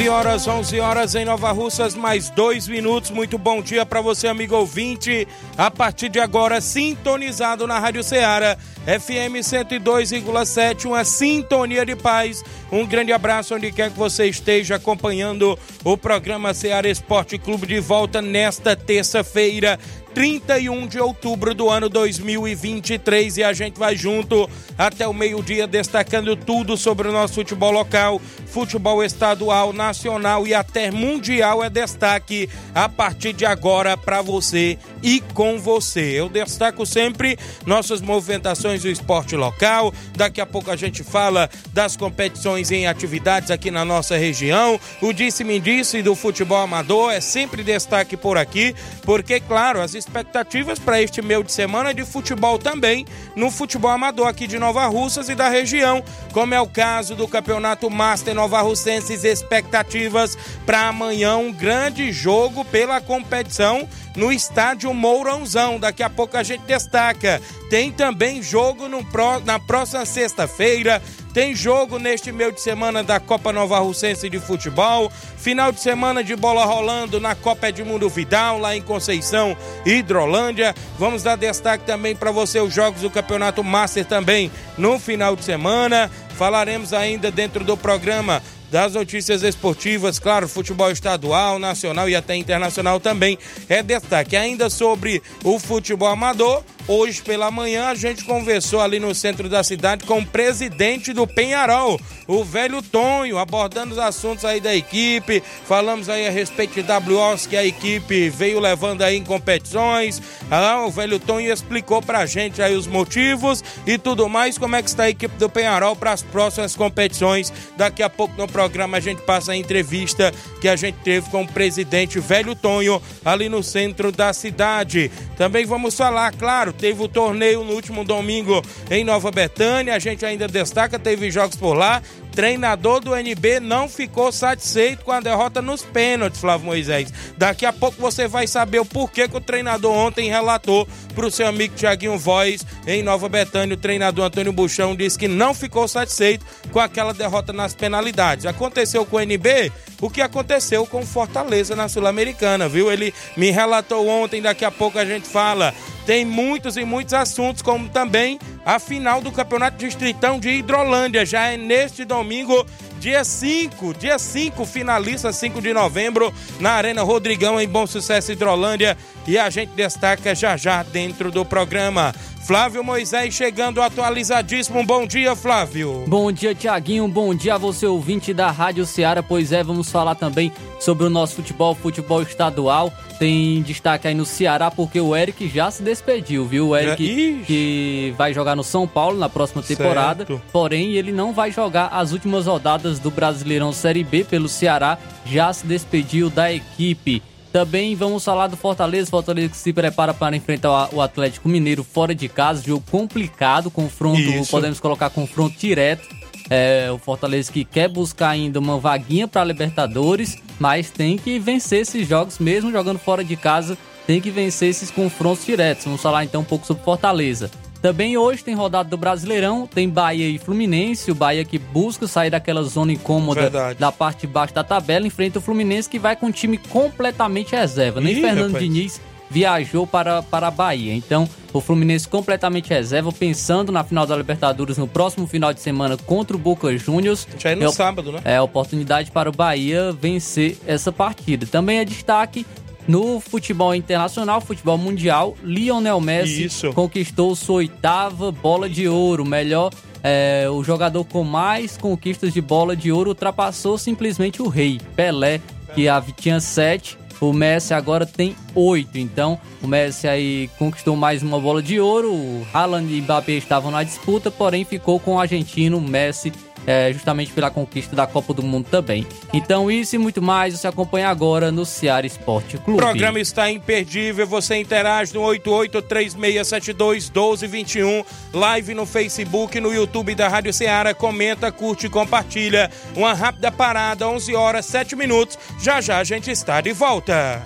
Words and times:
11 0.00 0.08
horas, 0.08 0.48
11 0.48 0.80
horas 0.80 1.14
em 1.14 1.26
Nova 1.26 1.52
Russas, 1.52 1.94
mais 1.94 2.30
dois 2.30 2.66
minutos. 2.66 3.10
Muito 3.10 3.36
bom 3.36 3.60
dia 3.60 3.84
para 3.84 4.00
você, 4.00 4.28
amigo 4.28 4.56
ouvinte. 4.56 5.28
A 5.58 5.70
partir 5.70 6.08
de 6.08 6.18
agora, 6.18 6.58
sintonizado 6.62 7.66
na 7.66 7.78
Rádio 7.78 8.02
Ceará, 8.02 8.56
FM 8.86 9.42
102,7, 9.42 10.86
uma 10.86 11.04
sintonia 11.04 11.84
de 11.84 11.94
paz. 11.94 12.42
Um 12.72 12.86
grande 12.86 13.12
abraço 13.12 13.54
onde 13.54 13.70
quer 13.70 13.90
que 13.90 13.98
você 13.98 14.26
esteja 14.26 14.76
acompanhando 14.76 15.58
o 15.84 15.98
programa 15.98 16.54
Ceará 16.54 16.88
Esporte 16.88 17.36
Clube 17.36 17.66
de 17.66 17.78
volta 17.78 18.22
nesta 18.22 18.74
terça-feira, 18.74 19.78
31 20.14 20.86
de 20.86 20.98
outubro 20.98 21.54
do 21.54 21.70
ano 21.70 21.88
2023 21.88 23.38
e 23.38 23.44
a 23.44 23.52
gente 23.52 23.78
vai 23.78 23.96
junto 23.96 24.48
até 24.76 25.06
o 25.06 25.14
meio-dia 25.14 25.66
destacando 25.66 26.34
tudo 26.34 26.76
sobre 26.76 27.08
o 27.08 27.12
nosso 27.12 27.34
futebol 27.34 27.70
local, 27.70 28.20
futebol 28.46 29.04
estadual, 29.04 29.72
nacional 29.72 30.46
e 30.46 30.54
até 30.54 30.90
mundial 30.90 31.62
é 31.62 31.70
destaque 31.70 32.48
a 32.74 32.88
partir 32.88 33.32
de 33.32 33.46
agora 33.46 33.96
para 33.96 34.22
você 34.22 34.78
e 35.02 35.20
com 35.34 35.58
você. 35.58 36.00
Eu 36.00 36.28
destaco 36.28 36.84
sempre 36.84 37.38
nossas 37.64 38.00
movimentações 38.00 38.82
do 38.82 38.88
esporte 38.88 39.36
local. 39.36 39.92
Daqui 40.16 40.40
a 40.40 40.46
pouco 40.46 40.70
a 40.70 40.76
gente 40.76 41.04
fala 41.04 41.48
das 41.72 41.96
competições 41.96 42.70
em 42.70 42.86
atividades 42.86 43.50
aqui 43.50 43.70
na 43.70 43.84
nossa 43.84 44.16
região. 44.16 44.78
O 45.00 45.12
disse-me 45.12 45.60
disse 45.60 46.02
do 46.02 46.14
futebol 46.14 46.58
amador 46.58 47.12
é 47.12 47.20
sempre 47.20 47.62
destaque 47.62 48.16
por 48.16 48.36
aqui, 48.36 48.74
porque 49.02 49.40
claro, 49.40 49.80
as 49.80 49.94
expectativas 50.00 50.78
para 50.78 51.00
este 51.00 51.22
meio 51.22 51.44
de 51.44 51.52
semana 51.52 51.94
de 51.94 52.04
futebol 52.04 52.58
também 52.58 53.06
no 53.36 53.50
futebol 53.50 53.90
amador 53.90 54.26
aqui 54.26 54.46
de 54.46 54.58
Nova 54.58 54.86
Russas 54.86 55.28
e 55.28 55.34
da 55.34 55.48
região, 55.48 56.02
como 56.32 56.54
é 56.54 56.60
o 56.60 56.66
caso 56.66 57.14
do 57.14 57.28
Campeonato 57.28 57.88
Master 57.90 58.34
Nova 58.34 58.60
Russenses, 58.60 59.24
expectativas 59.24 60.36
para 60.66 60.88
amanhã 60.88 61.36
um 61.36 61.52
grande 61.52 62.10
jogo 62.10 62.64
pela 62.64 63.00
competição 63.00 63.88
no 64.16 64.32
estádio 64.32 64.92
Mourãozão. 64.92 65.78
Daqui 65.78 66.02
a 66.02 66.10
pouco 66.10 66.36
a 66.36 66.42
gente 66.42 66.62
destaca. 66.62 67.40
Tem 67.68 67.92
também 67.92 68.42
jogo 68.42 68.88
no, 68.88 69.06
na 69.44 69.58
próxima 69.58 70.04
sexta-feira. 70.04 71.00
Tem 71.32 71.54
jogo 71.54 71.98
neste 72.00 72.32
meio 72.32 72.50
de 72.50 72.60
semana 72.60 73.04
da 73.04 73.20
Copa 73.20 73.52
Nova 73.52 73.78
Russense 73.78 74.28
de 74.28 74.40
Futebol. 74.40 75.12
Final 75.36 75.70
de 75.70 75.78
semana 75.78 76.24
de 76.24 76.34
bola 76.34 76.64
rolando 76.64 77.20
na 77.20 77.36
Copa 77.36 77.68
Edmundo 77.68 78.08
Vidal, 78.08 78.58
lá 78.58 78.74
em 78.74 78.82
Conceição, 78.82 79.56
Hidrolândia. 79.86 80.74
Vamos 80.98 81.22
dar 81.22 81.36
destaque 81.36 81.84
também 81.84 82.16
para 82.16 82.32
você 82.32 82.58
os 82.58 82.74
jogos 82.74 83.02
do 83.02 83.10
Campeonato 83.10 83.62
Master 83.62 84.04
também 84.04 84.50
no 84.76 84.98
final 84.98 85.36
de 85.36 85.44
semana. 85.44 86.10
Falaremos 86.36 86.92
ainda 86.92 87.30
dentro 87.30 87.62
do 87.62 87.76
programa 87.76 88.42
das 88.70 88.94
notícias 88.94 89.42
esportivas, 89.42 90.18
claro, 90.18 90.48
futebol 90.48 90.90
estadual, 90.90 91.58
nacional 91.58 92.08
e 92.08 92.14
até 92.14 92.36
internacional 92.36 93.00
também 93.00 93.38
é 93.68 93.82
destaque. 93.82 94.36
Ainda 94.36 94.70
sobre 94.70 95.22
o 95.44 95.58
futebol 95.58 96.08
amador, 96.08 96.62
Hoje 96.92 97.22
pela 97.22 97.52
manhã 97.52 97.86
a 97.86 97.94
gente 97.94 98.24
conversou 98.24 98.80
ali 98.80 98.98
no 98.98 99.14
centro 99.14 99.48
da 99.48 99.62
cidade 99.62 100.04
com 100.04 100.18
o 100.18 100.26
presidente 100.26 101.12
do 101.12 101.24
Penharol, 101.24 102.00
o 102.26 102.42
velho 102.42 102.82
Tonho, 102.82 103.38
abordando 103.38 103.92
os 103.92 103.98
assuntos 103.98 104.44
aí 104.44 104.60
da 104.60 104.74
equipe. 104.74 105.40
Falamos 105.66 106.08
aí 106.08 106.26
a 106.26 106.30
respeito 106.30 106.82
de 106.82 107.12
WOS 107.12 107.46
que 107.46 107.56
a 107.56 107.64
equipe 107.64 108.28
veio 108.30 108.58
levando 108.58 109.02
aí 109.02 109.16
em 109.16 109.24
competições. 109.24 110.20
Ah, 110.50 110.84
o 110.84 110.90
velho 110.90 111.20
Tonho 111.20 111.52
explicou 111.52 112.02
pra 112.02 112.26
gente 112.26 112.60
aí 112.60 112.74
os 112.74 112.88
motivos 112.88 113.62
e 113.86 113.96
tudo 113.96 114.28
mais, 114.28 114.58
como 114.58 114.74
é 114.74 114.82
que 114.82 114.88
está 114.88 115.04
a 115.04 115.10
equipe 115.10 115.36
do 115.36 115.48
Penharol 115.48 115.94
para 115.94 116.10
as 116.10 116.22
próximas 116.22 116.74
competições. 116.74 117.52
Daqui 117.76 118.02
a 118.02 118.10
pouco 118.10 118.36
no 118.36 118.48
programa 118.60 118.98
a 118.98 119.00
gente 119.00 119.22
passa 119.22 119.52
a 119.52 119.56
entrevista 119.56 120.32
que 120.60 120.68
a 120.68 120.76
gente 120.76 120.96
teve 121.02 121.30
com 121.30 121.42
o 121.42 121.48
presidente 121.48 122.20
velho 122.20 122.54
Tonho 122.54 123.00
ali 123.24 123.48
no 123.48 123.62
centro 123.62 124.12
da 124.12 124.34
cidade. 124.34 125.10
Também 125.36 125.64
vamos 125.64 125.94
falar, 125.96 126.30
claro, 126.32 126.72
teve 126.72 127.02
o 127.02 127.08
torneio 127.08 127.64
no 127.64 127.72
último 127.72 128.04
domingo 128.04 128.62
em 128.90 129.02
Nova 129.02 129.30
Betânia, 129.30 129.94
a 129.94 129.98
gente 129.98 130.26
ainda 130.26 130.46
destaca, 130.46 130.98
teve 130.98 131.30
jogos 131.30 131.56
por 131.56 131.72
lá. 131.72 132.02
Treinador 132.32 133.00
do 133.00 133.14
NB 133.14 133.60
não 133.60 133.88
ficou 133.88 134.30
satisfeito 134.30 135.04
com 135.04 135.12
a 135.12 135.20
derrota 135.20 135.60
nos 135.60 135.82
pênaltis, 135.82 136.40
Flávio 136.40 136.66
Moisés. 136.66 137.12
Daqui 137.36 137.66
a 137.66 137.72
pouco 137.72 138.00
você 138.00 138.28
vai 138.28 138.46
saber 138.46 138.78
o 138.78 138.84
porquê 138.84 139.28
que 139.28 139.36
o 139.36 139.40
treinador 139.40 139.92
ontem 139.92 140.28
relatou 140.28 140.86
para 141.14 141.26
o 141.26 141.30
seu 141.30 141.46
amigo 141.46 141.74
Tiaguinho 141.74 142.18
Voz 142.18 142.64
em 142.86 143.02
Nova 143.02 143.28
Betânia. 143.28 143.74
O 143.74 143.80
treinador 143.80 144.24
Antônio 144.24 144.52
Buchão 144.52 144.94
disse 144.94 145.18
que 145.18 145.28
não 145.28 145.52
ficou 145.52 145.86
satisfeito 145.88 146.44
com 146.70 146.78
aquela 146.78 147.12
derrota 147.12 147.52
nas 147.52 147.74
penalidades. 147.74 148.46
Aconteceu 148.46 149.04
com 149.04 149.16
o 149.16 149.20
NB 149.20 149.72
o 150.00 150.08
que 150.08 150.22
aconteceu 150.22 150.86
com 150.86 151.04
Fortaleza 151.04 151.76
na 151.76 151.88
Sul-Americana, 151.88 152.68
viu? 152.68 152.90
Ele 152.90 153.12
me 153.36 153.50
relatou 153.50 154.08
ontem, 154.08 154.40
daqui 154.40 154.64
a 154.64 154.70
pouco 154.70 154.98
a 154.98 155.04
gente 155.04 155.28
fala. 155.28 155.74
Tem 156.06 156.24
muitos 156.24 156.76
e 156.76 156.84
muitos 156.84 157.12
assuntos, 157.12 157.60
como 157.60 157.88
também 157.88 158.38
a 158.64 158.78
final 158.78 159.20
do 159.20 159.32
Campeonato 159.32 159.76
Distritão 159.76 160.38
de 160.38 160.50
Hidrolândia. 160.50 161.24
Já 161.24 161.48
é 161.48 161.56
neste 161.56 162.04
domingo, 162.04 162.66
dia 162.98 163.24
5, 163.24 163.94
dia 163.94 164.18
5, 164.18 164.64
finalista 164.64 165.32
5 165.32 165.60
de 165.60 165.72
novembro, 165.72 166.32
na 166.58 166.72
Arena 166.72 167.02
Rodrigão, 167.02 167.60
em 167.60 167.68
Bom 167.68 167.86
Sucesso 167.86 168.32
Hidrolândia. 168.32 168.96
E 169.26 169.38
a 169.38 169.48
gente 169.50 169.70
destaca 169.70 170.34
já 170.34 170.56
já 170.56 170.82
dentro 170.82 171.30
do 171.30 171.44
programa. 171.44 172.12
Flávio 172.50 172.82
Moisés 172.82 173.32
chegando 173.32 173.80
atualizadíssimo. 173.80 174.84
Bom 174.84 175.06
dia, 175.06 175.36
Flávio. 175.36 176.04
Bom 176.08 176.32
dia, 176.32 176.54
Tiaguinho. 176.54 177.06
Bom 177.06 177.34
dia 177.34 177.54
a 177.54 177.58
você, 177.58 177.86
ouvinte 177.86 178.34
da 178.34 178.50
Rádio 178.50 178.84
Ceará. 178.86 179.22
Pois 179.22 179.52
é, 179.52 179.62
vamos 179.62 179.90
falar 179.90 180.16
também 180.16 180.50
sobre 180.80 181.06
o 181.06 181.10
nosso 181.10 181.36
futebol, 181.36 181.74
futebol 181.74 182.22
estadual. 182.22 182.92
Tem 183.20 183.60
destaque 183.60 184.08
aí 184.08 184.14
no 184.14 184.24
Ceará, 184.24 184.70
porque 184.70 184.98
o 184.98 185.14
Eric 185.14 185.46
já 185.46 185.70
se 185.70 185.82
despediu, 185.82 186.46
viu? 186.46 186.68
O 186.68 186.76
Eric 186.76 187.42
que 187.46 188.14
vai 188.16 188.32
jogar 188.32 188.56
no 188.56 188.64
São 188.64 188.88
Paulo 188.88 189.18
na 189.18 189.28
próxima 189.28 189.62
temporada. 189.62 190.24
Certo. 190.24 190.42
Porém, 190.50 190.94
ele 190.94 191.12
não 191.12 191.30
vai 191.30 191.52
jogar 191.52 191.88
as 191.88 192.12
últimas 192.12 192.46
rodadas 192.46 192.98
do 192.98 193.10
Brasileirão 193.10 193.74
Série 193.74 194.02
B 194.02 194.24
pelo 194.24 194.48
Ceará. 194.48 194.96
Já 195.26 195.52
se 195.52 195.66
despediu 195.66 196.30
da 196.30 196.50
equipe. 196.50 197.22
Também 197.52 197.94
vamos 197.94 198.24
falar 198.24 198.46
do 198.46 198.56
Fortaleza. 198.56 199.10
Fortaleza 199.10 199.50
que 199.50 199.56
se 199.58 199.70
prepara 199.70 200.14
para 200.14 200.34
enfrentar 200.34 200.88
o 200.90 201.02
Atlético 201.02 201.46
Mineiro 201.46 201.84
fora 201.84 202.14
de 202.14 202.26
casa. 202.26 202.62
Jogo 202.66 202.82
complicado, 202.90 203.70
confronto, 203.70 204.18
Isso. 204.18 204.50
podemos 204.50 204.80
colocar 204.80 205.10
confronto 205.10 205.58
direto. 205.58 206.08
É, 206.50 206.90
o 206.90 206.98
Fortaleza 206.98 207.52
que 207.52 207.64
quer 207.64 207.88
buscar 207.88 208.30
ainda 208.30 208.58
uma 208.58 208.76
vaguinha 208.76 209.28
para 209.28 209.44
Libertadores, 209.44 210.36
mas 210.58 210.90
tem 210.90 211.16
que 211.16 211.38
vencer 211.38 211.82
esses 211.82 212.08
jogos, 212.08 212.40
mesmo 212.40 212.72
jogando 212.72 212.98
fora 212.98 213.22
de 213.22 213.36
casa, 213.36 213.78
tem 214.04 214.20
que 214.20 214.30
vencer 214.30 214.68
esses 214.68 214.90
confrontos 214.90 215.46
diretos. 215.46 215.84
Vamos 215.84 216.02
falar 216.02 216.24
então 216.24 216.40
um 216.40 216.44
pouco 216.44 216.66
sobre 216.66 216.82
Fortaleza. 216.82 217.50
Também 217.80 218.16
hoje 218.18 218.44
tem 218.44 218.54
rodada 218.54 218.90
do 218.90 218.96
Brasileirão, 218.96 219.66
tem 219.66 219.88
Bahia 219.88 220.28
e 220.28 220.38
Fluminense, 220.38 221.10
o 221.10 221.14
Bahia 221.14 221.44
que 221.44 221.58
busca 221.58 222.06
sair 222.06 222.28
daquela 222.28 222.62
zona 222.62 222.92
incômoda 222.92 223.42
Verdade. 223.42 223.78
da 223.78 223.90
parte 223.90 224.22
de 224.22 224.26
baixo 224.26 224.52
da 224.52 224.62
tabela, 224.62 225.06
enfrenta 225.06 225.38
o 225.38 225.42
Fluminense 225.42 225.88
que 225.88 225.98
vai 225.98 226.14
com 226.14 226.26
um 226.26 226.30
time 226.30 226.58
completamente 226.58 227.54
reserva. 227.54 228.00
Nem 228.00 228.18
Ih, 228.18 228.20
Fernando 228.20 228.52
rapaz. 228.52 228.64
Diniz 228.64 229.00
viajou 229.30 229.86
para, 229.86 230.22
para 230.22 230.48
a 230.48 230.50
Bahia. 230.50 230.94
Então, 230.94 231.28
o 231.52 231.60
Fluminense 231.60 232.08
completamente 232.08 232.68
reserva, 232.70 233.12
pensando 233.12 233.72
na 233.72 233.84
final 233.84 234.06
da 234.06 234.16
Libertadores 234.16 234.76
no 234.76 234.86
próximo 234.86 235.26
final 235.26 235.52
de 235.52 235.60
semana 235.60 235.96
contra 235.96 236.36
o 236.36 236.38
Boca 236.38 236.76
Juniors. 236.76 237.26
Já 237.38 237.50
é 237.50 237.54
no 237.54 237.66
é, 237.66 237.72
sábado, 237.72 238.12
né? 238.12 238.20
É 238.24 238.40
oportunidade 238.40 239.10
para 239.10 239.28
o 239.28 239.32
Bahia 239.32 239.92
vencer 239.92 240.58
essa 240.66 240.92
partida. 240.92 241.46
Também 241.46 241.78
é 241.78 241.84
destaque 241.84 242.44
no 242.86 243.20
futebol 243.20 243.74
internacional, 243.74 244.40
futebol 244.40 244.76
mundial, 244.76 245.36
Lionel 245.44 246.00
Messi 246.00 246.44
Isso. 246.44 246.72
conquistou 246.72 247.36
sua 247.36 247.56
oitava 247.56 248.32
bola 248.32 248.68
de 248.68 248.88
ouro, 248.88 249.24
melhor 249.24 249.70
é, 250.02 250.46
o 250.50 250.64
jogador 250.64 251.04
com 251.04 251.22
mais 251.22 251.76
conquistas 251.76 252.32
de 252.32 252.40
bola 252.40 252.74
de 252.74 252.90
ouro 252.90 253.10
ultrapassou 253.10 253.76
simplesmente 253.76 254.40
o 254.40 254.48
rei, 254.48 254.80
Pelé, 254.96 255.40
que 255.74 256.12
tinha 256.12 256.40
sete. 256.40 256.98
O 257.20 257.32
Messi 257.32 257.74
agora 257.74 258.06
tem 258.06 258.34
oito. 258.54 258.96
Então, 258.96 259.38
o 259.62 259.66
Messi 259.66 260.08
aí 260.08 260.48
conquistou 260.58 260.96
mais 260.96 261.22
uma 261.22 261.38
bola 261.38 261.62
de 261.62 261.78
ouro. 261.78 262.12
O 262.12 262.46
Haaland 262.52 262.92
e 262.92 263.00
Mbappé 263.02 263.32
estavam 263.32 263.70
na 263.70 263.82
disputa, 263.82 264.30
porém 264.30 264.64
ficou 264.64 264.98
com 264.98 265.14
o 265.14 265.20
argentino 265.20 265.80
Messi 265.80 266.32
é, 266.66 266.92
justamente 266.92 267.32
pela 267.32 267.50
conquista 267.50 267.96
da 267.96 268.06
Copa 268.06 268.34
do 268.34 268.42
Mundo 268.42 268.66
também. 268.70 269.06
Então, 269.32 269.70
isso 269.70 269.96
e 269.96 269.98
muito 269.98 270.20
mais 270.20 270.58
você 270.58 270.66
acompanha 270.66 271.08
agora 271.08 271.50
no 271.50 271.64
Ceará 271.64 272.06
Esporte 272.06 272.58
Clube. 272.58 272.80
O 272.80 272.82
programa 272.82 273.18
está 273.18 273.50
imperdível, 273.50 274.26
você 274.26 274.56
interage 274.56 275.14
no 275.14 275.22
8836721221, 275.22 278.04
live 278.32 278.74
no 278.74 278.84
Facebook, 278.86 279.58
no 279.60 279.72
YouTube 279.72 280.14
da 280.14 280.28
Rádio 280.28 280.52
Ceará, 280.52 280.92
comenta, 280.94 281.50
curte 281.50 281.86
e 281.86 281.90
compartilha. 281.90 282.70
Uma 282.94 283.14
rápida 283.14 283.50
parada, 283.50 284.06
11 284.08 284.34
horas 284.34 284.66
7 284.66 284.94
minutos, 284.96 285.38
já 285.60 285.80
já 285.80 285.98
a 285.98 286.04
gente 286.04 286.30
está 286.30 286.60
de 286.60 286.72
volta. 286.72 287.42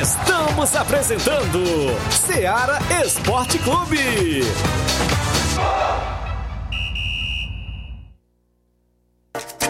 Estamos 0.00 0.74
apresentando 0.76 1.60
Ceará 2.10 2.78
Esporte 3.02 3.58
Clube. 3.58 4.42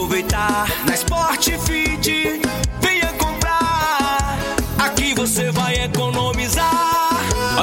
Aproveitar. 0.00 0.66
Na 0.86 0.96
Sport 0.96 1.50
Fit, 1.66 2.49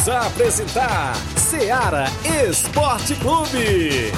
Voltamos 0.00 0.08
a 0.08 0.26
apresentar 0.26 1.14
Seara 1.36 2.06
Esporte 2.48 3.14
Clube. 3.16 4.12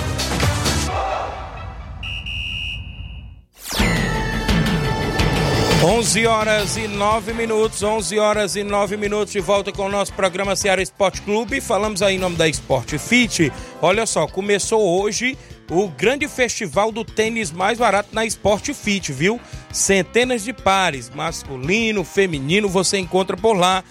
11 5.84 6.26
horas 6.26 6.76
e 6.76 6.86
9 6.86 7.32
minutos, 7.32 7.82
11 7.82 8.18
horas 8.18 8.54
e 8.54 8.62
9 8.62 8.96
minutos 8.96 9.32
de 9.32 9.40
volta 9.40 9.72
com 9.72 9.86
o 9.86 9.88
nosso 9.88 10.12
programa 10.12 10.54
Seara 10.54 10.80
Esporte 10.80 11.20
Clube. 11.22 11.60
Falamos 11.60 12.02
aí 12.02 12.14
em 12.14 12.18
nome 12.18 12.36
da 12.36 12.48
Sport 12.48 12.96
Fit. 12.98 13.52
Olha 13.80 14.06
só, 14.06 14.28
começou 14.28 15.02
hoje 15.02 15.36
o 15.68 15.88
grande 15.88 16.28
festival 16.28 16.92
do 16.92 17.04
tênis 17.04 17.50
mais 17.50 17.78
barato 17.78 18.10
na 18.12 18.24
Sport 18.26 18.72
Fit, 18.72 19.12
viu? 19.12 19.40
Centenas 19.72 20.44
de 20.44 20.52
pares, 20.52 21.10
masculino, 21.10 22.04
feminino, 22.04 22.68
você 22.68 22.98
encontra 22.98 23.36
por 23.36 23.54
lá 23.54 23.82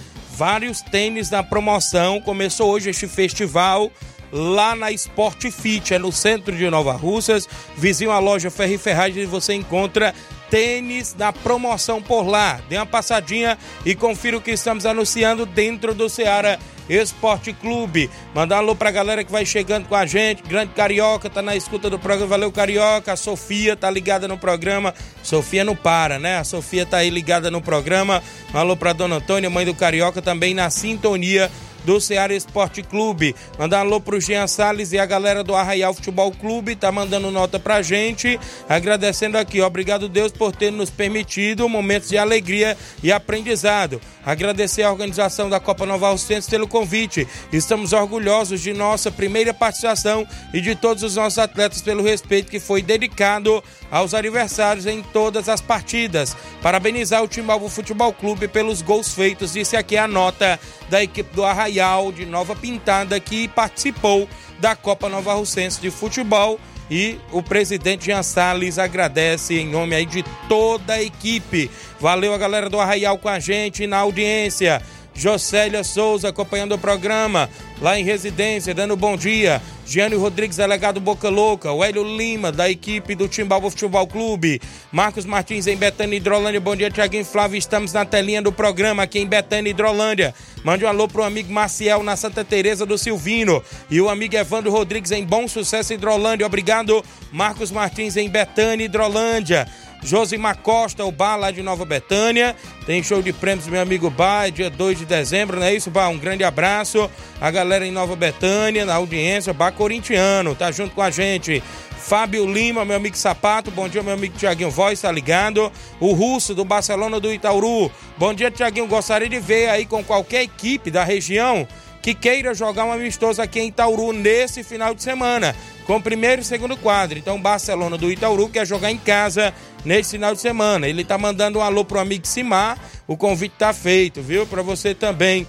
vários 0.42 0.82
tênis 0.82 1.30
na 1.30 1.44
promoção. 1.44 2.20
Começou 2.20 2.72
hoje 2.72 2.90
este 2.90 3.08
festival 3.08 3.92
lá 4.32 4.76
na 4.76 4.92
Sport 4.92 5.52
Fit, 5.52 5.94
é 5.94 6.00
no 6.00 6.12
centro 6.12 6.56
de 6.56 6.70
Nova 6.70 6.94
Russas, 6.94 7.48
vizinho 7.76 8.12
à 8.12 8.20
loja 8.20 8.50
Ferri 8.50 8.78
Ferragem, 8.78 9.26
você 9.26 9.54
encontra 9.54 10.14
tênis 10.50 11.16
na 11.18 11.32
promoção 11.32 12.02
por 12.02 12.28
lá. 12.28 12.60
Dê 12.68 12.76
uma 12.76 12.86
passadinha 12.86 13.58
e 13.86 13.96
confira 13.96 14.38
o 14.38 14.42
que 14.42 14.52
estamos 14.52 14.86
anunciando 14.86 15.46
dentro 15.46 15.96
do 15.96 16.10
Ceará 16.10 16.60
Esporte 16.90 17.54
Clube. 17.54 18.10
Mandar 18.36 18.58
um 18.58 18.60
alô 18.60 18.76
pra 18.76 18.92
galera 18.92 19.24
que 19.24 19.32
vai 19.32 19.46
chegando 19.46 19.88
com 19.88 19.96
a 19.96 20.06
gente. 20.06 20.44
Grande 20.44 20.74
Carioca 20.74 21.30
tá 21.30 21.42
na 21.42 21.56
escuta 21.56 21.90
do 21.90 21.98
programa. 21.98 22.28
Valeu, 22.28 22.52
Carioca. 22.52 23.14
A 23.14 23.16
Sofia 23.16 23.78
tá 23.78 23.90
ligada 23.90 24.28
no 24.28 24.38
programa. 24.38 24.94
Sofia 25.24 25.64
não 25.64 25.76
para, 25.76 26.20
né? 26.20 26.38
A 26.38 26.44
Sofia 26.44 26.86
tá 26.86 26.98
aí 26.98 27.10
ligada 27.10 27.50
no 27.50 27.62
programa. 27.62 28.22
Um 28.54 28.58
alô 28.58 28.76
pra 28.76 28.92
Dona 28.92 29.16
Antônia, 29.16 29.50
mãe 29.50 29.66
do 29.66 29.74
Carioca, 29.74 30.22
também 30.22 30.54
na 30.54 30.70
sintonia 30.70 31.50
do 31.86 32.00
Ceará 32.00 32.34
Esporte 32.34 32.84
Clube. 32.84 33.36
Mandar 33.58 33.80
um 33.80 33.82
alô 33.82 34.00
pro 34.00 34.22
Jean 34.22 34.48
Salles 34.48 34.92
e 34.92 35.00
a 35.00 35.06
galera 35.06 35.44
do 35.44 35.56
Arraial 35.56 35.94
Futebol 35.94 36.32
Clube, 36.32 36.76
tá 36.76 36.92
mandando 36.92 37.32
nota 37.32 37.60
pra 37.60 37.82
gente, 37.82 38.40
agradecendo 38.70 39.38
aqui, 39.38 39.62
obrigado 39.62 40.08
Deus 40.08 40.32
por 40.32 40.56
ter 40.56 40.72
nos 40.72 40.90
permitido 40.90 41.68
momentos 41.68 42.10
de 42.10 42.18
alegria 42.18 42.78
e 43.02 43.12
aprendizado. 43.12 44.00
Agradecer 44.24 44.84
a 44.84 44.92
organização 44.92 45.50
da 45.50 45.60
Copa 45.60 45.86
Nova 45.86 46.08
Alcense 46.08 46.50
pelo 46.50 46.68
convite. 46.68 47.28
Estamos 47.52 47.92
orgulhosos 47.92 48.62
de 48.62 48.72
nossa 48.72 49.10
primeira 49.10 49.54
participação 49.54 50.28
e 50.54 50.62
de 50.62 50.76
todos 50.76 51.02
os 51.02 51.16
nossos 51.16 51.40
atletas 51.40 51.82
pelo 51.82 52.04
respeito 52.04 52.52
que 52.52 52.60
foi 52.60 52.84
dedicado 52.84 53.64
aos 53.90 54.14
aniversários 54.14 54.86
em 54.86 55.02
todas 55.02 55.50
as 55.50 55.60
partidas. 55.60 56.38
Parabenizar 56.62 57.24
o 57.24 57.28
Timbalvo 57.28 57.68
Futebol 57.68 58.14
Clube 58.14 58.48
pelos 58.48 58.82
gols 58.84 59.14
feitos, 59.14 59.54
disse 59.54 59.76
aqui 59.76 59.98
a 59.98 60.08
nota 60.08 60.60
da 60.90 61.02
equipe 61.02 61.34
do 61.36 61.44
Arraial 61.44 61.71
de 62.14 62.26
Nova 62.26 62.56
Pintada 62.56 63.20
que 63.20 63.48
participou 63.48 64.28
da 64.60 64.76
Copa 64.76 65.08
Nova 65.08 65.34
Russense 65.34 65.80
de 65.80 65.90
Futebol 65.90 66.60
e 66.90 67.18
o 67.32 67.42
presidente 67.42 68.08
Jean 68.08 68.22
Salles 68.22 68.78
agradece 68.78 69.58
em 69.58 69.70
nome 69.70 69.96
aí 69.96 70.06
de 70.06 70.24
toda 70.50 70.96
a 70.96 71.02
equipe. 71.02 71.72
Valeu 71.98 72.34
a 72.34 72.38
galera 72.38 72.70
do 72.70 72.80
Arraial 72.80 73.18
com 73.18 73.30
a 73.30 73.40
gente 73.40 73.88
na 73.88 74.00
audiência. 74.00 74.82
Jocélia 75.22 75.84
Souza 75.84 76.30
acompanhando 76.30 76.74
o 76.74 76.80
programa 76.80 77.48
lá 77.80 78.00
em 78.00 78.04
residência, 78.04 78.74
dando 78.74 78.96
bom 78.96 79.16
dia. 79.16 79.62
Gianni 79.86 80.16
Rodrigues, 80.16 80.58
delegado 80.58 81.00
Boca 81.00 81.30
Louca, 81.30 81.72
o 81.72 81.84
Hélio 81.84 82.04
Lima, 82.04 82.52
da 82.52 82.70
equipe 82.70 83.14
do 83.14 83.28
Timbalvo 83.28 83.70
Futebol 83.70 84.08
Clube, 84.08 84.60
Marcos 84.92 85.26
Martins 85.26 85.68
em 85.68 85.76
Betânia 85.76 86.16
Hidrolândia, 86.16 86.60
bom 86.60 86.76
dia 86.76 86.90
Tiaguinho 86.90 87.26
Flávio, 87.26 87.58
estamos 87.58 87.94
na 87.94 88.06
telinha 88.06 88.42
do 88.42 88.52
programa 88.52 89.04
aqui 89.04 89.20
em 89.20 89.28
Betânia 89.28 89.70
Hidrolândia, 89.70 90.34
mande 90.64 90.86
um 90.86 90.88
alô 90.88 91.08
pro 91.08 91.24
amigo 91.24 91.52
Maciel 91.52 92.02
na 92.04 92.16
Santa 92.16 92.44
Teresa 92.44 92.86
do 92.86 92.98
Silvino. 92.98 93.62
E 93.90 94.00
o 94.00 94.10
amigo 94.10 94.36
Evandro 94.36 94.72
Rodrigues 94.72 95.12
em 95.12 95.26
Bom 95.26 95.48
Sucesso 95.48 95.94
Hidrolândia, 95.94 96.48
obrigado 96.48 97.04
Marcos 97.32 97.70
Martins 97.70 98.16
em 98.16 98.30
Betânia 98.30 98.86
Hidrolândia, 98.86 99.68
Josimar 100.04 100.58
Costa, 100.58 101.06
o 101.06 101.12
bar 101.12 101.36
lá 101.38 101.52
de 101.52 101.62
Nova 101.62 101.86
Betânia. 101.86 102.56
Tem 102.86 103.04
show 103.04 103.22
de 103.22 103.32
prêmios, 103.32 103.68
meu 103.68 103.82
amigo 103.82 104.10
Bar, 104.10 104.52
dia 104.52 104.70
2 104.70 105.00
de 105.00 105.06
dezembro, 105.06 105.60
não 105.60 105.66
é 105.66 105.74
isso, 105.74 105.92
Bar? 105.92 106.10
Um 106.10 106.18
grande 106.18 106.44
abraço. 106.44 107.10
A 107.40 107.52
galera 107.52 107.86
em 107.86 107.92
Nova 107.92 108.16
Betânia, 108.16 108.86
na 108.86 108.96
audiência, 108.96 109.54
Bar 109.54 109.72
Corintiano, 109.72 110.56
tá 110.56 110.72
junto 110.72 110.96
com 110.96 111.02
a 111.02 111.12
gente. 111.12 111.62
Fábio 111.98 112.52
Lima, 112.52 112.84
meu 112.84 112.98
amigo 112.98 113.16
Sapato, 113.16 113.70
bom 113.70 113.88
dia, 113.88 114.02
meu 114.02 114.16
amigo 114.16 114.36
Tiaguinho 114.36 114.72
Voz, 114.72 115.00
tá 115.00 115.12
ligado? 115.12 115.72
O 116.00 116.14
Russo, 116.14 116.56
do 116.56 116.66
Barcelona 116.66 117.20
do 117.20 117.32
Itauru. 117.32 117.92
Bom 118.18 118.34
dia, 118.34 118.50
Tiaguinho, 118.50 118.88
gostaria 118.88 119.30
de 119.30 119.40
ver 119.40 119.70
aí 119.70 119.86
com 119.86 120.04
qualquer 120.04 120.42
equipe 120.42 120.90
da 120.90 121.04
região 121.04 121.68
que 122.02 122.16
queira 122.16 122.54
jogar 122.54 122.86
um 122.86 122.92
amistoso 122.92 123.42
aqui 123.42 123.60
em 123.60 123.68
Itauru 123.68 124.12
nesse 124.12 124.64
final 124.64 124.96
de 124.96 125.04
semana, 125.04 125.56
com 125.86 126.02
primeiro 126.02 126.42
e 126.42 126.46
segundo 126.46 126.76
quadro. 126.76 127.18
Então, 127.18 127.40
Barcelona 127.40 127.98
do 127.98 128.12
Itauru 128.12 128.50
quer 128.50 128.66
jogar 128.66 128.92
em 128.92 128.98
casa 128.98 129.54
nesse 129.86 130.12
final 130.12 130.34
de 130.34 130.42
semana. 130.42 130.88
Ele 130.88 131.04
tá 131.04 131.18
mandando 131.18 131.60
um 131.60 131.62
alô 131.62 131.84
pro 131.86 132.00
amigo 132.00 132.28
Simar. 132.28 132.78
O 133.08 133.18
convite 133.18 133.54
tá 133.58 133.74
feito, 133.74 134.22
viu? 134.22 134.46
Para 134.46 134.62
você 134.62 134.94
também 134.96 135.48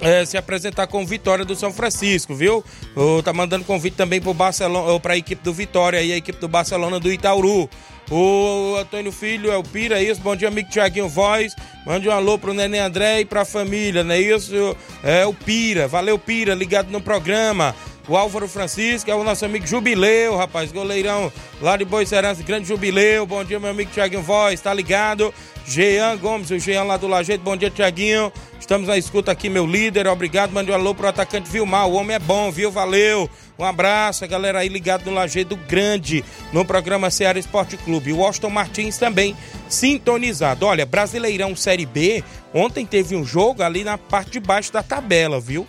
é, 0.00 0.24
se 0.24 0.36
apresentar 0.36 0.86
com 0.86 1.04
Vitória 1.04 1.44
do 1.44 1.54
São 1.54 1.72
Francisco, 1.72 2.34
viu? 2.34 2.64
O, 2.96 3.22
tá 3.22 3.32
mandando 3.32 3.64
convite 3.64 3.96
também 3.96 4.20
pro 4.20 4.32
Barcelona, 4.32 4.98
para 4.98 5.14
a 5.14 5.16
equipe 5.16 5.42
do 5.42 5.52
Vitória 5.52 6.02
e 6.02 6.12
a 6.12 6.16
equipe 6.16 6.38
do 6.38 6.48
Barcelona 6.48 6.98
do 6.98 7.12
Itauru. 7.12 7.68
O 8.10 8.74
Antônio 8.76 9.12
Filho 9.12 9.52
é 9.52 9.56
o 9.56 9.62
Pira, 9.62 10.00
é 10.00 10.02
isso? 10.02 10.20
Bom 10.20 10.34
dia, 10.34 10.48
amigo 10.48 10.68
Tiaguinho 10.68 11.08
Voz. 11.08 11.54
Mande 11.86 12.08
um 12.08 12.12
alô 12.12 12.36
pro 12.38 12.52
Neném 12.52 12.80
André 12.80 13.20
e 13.20 13.24
pra 13.24 13.44
família, 13.44 14.02
não 14.02 14.14
é 14.14 14.20
isso? 14.20 14.76
É 15.04 15.24
o 15.24 15.32
Pira. 15.32 15.86
Valeu, 15.86 16.18
Pira, 16.18 16.52
ligado 16.54 16.90
no 16.90 17.00
programa. 17.00 17.74
O 18.08 18.16
Álvaro 18.16 18.48
Francisco 18.48 19.10
é 19.10 19.14
o 19.14 19.22
nosso 19.22 19.44
amigo 19.44 19.66
Jubileu, 19.66 20.36
rapaz, 20.36 20.72
goleirão 20.72 21.32
lá 21.60 21.76
de 21.76 21.84
Boicerança, 21.84 22.42
grande 22.42 22.66
Jubileu. 22.66 23.24
Bom 23.26 23.44
dia, 23.44 23.60
meu 23.60 23.70
amigo 23.70 23.90
Tiaguinho 23.92 24.22
Voz, 24.22 24.60
tá 24.60 24.74
ligado? 24.74 25.32
Jean 25.66 26.16
Gomes, 26.16 26.50
o 26.50 26.58
Jean 26.58 26.82
lá 26.82 26.96
do 26.96 27.06
Lajeito. 27.06 27.44
Bom 27.44 27.56
dia, 27.56 27.70
Tiaguinho. 27.70 28.32
Estamos 28.58 28.88
na 28.88 28.96
escuta 28.96 29.30
aqui, 29.30 29.48
meu 29.48 29.66
líder. 29.66 30.08
Obrigado. 30.08 30.52
Mande 30.52 30.70
um 30.70 30.74
alô 30.74 30.94
pro 30.94 31.06
atacante 31.06 31.48
Vilmar. 31.48 31.88
O 31.88 31.94
homem 31.94 32.16
é 32.16 32.18
bom, 32.18 32.50
viu? 32.50 32.70
Valeu. 32.70 33.28
Um 33.58 33.64
abraço, 33.64 34.24
a 34.24 34.26
galera 34.26 34.60
aí 34.60 34.68
ligado 34.68 35.04
no 35.04 35.12
Lajeado 35.12 35.54
Grande, 35.54 36.24
no 36.52 36.64
programa 36.64 37.10
Ceará 37.10 37.38
Esporte 37.38 37.76
Clube. 37.76 38.12
O 38.12 38.24
Austin 38.24 38.48
Martins 38.48 38.96
também 38.96 39.36
sintonizado. 39.68 40.66
Olha, 40.66 40.86
Brasileirão 40.86 41.54
Série 41.54 41.86
B, 41.86 42.24
ontem 42.54 42.86
teve 42.86 43.14
um 43.14 43.24
jogo 43.24 43.62
ali 43.62 43.84
na 43.84 43.98
parte 43.98 44.32
de 44.32 44.40
baixo 44.40 44.72
da 44.72 44.82
tabela, 44.82 45.38
viu? 45.38 45.68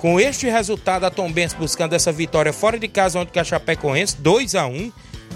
Com 0.00 0.18
este 0.18 0.48
resultado, 0.48 1.04
a 1.04 1.10
Tom 1.10 1.30
Benz 1.30 1.52
buscando 1.52 1.94
essa 1.94 2.10
vitória 2.10 2.52
fora 2.52 2.78
de 2.78 2.88
casa 2.88 3.18
ontem 3.18 3.32
com 3.32 3.40
a 3.40 3.44
Chapecoense, 3.44 4.16
2 4.16 4.54
a 4.54 4.66
1 4.66 4.92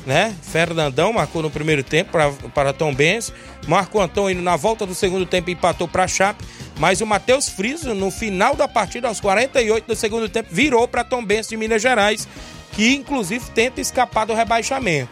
né? 0.06 0.35
Fernandão 0.42 1.12
marcou 1.12 1.42
no 1.42 1.50
primeiro 1.50 1.83
tempo 1.83 2.12
para, 2.12 2.30
para 2.54 2.73
Tom 2.73 2.94
Benz. 2.94 3.33
Marco 3.66 4.00
Antônio 4.00 4.42
na 4.42 4.56
volta 4.56 4.85
do 4.85 4.94
segundo 4.94 5.25
tempo 5.25 5.50
empatou 5.50 5.88
para 5.88 6.04
a 6.04 6.09
Chape. 6.09 6.44
Mas 6.78 7.00
o 7.00 7.06
Matheus 7.06 7.49
Friso, 7.49 7.94
no 7.94 8.11
final 8.11 8.54
da 8.54 8.66
partida, 8.66 9.09
aos 9.09 9.21
48 9.21 9.87
do 9.87 9.97
segundo 9.97 10.28
tempo, 10.28 10.49
virou 10.52 10.87
para 10.88 11.04
Tom 11.04 11.25
Benz 11.25 11.49
de 11.49 11.56
Minas 11.56 11.80
Gerais, 11.80 12.28
que 12.73 12.94
inclusive 12.94 13.50
tenta 13.52 13.80
escapar 13.80 14.26
do 14.26 14.35
rebaixamento. 14.35 15.09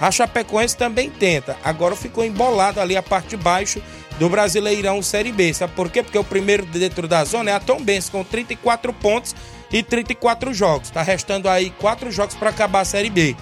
A 0.00 0.10
Chapecoense 0.10 0.76
também 0.76 1.08
tenta. 1.08 1.56
Agora 1.64 1.94
ficou 1.94 2.24
embolado 2.24 2.80
ali 2.80 2.96
a 2.96 3.02
parte 3.02 3.30
de 3.30 3.36
baixo 3.36 3.80
do 4.18 4.28
Brasileirão 4.28 5.02
Série 5.02 5.32
B. 5.32 5.52
Sabe 5.52 5.72
por 5.74 5.90
quê? 5.90 6.02
Porque 6.02 6.18
o 6.18 6.24
primeiro 6.24 6.64
dentro 6.66 7.08
da 7.08 7.24
zona 7.24 7.50
é 7.50 7.54
a 7.54 7.60
Tom 7.60 7.82
Benz 7.82 8.08
com 8.08 8.22
34 8.22 8.92
pontos 8.92 9.34
e 9.72 9.82
34 9.82 10.52
jogos. 10.54 10.90
Tá 10.90 11.02
restando 11.02 11.48
aí 11.48 11.70
quatro 11.70 12.10
jogos 12.10 12.34
para 12.34 12.50
acabar 12.50 12.80
a 12.80 12.84
Série 12.84 13.10
B. 13.10 13.36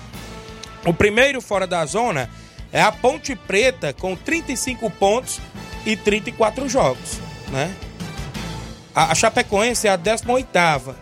O 0.84 0.92
primeiro 0.92 1.40
fora 1.40 1.66
da 1.66 1.84
zona 1.84 2.28
é 2.72 2.80
a 2.80 2.90
Ponte 2.90 3.36
Preta 3.36 3.92
com 3.92 4.16
35 4.16 4.90
pontos 4.90 5.40
e 5.84 5.96
34 5.96 6.68
jogos, 6.68 7.20
né? 7.50 7.74
A, 8.94 9.14
Chapecoense 9.14 9.86
é 9.86 9.90
a 9.90 9.98
18ª 9.98 10.94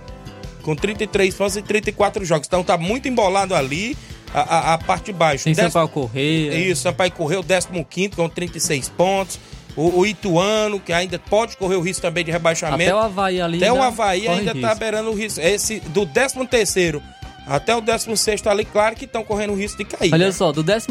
com 0.63 0.77
33 0.77 1.35
pontos 1.35 1.57
e 1.57 1.63
34 1.63 2.25
jogos. 2.25 2.47
Então 2.47 2.63
tá 2.63 2.77
muito 2.77 3.09
embolado 3.09 3.55
ali 3.55 3.97
a, 4.35 4.41
a, 4.41 4.75
a 4.75 4.79
parte 4.79 5.07
de 5.07 5.13
baixo. 5.13 5.45
Tem 5.45 5.55
Sampaio 5.55 5.89
Correia. 5.89 6.55
Isso, 6.55 6.83
Sampaio 6.83 7.13
Correia, 7.13 7.41
o 7.41 7.85
15 7.85 8.11
com 8.11 8.29
36 8.29 8.89
pontos. 8.91 9.39
O, 9.77 10.01
o, 10.01 10.07
Ituano, 10.07 10.81
que 10.81 10.93
ainda 10.93 11.19
pode 11.19 11.57
correr 11.57 11.77
o 11.77 11.81
risco 11.81 12.03
também 12.03 12.25
de 12.25 12.31
rebaixamento. 12.31 12.83
Até 12.83 12.95
o 12.95 12.99
Havaí 12.99 13.41
ali. 13.41 13.57
Até 13.59 13.73
o 13.73 13.83
Havaí 13.83 14.29
ainda 14.29 14.55
tá 14.55 14.75
beirando 14.75 15.11
o 15.11 15.15
risco. 15.15 15.41
Esse 15.41 15.81
do 15.81 16.05
13 16.07 16.47
terceiro 16.47 17.03
até 17.47 17.75
o 17.75 17.81
16 17.81 18.47
ali, 18.47 18.65
claro 18.65 18.95
que 18.95 19.07
estão 19.07 19.25
correndo 19.25 19.53
o 19.53 19.57
risco 19.57 19.79
de 19.79 19.85
cair. 19.85 20.13
Olha 20.13 20.27
né? 20.27 20.33
só, 20.33 20.53
do 20.53 20.63
13 20.63 20.87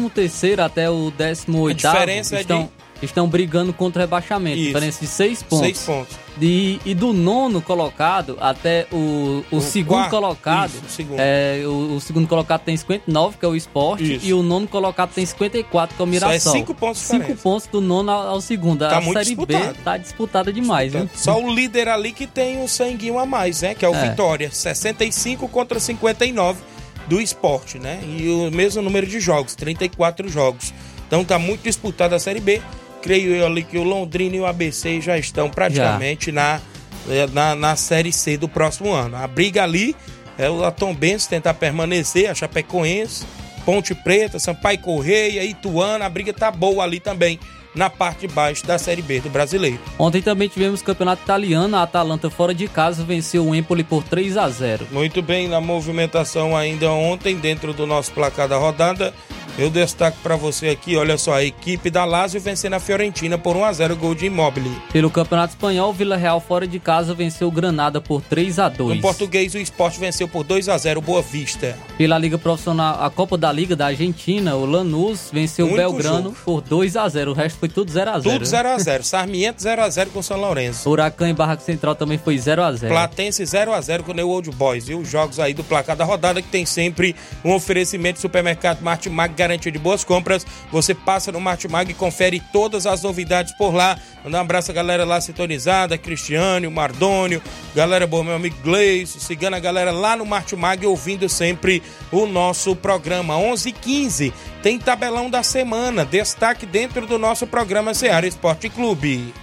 até 0.62 0.90
o 0.90 1.10
18 1.10 1.74
diferença 1.74 2.40
estão, 2.40 2.60
é 2.60 2.62
de... 2.64 2.70
estão 3.04 3.28
brigando 3.28 3.72
contra 3.72 4.00
o 4.00 4.04
rebaixamento. 4.04 4.58
Isso. 4.58 4.66
Diferença 4.68 5.00
de 5.00 5.06
6 5.06 5.42
pontos. 5.42 5.66
6 5.66 5.84
pontos. 5.84 6.16
De, 6.36 6.80
e 6.84 6.94
do 6.94 7.12
nono 7.12 7.60
colocado 7.60 8.36
até 8.40 8.86
o, 8.92 9.44
o, 9.50 9.56
o 9.56 9.60
segundo 9.60 9.98
quarto, 9.98 10.10
colocado. 10.10 10.70
Isso, 10.70 10.84
o, 10.86 10.88
segundo. 10.88 11.18
É, 11.18 11.62
o, 11.64 11.96
o, 11.96 12.00
segundo 12.00 12.28
colocado 12.28 12.62
tem 12.62 12.76
59, 12.76 13.36
que 13.38 13.44
é 13.44 13.48
o 13.48 13.56
esporte, 13.56 14.16
isso. 14.16 14.26
e 14.26 14.32
o 14.32 14.42
nono 14.42 14.66
colocado 14.66 15.12
tem 15.12 15.26
54, 15.26 15.96
que 15.96 16.02
é 16.02 16.04
o 16.04 16.08
Mirassol. 16.08 16.40
Só 16.40 16.50
é 16.50 16.60
5 16.60 16.74
pontos 16.74 17.00
5 17.00 17.36
pontos 17.36 17.66
do 17.66 17.80
nono 17.80 18.10
ao, 18.10 18.28
ao 18.28 18.40
segundo. 18.40 18.80
Tá 18.80 18.98
a 18.98 19.00
muito 19.00 19.18
Série 19.18 19.26
disputado. 19.26 19.74
B 19.74 19.80
tá 19.84 19.96
disputada 19.96 20.52
demais, 20.52 20.92
viu? 20.92 21.08
Só 21.14 21.40
o 21.40 21.52
líder 21.52 21.88
ali 21.88 22.12
que 22.12 22.26
tem 22.26 22.58
um 22.58 22.68
sanguinho 22.68 23.18
a 23.18 23.26
mais, 23.26 23.62
né? 23.62 23.74
Que 23.74 23.84
é 23.84 23.88
o 23.88 23.94
é. 23.94 24.08
Vitória. 24.08 24.50
65 24.50 25.48
contra 25.48 25.78
59 25.78 26.60
do 27.06 27.20
esporte, 27.20 27.78
né? 27.78 28.00
E 28.06 28.28
o 28.28 28.50
mesmo 28.50 28.80
número 28.80 29.06
de 29.06 29.18
jogos, 29.20 29.54
34 29.54 30.28
jogos. 30.28 30.72
Então 31.06 31.24
tá 31.24 31.38
muito 31.40 31.62
disputada 31.62 32.14
a 32.14 32.20
Série 32.20 32.40
B. 32.40 32.62
Creio 33.02 33.34
eu 33.34 33.46
ali 33.46 33.64
que 33.64 33.78
o 33.78 33.82
Londrina 33.82 34.36
e 34.36 34.40
o 34.40 34.46
ABC 34.46 35.00
já 35.00 35.18
estão 35.18 35.48
praticamente 35.48 36.30
na, 36.30 36.60
eh, 37.08 37.26
na, 37.32 37.54
na 37.54 37.76
Série 37.76 38.12
C 38.12 38.36
do 38.36 38.48
próximo 38.48 38.92
ano. 38.92 39.16
A 39.16 39.26
briga 39.26 39.62
ali 39.62 39.96
é 40.36 40.48
o 40.50 40.64
Atom 40.64 40.94
Benz 40.94 41.26
tentar 41.26 41.54
permanecer, 41.54 42.30
a 42.30 42.34
Chapecoense, 42.34 43.24
Ponte 43.64 43.94
Preta, 43.94 44.38
Sampaio 44.38 44.78
Correia, 44.78 45.44
Ituano, 45.44 46.04
a 46.04 46.08
briga 46.08 46.32
tá 46.32 46.50
boa 46.50 46.84
ali 46.84 47.00
também 47.00 47.38
na 47.74 47.88
parte 47.88 48.26
de 48.26 48.34
baixo 48.34 48.66
da 48.66 48.78
Série 48.78 49.02
B 49.02 49.20
do 49.20 49.30
Brasileiro. 49.30 49.78
Ontem 49.98 50.20
também 50.20 50.48
tivemos 50.48 50.82
campeonato 50.82 51.22
italiano, 51.22 51.76
a 51.76 51.82
Atalanta 51.82 52.28
fora 52.28 52.54
de 52.54 52.66
casa 52.66 53.04
venceu 53.04 53.46
o 53.46 53.54
Empoli 53.54 53.84
por 53.84 54.02
3 54.02 54.36
a 54.36 54.48
0. 54.48 54.88
Muito 54.90 55.22
bem, 55.22 55.48
na 55.48 55.60
movimentação 55.60 56.56
ainda 56.56 56.90
ontem 56.90 57.36
dentro 57.36 57.72
do 57.72 57.86
nosso 57.86 58.12
placar 58.12 58.48
da 58.48 58.56
rodada, 58.56 59.14
eu 59.60 59.70
destaco 59.70 60.16
para 60.22 60.36
você 60.36 60.68
aqui, 60.68 60.96
olha 60.96 61.18
só, 61.18 61.34
a 61.34 61.44
equipe 61.44 61.90
da 61.90 62.04
Lazio 62.04 62.40
vencendo 62.40 62.74
a 62.74 62.80
Fiorentina 62.80 63.36
por 63.36 63.56
1 63.56 63.64
a 63.64 63.72
0 63.72 63.96
gol 63.96 64.14
de 64.14 64.26
Immobile. 64.26 64.70
Pelo 64.92 65.10
Campeonato 65.10 65.54
Espanhol, 65.54 65.92
Vila 65.92 66.16
Real 66.16 66.40
fora 66.40 66.66
de 66.66 66.78
casa 66.78 67.14
venceu 67.14 67.48
o 67.48 67.50
Granada 67.50 68.00
por 68.00 68.22
3 68.22 68.58
a 68.58 68.68
2. 68.68 68.96
No 68.96 69.02
português, 69.02 69.54
o 69.54 69.58
Sport 69.58 69.98
venceu 69.98 70.26
por 70.26 70.44
2 70.44 70.68
a 70.68 70.78
0 70.78 71.00
Boa 71.00 71.20
Vista. 71.22 71.76
Pela 71.98 72.16
Liga 72.18 72.38
Profissional, 72.38 73.02
a 73.04 73.10
Copa 73.10 73.36
da 73.36 73.52
Liga 73.52 73.76
da 73.76 73.86
Argentina, 73.86 74.54
o 74.56 74.64
Lanús 74.64 75.30
venceu 75.32 75.66
o 75.66 75.76
Belgrano 75.76 76.22
jogo. 76.22 76.36
por 76.44 76.60
2 76.62 76.96
a 76.96 77.08
0. 77.08 77.30
O 77.30 77.34
resto 77.34 77.58
foi 77.58 77.68
tudo 77.68 77.90
0 77.90 78.10
a 78.10 78.18
0. 78.18 78.32
Tudo 78.32 78.44
0 78.44 78.68
a 78.68 78.78
0. 78.78 79.04
Sarmiento 79.04 79.62
0 79.62 79.82
a 79.82 79.88
0 79.90 80.10
com 80.10 80.22
São 80.22 80.38
Lourenço. 80.40 80.88
Huracan 80.88 81.28
e 81.28 81.32
Barraco 81.34 81.62
Central 81.62 81.94
também 81.94 82.18
foi 82.18 82.38
0 82.38 82.62
a 82.62 82.72
0. 82.72 82.92
Platense 82.92 83.44
0 83.44 83.72
a 83.72 83.80
0 83.80 84.04
com 84.04 84.12
o 84.12 84.14
New 84.14 84.28
Old 84.28 84.50
Boys, 84.52 84.86
viu? 84.86 85.04
Jogos 85.04 85.38
aí 85.38 85.52
do 85.52 85.62
placar 85.64 85.96
da 85.96 86.04
rodada 86.04 86.40
que 86.40 86.48
tem 86.48 86.64
sempre 86.64 87.14
um 87.44 87.52
oferecimento 87.52 88.14
de 88.14 88.20
supermercado 88.20 88.80
Martimag 88.80 89.34
garantia 89.50 89.72
de 89.72 89.78
boas 89.78 90.04
compras 90.04 90.46
você 90.70 90.94
passa 90.94 91.32
no 91.32 91.40
Martimag 91.40 91.90
e 91.90 91.94
confere 91.94 92.40
todas 92.52 92.86
as 92.86 93.02
novidades 93.02 93.52
por 93.54 93.74
lá. 93.74 93.98
Mandar 94.24 94.38
um 94.38 94.42
abraço 94.42 94.70
a 94.70 94.74
galera 94.74 95.04
lá 95.04 95.20
sintonizada, 95.20 95.98
Cristiane, 95.98 96.66
o 96.66 96.70
Mardônio, 96.70 97.42
galera 97.74 98.06
boa, 98.06 98.22
meu 98.22 98.34
amigo 98.34 98.56
Gleice, 98.62 99.20
sigando 99.20 99.56
a 99.56 99.60
galera 99.60 99.90
lá 99.90 100.16
no 100.16 100.24
Martimag 100.24 100.86
ouvindo 100.86 101.28
sempre 101.28 101.82
o 102.12 102.26
nosso 102.26 102.76
programa. 102.76 103.36
11 103.36 103.72
15 103.72 104.32
tem 104.62 104.78
tabelão 104.78 105.28
da 105.28 105.42
semana, 105.42 106.04
destaque 106.04 106.64
dentro 106.66 107.06
do 107.06 107.18
nosso 107.18 107.46
programa 107.46 107.94
Seara 107.94 108.26
Esporte 108.26 108.68
Clube. 108.68 109.34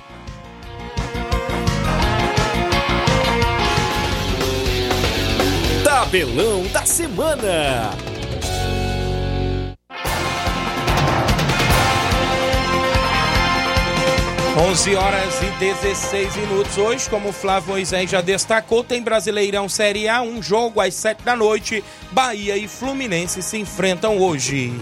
Tabelão 5.84 6.64
da 6.68 6.86
semana. 6.86 8.16
11 14.60 14.96
horas 14.96 15.40
e 15.44 15.52
16 15.60 16.36
minutos. 16.36 16.78
Hoje, 16.80 17.08
como 17.08 17.30
o 17.30 17.32
Flávio 17.32 17.70
Moisés 17.70 18.10
já 18.10 18.22
destacou, 18.22 18.84
tem 18.84 19.04
Brasileirão 19.04 19.70
Série 19.70 20.10
A, 20.10 20.24
um 20.24 20.42
jogo 20.42 20.82
às 20.82 20.96
7 20.96 21.22
da 21.22 21.36
noite. 21.36 21.84
Bahia 22.12 22.58
e 22.58 22.68
Fluminense 22.68 23.44
se 23.44 23.60
enfrentam 23.60 24.18
hoje. 24.18 24.74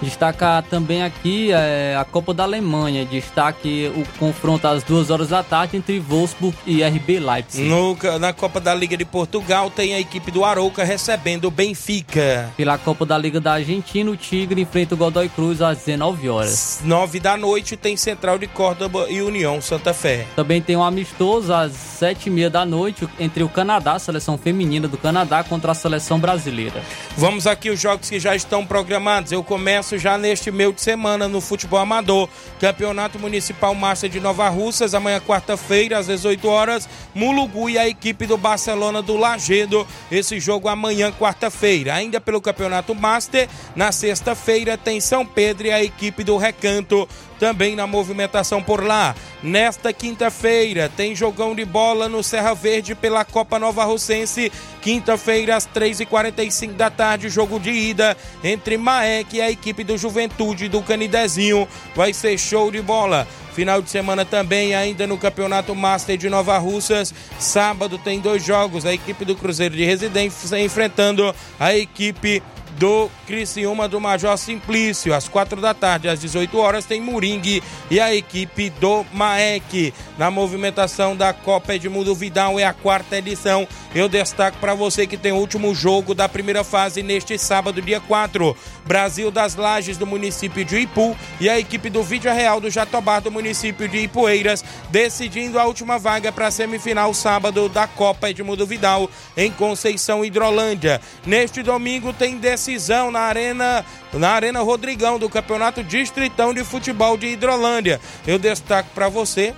Destacar 0.00 0.62
também 0.62 1.02
aqui 1.02 1.50
é, 1.52 1.96
a 1.98 2.04
Copa 2.04 2.32
da 2.32 2.44
Alemanha. 2.44 3.04
Destaque 3.04 3.92
o 3.94 4.18
confronto 4.18 4.66
às 4.66 4.82
duas 4.82 5.10
horas 5.10 5.28
da 5.28 5.42
tarde 5.42 5.76
entre 5.76 5.98
Wolfsburg 5.98 6.56
e 6.66 6.82
RB 6.82 7.18
Leipzig. 7.18 7.68
No, 7.68 7.96
na 8.18 8.32
Copa 8.32 8.60
da 8.60 8.74
Liga 8.74 8.96
de 8.96 9.04
Portugal 9.04 9.70
tem 9.70 9.94
a 9.94 10.00
equipe 10.00 10.30
do 10.30 10.44
Arouca 10.44 10.84
recebendo 10.84 11.46
o 11.46 11.50
Benfica. 11.50 12.50
Pela 12.56 12.78
Copa 12.78 13.04
da 13.04 13.18
Liga 13.18 13.40
da 13.40 13.54
Argentina, 13.54 14.10
o 14.10 14.16
Tigre 14.16 14.60
enfrenta 14.60 14.94
o 14.94 14.98
Godoy 14.98 15.28
Cruz 15.28 15.60
às 15.60 15.78
19 15.78 16.28
horas. 16.28 16.80
9 16.84 17.20
da 17.20 17.36
noite 17.36 17.76
tem 17.76 17.96
Central 17.96 18.38
de 18.38 18.46
Córdoba 18.46 19.06
e 19.08 19.20
União 19.20 19.60
Santa 19.60 19.92
Fé. 19.92 20.26
Também 20.36 20.62
tem 20.62 20.76
um 20.76 20.82
amistoso 20.82 21.52
às 21.52 21.72
7h30 21.72 22.48
da 22.48 22.64
noite 22.64 23.08
entre 23.18 23.42
o 23.42 23.48
Canadá, 23.48 23.94
a 23.94 23.98
seleção 23.98 24.38
feminina 24.38 24.86
do 24.86 24.96
Canadá, 24.96 25.42
contra 25.42 25.72
a 25.72 25.74
seleção 25.74 26.18
brasileira. 26.18 26.82
Vamos 27.16 27.46
aqui 27.46 27.70
os 27.70 27.80
jogos 27.80 28.08
que 28.08 28.20
já 28.20 28.34
estão 28.34 28.64
programados. 28.64 29.32
Eu 29.32 29.42
começo 29.42 29.87
já 29.96 30.18
neste 30.18 30.50
meio 30.50 30.72
de 30.72 30.80
semana 30.80 31.28
no 31.28 31.40
futebol 31.40 31.78
amador. 31.78 32.28
Campeonato 32.60 33.18
Municipal 33.18 33.74
Márcia 33.74 34.08
de 34.08 34.20
Nova 34.20 34.48
Russas, 34.48 34.92
amanhã 34.94 35.20
quarta-feira, 35.20 35.98
às 35.98 36.08
18 36.08 36.48
horas, 36.48 36.88
Mulugu 37.14 37.70
e 37.70 37.78
a 37.78 37.88
equipe 37.88 38.26
do 38.26 38.36
Barcelona 38.36 39.00
do 39.00 39.16
Lagedo. 39.16 39.86
Esse 40.10 40.40
jogo 40.40 40.68
amanhã, 40.68 41.12
quarta-feira. 41.12 41.94
Ainda 41.94 42.20
pelo 42.20 42.40
Campeonato 42.40 42.94
Master, 42.94 43.48
na 43.76 43.92
sexta-feira 43.92 44.76
tem 44.76 45.00
São 45.00 45.24
Pedro 45.24 45.68
e 45.68 45.70
a 45.70 45.82
equipe 45.82 46.24
do 46.24 46.36
Recanto 46.36 47.08
também 47.38 47.76
na 47.76 47.86
movimentação 47.86 48.62
por 48.62 48.84
lá. 48.84 49.14
Nesta 49.42 49.92
quinta-feira 49.92 50.90
tem 50.96 51.14
jogão 51.14 51.54
de 51.54 51.64
bola 51.64 52.08
no 52.08 52.22
Serra 52.22 52.54
Verde 52.54 52.94
pela 52.94 53.24
Copa 53.24 53.58
Nova 53.58 53.84
Russense. 53.84 54.52
Quinta-feira, 54.82 55.56
às 55.56 55.66
3h45 55.66 56.72
da 56.72 56.90
tarde, 56.90 57.28
jogo 57.28 57.58
de 57.58 57.70
ida 57.70 58.16
entre 58.42 58.76
Maek 58.76 59.36
e 59.36 59.40
a 59.40 59.50
equipe 59.50 59.84
do 59.84 59.96
Juventude 59.96 60.68
do 60.68 60.82
Canidezinho. 60.82 61.68
Vai 61.94 62.12
ser 62.12 62.36
show 62.38 62.70
de 62.70 62.82
bola. 62.82 63.26
Final 63.58 63.82
de 63.82 63.90
semana 63.90 64.24
também, 64.24 64.72
ainda 64.72 65.04
no 65.04 65.18
Campeonato 65.18 65.74
Master 65.74 66.16
de 66.16 66.30
Nova 66.30 66.56
Russas. 66.58 67.12
Sábado 67.40 67.98
tem 67.98 68.20
dois 68.20 68.44
jogos. 68.44 68.86
A 68.86 68.94
equipe 68.94 69.24
do 69.24 69.34
Cruzeiro 69.34 69.74
de 69.74 69.84
Residência 69.84 70.60
enfrentando 70.60 71.34
a 71.58 71.74
equipe 71.74 72.40
do 72.78 73.10
Criciúma 73.26 73.88
do 73.88 74.00
Major 74.00 74.36
Simplício. 74.38 75.12
Às 75.12 75.28
quatro 75.28 75.60
da 75.60 75.74
tarde, 75.74 76.08
às 76.08 76.20
18 76.20 76.56
horas, 76.58 76.84
tem 76.86 77.00
Moringue 77.00 77.62
e 77.90 78.00
a 78.00 78.14
equipe 78.14 78.70
do 78.70 79.04
Maek. 79.12 79.92
Na 80.16 80.30
movimentação 80.30 81.16
da 81.16 81.32
Copa 81.32 81.74
Edmundo 81.74 82.14
Vidal 82.14 82.58
é 82.58 82.64
a 82.64 82.72
quarta 82.72 83.18
edição. 83.18 83.66
Eu 83.94 84.08
destaco 84.08 84.58
para 84.58 84.74
você 84.74 85.06
que 85.06 85.16
tem 85.16 85.32
o 85.32 85.36
último 85.36 85.74
jogo 85.74 86.14
da 86.14 86.28
primeira 86.28 86.62
fase 86.62 87.02
neste 87.02 87.36
sábado, 87.36 87.82
dia 87.82 88.00
4. 88.00 88.56
Brasil 88.86 89.30
das 89.30 89.56
Lages 89.56 89.98
do 89.98 90.06
município 90.06 90.64
de 90.64 90.78
Ipu 90.78 91.16
e 91.40 91.48
a 91.48 91.58
equipe 91.58 91.90
do 91.90 92.02
Vídeo 92.02 92.32
Real 92.32 92.60
do 92.60 92.70
Jatobá 92.70 93.20
do 93.20 93.30
município 93.30 93.88
de 93.88 93.98
Ipueiras, 93.98 94.64
decidindo 94.90 95.58
a 95.58 95.66
última 95.66 95.98
vaga 95.98 96.32
para 96.32 96.46
a 96.46 96.50
semifinal 96.50 97.12
sábado 97.12 97.68
da 97.68 97.86
Copa 97.86 98.30
Edmundo 98.30 98.66
Vidal 98.66 99.10
em 99.36 99.50
Conceição 99.50 100.24
Hidrolândia. 100.24 101.00
Neste 101.26 101.62
domingo 101.62 102.12
tem 102.12 102.38
decisão 102.38 102.67
na 103.10 103.20
Arena 103.20 103.84
na 104.12 104.30
Arena 104.30 104.60
Rodrigão 104.60 105.18
do 105.18 105.28
Campeonato 105.28 105.82
Distritão 105.82 106.52
de 106.52 106.64
Futebol 106.64 107.16
de 107.16 107.28
Hidrolândia. 107.28 108.00
Eu 108.26 108.38
destaco 108.38 108.90
para 108.94 109.08
você 109.08 109.54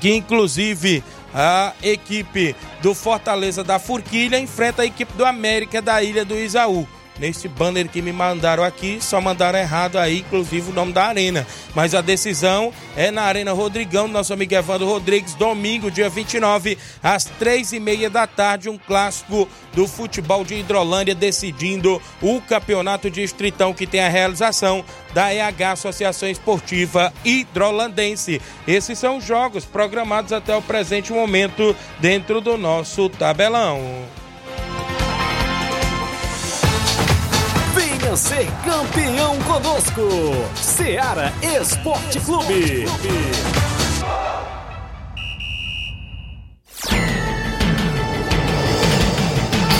que 0.00 0.12
inclusive 0.12 1.04
a 1.34 1.72
equipe 1.82 2.56
do 2.82 2.94
Fortaleza 2.94 3.62
da 3.62 3.78
Forquilha 3.78 4.38
enfrenta 4.38 4.82
a 4.82 4.86
equipe 4.86 5.12
do 5.12 5.24
América 5.24 5.80
da 5.80 6.02
Ilha 6.02 6.24
do 6.24 6.36
Isaú. 6.36 6.88
Nesse 7.20 7.48
banner 7.48 7.86
que 7.86 8.00
me 8.00 8.14
mandaram 8.14 8.64
aqui, 8.64 8.98
só 8.98 9.20
mandaram 9.20 9.58
errado 9.58 9.98
aí, 9.98 10.20
inclusive 10.20 10.70
o 10.70 10.74
nome 10.74 10.94
da 10.94 11.04
arena. 11.04 11.46
Mas 11.74 11.94
a 11.94 12.00
decisão 12.00 12.72
é 12.96 13.10
na 13.10 13.24
Arena 13.24 13.52
Rodrigão, 13.52 14.08
nosso 14.08 14.32
amigo 14.32 14.54
Evandro 14.54 14.86
Rodrigues, 14.86 15.34
domingo, 15.34 15.90
dia 15.90 16.08
29, 16.08 16.78
às 17.02 17.26
três 17.26 17.74
e 17.74 17.78
meia 17.78 18.08
da 18.08 18.26
tarde, 18.26 18.70
um 18.70 18.78
clássico 18.78 19.46
do 19.74 19.86
futebol 19.86 20.42
de 20.42 20.54
Hidrolândia, 20.54 21.14
decidindo 21.14 22.00
o 22.22 22.40
campeonato 22.40 23.10
distritão 23.10 23.74
que 23.74 23.86
tem 23.86 24.00
a 24.00 24.08
realização 24.08 24.82
da 25.12 25.34
EH 25.34 25.72
Associação 25.72 26.26
Esportiva 26.26 27.12
Hidrolandense. 27.22 28.40
Esses 28.66 28.98
são 28.98 29.18
os 29.18 29.24
jogos 29.24 29.66
programados 29.66 30.32
até 30.32 30.56
o 30.56 30.62
presente 30.62 31.12
momento 31.12 31.76
dentro 31.98 32.40
do 32.40 32.56
nosso 32.56 33.10
tabelão. 33.10 34.19
Venha 38.10 38.16
ser 38.16 38.46
campeão 38.64 39.38
conosco. 39.42 40.02
Seara 40.56 41.32
Esporte 41.42 42.18
Clube. 42.18 42.84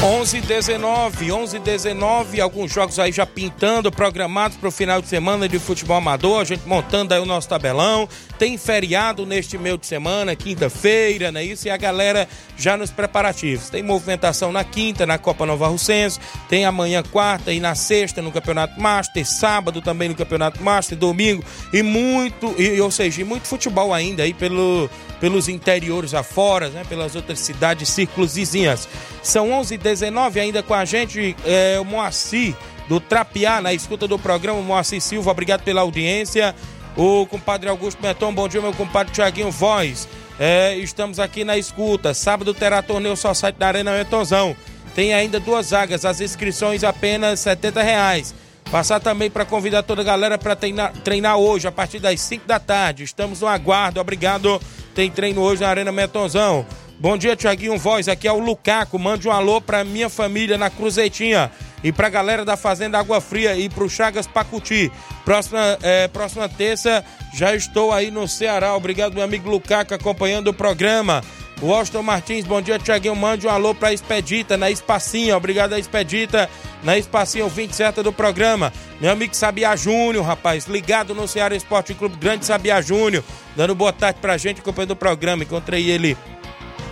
11 0.03 0.41
19, 0.43 1.33
11 1.33 1.59
19, 1.59 2.41
alguns 2.41 2.73
jogos 2.73 3.01
aí 3.01 3.11
já 3.11 3.27
pintando, 3.27 3.91
programados 3.91 4.57
para 4.57 4.69
o 4.69 4.73
final 4.73 5.03
de 5.03 5.09
semana 5.09 5.49
de 5.49 5.59
futebol 5.59 5.97
amador, 5.97 6.41
a 6.41 6.45
gente 6.45 6.67
montando 6.67 7.13
aí 7.13 7.21
o 7.21 7.27
nosso 7.27 7.49
tabelão. 7.49 8.09
Tem 8.41 8.57
feriado 8.57 9.27
neste 9.27 9.59
meio 9.59 9.77
de 9.77 9.87
semana, 9.87 10.35
quinta-feira, 10.35 11.31
né? 11.31 11.45
Isso 11.45 11.69
e 11.69 11.71
a 11.71 11.77
galera 11.77 12.27
já 12.57 12.75
nos 12.75 12.91
preparativos. 12.91 13.69
Tem 13.69 13.83
movimentação 13.83 14.51
na 14.51 14.65
quinta, 14.65 15.05
na 15.05 15.19
Copa 15.19 15.45
Nova 15.45 15.69
Russense, 15.69 16.19
tem 16.49 16.65
amanhã 16.65 17.03
quarta 17.03 17.53
e 17.53 17.61
na 17.61 17.75
sexta 17.75 18.23
no 18.23 18.33
Campeonato 18.33 18.81
Master, 18.81 19.27
sábado 19.27 19.83
também 19.83 20.09
no 20.09 20.15
Campeonato 20.15 20.63
Master, 20.63 20.97
domingo 20.97 21.45
e 21.71 21.83
muito, 21.83 22.55
e, 22.59 22.81
ou 22.81 22.91
seja, 22.91 23.21
e 23.21 23.25
muito 23.25 23.47
futebol 23.47 23.93
ainda 23.93 24.23
aí 24.23 24.33
pelo, 24.33 24.89
pelos 25.21 25.47
interiores 25.47 26.15
afora, 26.15 26.71
né? 26.71 26.83
Pelas 26.89 27.15
outras 27.15 27.41
cidades, 27.41 27.91
círculos 27.91 28.37
vizinhas. 28.37 28.89
São 29.23 29.53
11 29.53 29.77
19 29.77 30.41
ainda 30.41 30.63
com 30.63 30.73
a 30.73 30.87
gente, 30.87 31.37
é, 31.45 31.79
o 31.79 31.85
Moacir 31.85 32.57
do 32.89 32.99
Trapiá, 33.01 33.61
na 33.61 33.75
escuta 33.75 34.09
do 34.09 34.19
programa, 34.19 34.63
Moacir 34.63 35.03
Silva, 35.03 35.31
obrigado 35.31 35.63
pela 35.63 35.83
audiência. 35.83 36.55
O 36.97 37.25
compadre 37.27 37.69
Augusto 37.69 38.03
Meton, 38.03 38.35
bom 38.35 38.49
dia, 38.49 38.61
meu 38.61 38.73
compadre 38.73 39.13
Tiaguinho 39.13 39.51
Voz. 39.51 40.09
É, 40.39 40.75
estamos 40.77 41.19
aqui 41.19 41.45
na 41.45 41.57
escuta. 41.57 42.13
Sábado 42.13 42.53
terá 42.53 42.83
torneio 42.83 43.17
só 43.17 43.33
site 43.33 43.57
da 43.57 43.69
Arena 43.69 43.93
Metonzão. 43.93 44.57
Tem 44.95 45.15
ainda 45.15 45.39
duas 45.39 45.71
vagas, 45.71 46.05
as 46.05 46.21
inscrições 46.21 46.83
apenas 46.83 47.41
70 47.41 47.83
reais. 47.83 48.35
Passar 48.71 49.01
também 49.01 49.31
para 49.31 49.45
convidar 49.45 49.83
toda 49.83 50.03
a 50.03 50.05
galera 50.05 50.39
para 50.39 50.55
treinar, 50.57 50.93
treinar 51.05 51.37
hoje, 51.37 51.67
a 51.67 51.73
partir 51.73 51.99
das 51.99 52.21
5 52.21 52.47
da 52.47 52.59
tarde. 52.59 53.05
Estamos 53.05 53.41
no 53.41 53.47
aguardo, 53.47 54.01
obrigado. 54.01 54.61
Tem 54.95 55.11
treino 55.11 55.41
hoje 55.41 55.63
na 55.63 55.69
Arena 55.69 55.93
Metonzão. 55.93 56.67
Bom 57.01 57.17
dia, 57.17 57.35
Tiaguinho 57.35 57.79
Voz. 57.79 58.09
Aqui 58.09 58.29
é 58.29 58.33
o 58.33 58.39
Lucaco. 58.39 58.99
Mande 58.99 59.27
um 59.27 59.33
alô 59.33 59.59
pra 59.59 59.83
minha 59.83 60.11
família 60.11 60.59
na 60.59 60.69
Cruzetinha. 60.69 61.51
E 61.83 61.91
pra 61.91 62.11
galera 62.11 62.45
da 62.45 62.59
Fazenda 62.59 62.99
Água 62.99 63.23
Fria 63.23 63.57
e 63.57 63.71
pro 63.71 63.89
Chagas 63.89 64.27
Pacuti. 64.27 64.93
Próxima, 65.25 65.79
é, 65.83 66.09
próxima 66.09 66.47
terça 66.47 67.03
já 67.33 67.57
estou 67.57 67.91
aí 67.91 68.11
no 68.11 68.29
Ceará. 68.29 68.77
Obrigado, 68.77 69.15
meu 69.15 69.25
amigo 69.25 69.49
Lucaco, 69.49 69.95
acompanhando 69.95 70.49
o 70.49 70.53
programa. 70.53 71.25
Austin 71.63 72.03
Martins, 72.03 72.45
bom 72.45 72.61
dia, 72.61 72.79
Tiaguinho. 72.79 73.17
Mande 73.17 73.47
um 73.47 73.51
alô 73.51 73.75
pra 73.75 73.95
Expedita, 73.95 74.59
na 74.59 74.71
Espacinha. 74.71 75.39
Obrigado 75.39 75.79
Expedita, 75.79 76.51
na 76.83 76.99
Espacinha, 76.99 77.45
ouvinte 77.45 77.75
certa 77.75 78.03
do 78.03 78.13
programa. 78.13 78.71
Meu 79.01 79.11
amigo 79.11 79.35
Sabia 79.35 79.75
Júnior, 79.75 80.23
rapaz, 80.23 80.67
ligado 80.67 81.15
no 81.15 81.27
Ceará 81.27 81.57
Esporte 81.57 81.95
Clube, 81.95 82.17
grande 82.17 82.45
Sabia 82.45 82.83
Júnior, 82.83 83.25
dando 83.57 83.75
boa 83.75 83.93
tarde 83.93 84.19
pra 84.21 84.37
gente, 84.37 84.61
acompanhando 84.61 84.91
o 84.91 84.97
programa. 84.97 85.45
Encontrei 85.45 85.91
ele 85.91 86.15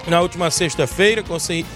na 0.08 0.20
última 0.20 0.50
sexta-feira, 0.50 1.22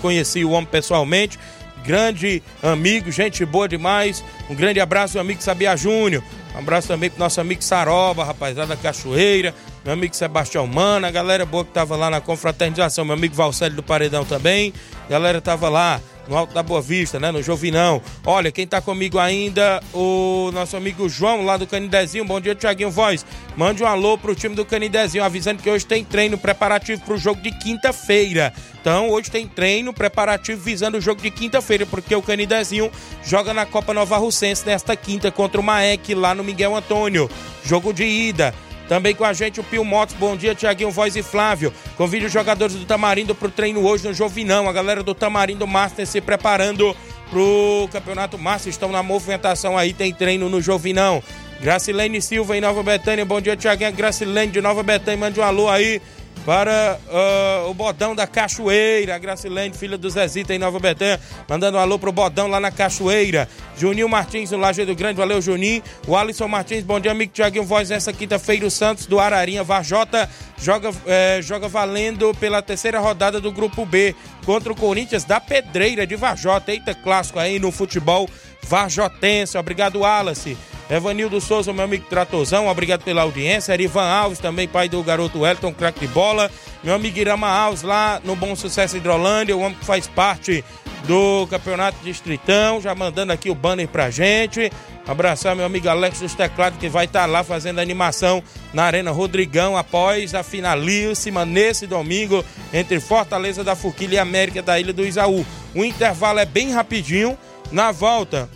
conheci 0.01 0.45
o 0.45 0.51
homem 0.51 0.68
pessoalmente, 0.71 1.38
grande 1.85 2.42
amigo, 2.62 3.11
gente 3.11 3.45
boa 3.45 3.68
demais. 3.68 4.25
Um 4.49 4.55
grande 4.55 4.81
abraço, 4.81 5.14
meu 5.14 5.23
amigo 5.23 5.42
Sabia 5.42 5.77
Júnior. 5.77 6.23
Um 6.55 6.59
abraço 6.59 6.88
também 6.88 7.11
pro 7.11 7.18
nosso 7.18 7.40
amigo 7.40 7.62
Saroba, 7.62 8.25
rapaziada 8.25 8.75
da 8.75 8.77
Cachoeira, 8.77 9.55
meu 9.85 9.95
amigo 9.95 10.14
Sebastião 10.14 10.66
Mana, 10.66 11.11
galera 11.11 11.47
boa 11.47 11.64
que 11.64 11.73
tava 11.73 11.97
lá 11.97 12.11
na 12.11 12.21
confraternização, 12.21 13.05
meu 13.05 13.14
amigo 13.14 13.35
Valcélio 13.35 13.77
do 13.77 13.83
Paredão 13.83 14.25
também, 14.25 14.73
galera 15.09 15.40
tava 15.40 15.68
lá 15.68 16.01
no 16.28 16.37
Alto 16.37 16.54
da 16.54 16.62
Boa 16.62 16.80
Vista, 16.80 17.18
né? 17.18 17.30
No 17.30 17.42
Jovinão. 17.42 18.00
Olha, 18.24 18.52
quem 18.52 18.66
tá 18.66 18.80
comigo 18.80 19.18
ainda, 19.18 19.82
o 19.92 20.50
nosso 20.52 20.76
amigo 20.76 21.08
João, 21.08 21.44
lá 21.44 21.56
do 21.56 21.66
Canidezinho. 21.66 22.24
Bom 22.24 22.40
dia, 22.40 22.54
Tiaguinho 22.54 22.90
Voz. 22.90 23.24
Mande 23.56 23.82
um 23.82 23.87
alô 23.87 24.16
pro 24.16 24.35
time 24.35 24.54
do 24.54 24.64
Canidezinho, 24.64 25.24
avisando 25.24 25.62
que 25.62 25.70
hoje 25.70 25.87
tem 25.87 26.04
treino 26.04 26.38
preparativo 26.38 27.02
pro 27.02 27.18
jogo 27.18 27.40
de 27.40 27.50
quinta-feira. 27.50 28.52
Então, 28.80 29.11
hoje 29.11 29.30
tem 29.30 29.46
treino 29.46 29.92
preparativo 29.92 30.61
visando 30.61 30.98
o 30.98 31.00
jogo 31.00 31.22
de 31.22 31.30
quinta-feira, 31.30 31.87
porque 31.87 32.14
o 32.14 32.22
Canidezinho 32.22 32.90
joga 33.24 33.54
na 33.54 33.64
Copa 33.64 33.94
Nova 33.94 34.16
Russense 34.16 34.66
nesta 34.66 34.96
quinta 34.96 35.30
contra 35.30 35.61
o 35.61 35.64
Maek, 35.64 36.14
lá 36.14 36.35
no 36.35 36.42
Miguel 36.42 36.74
Antônio. 36.74 37.30
Jogo 37.64 37.92
de 37.92 38.04
ida. 38.04 38.54
Também 38.92 39.14
com 39.14 39.24
a 39.24 39.33
gente 39.33 39.59
o 39.59 39.64
Pio 39.64 39.83
Motos. 39.87 40.14
Bom 40.16 40.37
dia, 40.37 40.55
Tiaguinho 40.55 40.90
Voz 40.90 41.16
e 41.16 41.22
Flávio. 41.22 41.72
Convide 41.96 42.26
os 42.26 42.33
jogadores 42.33 42.76
do 42.76 42.85
Tamarindo 42.85 43.35
para 43.35 43.48
o 43.48 43.50
treino 43.50 43.83
hoje 43.87 44.07
no 44.07 44.12
Jovinão. 44.12 44.68
A 44.68 44.72
galera 44.74 45.02
do 45.02 45.14
Tamarindo 45.14 45.66
Master 45.66 46.07
se 46.07 46.20
preparando 46.20 46.94
pro 47.31 47.88
Campeonato 47.90 48.37
Master. 48.37 48.68
Estão 48.68 48.92
na 48.92 49.02
movimentação 49.02 49.78
aí, 49.78 49.94
tem 49.94 50.12
treino 50.12 50.50
no 50.50 50.61
Jovinão. 50.61 51.22
Gracilene 51.59 52.20
Silva 52.20 52.55
em 52.55 52.61
Nova 52.61 52.83
Betânia. 52.83 53.24
Bom 53.24 53.40
dia, 53.40 53.57
Tiaguinho. 53.57 53.92
Gracilene 53.92 54.52
de 54.52 54.61
Nova 54.61 54.83
Betânia. 54.83 55.16
Mande 55.16 55.40
um 55.40 55.42
alô 55.42 55.70
aí 55.70 55.98
para 56.44 56.98
uh, 57.09 57.70
o 57.70 57.74
Bodão 57.74 58.14
da 58.14 58.26
Cachoeira, 58.26 59.14
a 59.14 59.18
Gracilene, 59.18 59.74
filha 59.74 59.96
do 59.96 60.11
Zezita 60.11 60.55
em 60.55 60.59
Nova 60.59 60.78
Betânia, 60.78 61.20
mandando 61.48 61.78
um 61.78 61.81
alô 61.81 61.98
pro 61.98 62.12
Bodão 62.12 62.48
lá 62.48 62.59
na 62.59 62.70
Cachoeira. 62.70 63.48
Juninho 63.76 64.09
Martins, 64.09 64.50
Lajeado 64.50 64.94
Grande, 64.94 65.18
valeu 65.18 65.40
Juninho. 65.40 65.83
O 66.07 66.16
Alisson 66.16 66.48
Martins, 66.48 66.83
bom 66.85 66.98
dia, 66.98 67.12
amigo 67.12 67.33
Tiaguinho 67.33 67.64
Voz, 67.64 67.90
nessa 67.90 68.12
quinta-feira 68.12 68.66
o 68.66 68.70
Santos 68.70 69.07
do 69.07 69.20
Ararinha 69.20 69.62
Varjota 69.62 70.28
joga, 70.59 70.90
é, 71.07 71.40
joga 71.42 71.68
valendo 71.68 72.33
pela 72.35 72.62
terceira 72.62 72.98
rodada 72.98 73.40
do 73.40 73.52
Grupo 73.52 73.85
B 73.85 74.14
contra 74.44 74.72
o 74.72 74.76
Corinthians 74.76 75.24
da 75.24 75.40
Pedreira 75.40 76.07
de 76.07 76.16
Varjota. 76.16 76.72
Eita, 76.72 76.94
clássico 76.94 77.38
aí 77.38 77.59
no 77.59 77.70
futebol 77.70 78.28
varjotense. 78.62 79.59
Obrigado, 79.59 80.01
Wallace. 80.01 80.57
Evanildo 80.90 81.40
Souza, 81.40 81.72
meu 81.72 81.85
amigo 81.85 82.05
Tratozão, 82.09 82.66
obrigado 82.66 83.03
pela 83.03 83.22
audiência. 83.22 83.72
Erivan 83.72 84.05
Alves, 84.05 84.38
também 84.38 84.68
pai 84.68 84.90
do 84.90 85.03
garoto 85.03 85.40
Wellington, 85.40 85.72
craque 85.72 86.01
de 86.01 86.09
bola. 86.09 86.51
Meu 86.85 86.94
amigo 86.94 87.18
Irama 87.18 87.48
Alves, 87.48 87.83
lá 87.83 88.20
no 88.22 88.37
Bom 88.37 88.55
Sucesso 88.55 88.96
Hidrolândia, 88.96 89.57
o 89.57 89.61
homem 89.61 89.79
que 89.79 89.87
faz 89.87 90.07
parte 90.07 90.62
do 91.07 91.46
Campeonato 91.48 91.96
Distritão, 92.03 92.81
já 92.81 92.94
mandando 92.94 93.33
aqui 93.33 93.48
o 93.48 93.55
banner 93.55 93.88
pra 93.88 94.11
gente. 94.11 94.70
Abraçar 95.07 95.57
meu 95.57 95.64
amigo 95.64 95.88
Alex 95.88 96.20
dos 96.20 96.35
Teclados, 96.35 96.79
que 96.79 96.88
vai 96.88 97.07
estar 97.07 97.20
tá 97.20 97.27
lá 97.27 97.42
fazendo 97.42 97.81
animação 97.81 98.42
na 98.72 98.85
Arena 98.85 99.11
Rodrigão 99.11 99.77
após 99.77 100.35
a 100.35 100.42
finalíssima 100.42 101.44
nesse 101.44 101.87
domingo 101.87 102.44
entre 102.72 103.01
Fortaleza 103.01 103.64
da 103.64 103.75
Forquilha 103.75 104.16
e 104.16 104.18
América 104.18 104.62
da 104.62 104.79
Ilha 104.79 104.92
do 104.92 105.05
Isaú. 105.05 105.44
O 105.75 105.85
intervalo 105.85 106.38
é 106.38 106.44
bem 106.44 106.70
rapidinho. 106.70 107.37
Na 107.72 107.90
volta, 107.90 108.50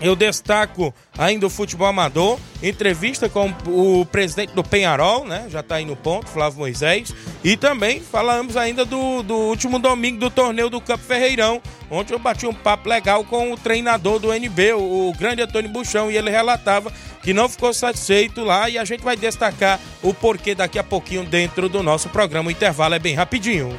eu 0.00 0.16
destaco 0.16 0.92
ainda 1.16 1.46
o 1.46 1.50
futebol 1.50 1.86
amador, 1.86 2.36
entrevista 2.60 3.28
com 3.28 3.54
o 3.68 4.04
presidente 4.04 4.52
do 4.52 4.64
Penharol, 4.64 5.24
né? 5.24 5.46
Já 5.48 5.60
está 5.60 5.76
aí 5.76 5.84
no 5.84 5.94
ponto, 5.94 6.26
Flávio 6.26 6.58
Moisés. 6.58 7.14
E 7.44 7.56
também 7.56 8.00
falamos 8.00 8.56
ainda 8.56 8.84
do, 8.84 9.22
do 9.22 9.34
último 9.34 9.78
domingo 9.78 10.18
do 10.18 10.28
torneio 10.28 10.68
do 10.68 10.80
Campo 10.80 11.04
Ferreirão, 11.04 11.62
onde 11.88 12.12
eu 12.12 12.18
bati 12.18 12.44
um 12.44 12.52
papo 12.52 12.88
legal 12.88 13.22
com 13.22 13.52
o 13.52 13.56
treinador 13.56 14.18
do 14.18 14.32
NB, 14.32 14.72
o, 14.72 15.10
o 15.10 15.12
grande 15.16 15.42
Antônio 15.42 15.70
Buchão, 15.70 16.10
e 16.10 16.16
ele 16.16 16.30
relatava 16.30 16.92
que 17.22 17.32
não 17.32 17.48
ficou 17.48 17.72
satisfeito 17.72 18.42
lá 18.42 18.68
e 18.68 18.78
a 18.78 18.84
gente 18.84 19.04
vai 19.04 19.16
destacar 19.16 19.78
o 20.02 20.12
porquê 20.12 20.52
daqui 20.52 20.80
a 20.80 20.84
pouquinho 20.84 21.24
dentro 21.24 21.68
do 21.68 21.80
nosso 21.80 22.08
programa. 22.08 22.48
O 22.48 22.52
intervalo 22.52 22.94
é 22.94 22.98
bem 22.98 23.14
rapidinho. 23.14 23.78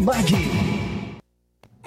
Mad. 0.00 0.69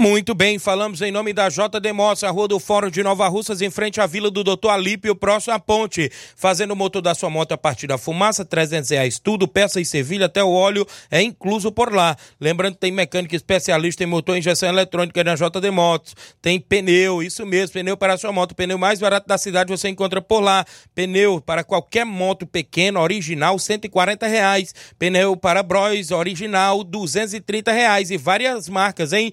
Muito 0.03 0.35
bem, 0.35 0.59
falamos 0.59 1.01
em 1.01 1.13
nome 1.13 1.31
da 1.31 1.47
JD 1.47 1.93
Motos, 1.93 2.25
a 2.25 2.29
rua 2.29 2.45
do 2.45 2.59
Fórum 2.59 2.89
de 2.89 3.01
Nova 3.01 3.25
Russas, 3.29 3.61
em 3.61 3.69
frente 3.69 4.01
à 4.01 4.05
Vila 4.05 4.29
do 4.29 4.43
Doutor 4.43 4.71
Alípio, 4.71 5.15
próximo 5.15 5.53
à 5.53 5.59
ponte. 5.59 6.11
Fazendo 6.35 6.71
o 6.71 6.75
motor 6.75 7.01
da 7.01 7.15
sua 7.15 7.29
moto 7.29 7.53
a 7.53 7.57
partir 7.57 7.87
da 7.87 7.97
fumaça, 7.97 8.43
300 8.43 8.89
reais 8.89 9.17
tudo, 9.17 9.47
peça 9.47 9.79
e 9.79 9.85
servilha, 9.85 10.25
até 10.25 10.43
o 10.43 10.51
óleo 10.51 10.85
é 11.09 11.21
incluso 11.21 11.71
por 11.71 11.93
lá. 11.93 12.17
Lembrando 12.37 12.73
que 12.73 12.81
tem 12.81 12.91
mecânica 12.91 13.33
especialista 13.33 14.03
em 14.03 14.05
motor 14.05 14.35
e 14.35 14.39
injeção 14.39 14.67
eletrônica 14.67 15.23
na 15.23 15.35
JD 15.35 15.71
Motos. 15.71 16.17
Tem 16.41 16.59
pneu, 16.59 17.23
isso 17.23 17.45
mesmo, 17.45 17.71
pneu 17.71 17.95
para 17.95 18.15
a 18.15 18.17
sua 18.17 18.33
moto. 18.33 18.53
Pneu 18.53 18.77
mais 18.77 18.99
barato 18.99 19.25
da 19.25 19.37
cidade 19.37 19.71
você 19.71 19.87
encontra 19.87 20.21
por 20.21 20.41
lá. 20.41 20.65
Pneu 20.93 21.39
para 21.39 21.63
qualquer 21.63 22.05
moto 22.05 22.45
pequena, 22.45 22.99
original, 22.99 23.57
140 23.57 24.27
reais. 24.27 24.75
Pneu 24.99 25.37
para 25.37 25.63
Bros, 25.63 26.11
original, 26.11 26.83
230 26.83 27.71
reais. 27.71 28.11
E 28.11 28.17
várias 28.17 28.67
marcas, 28.67 29.13
hein? 29.13 29.31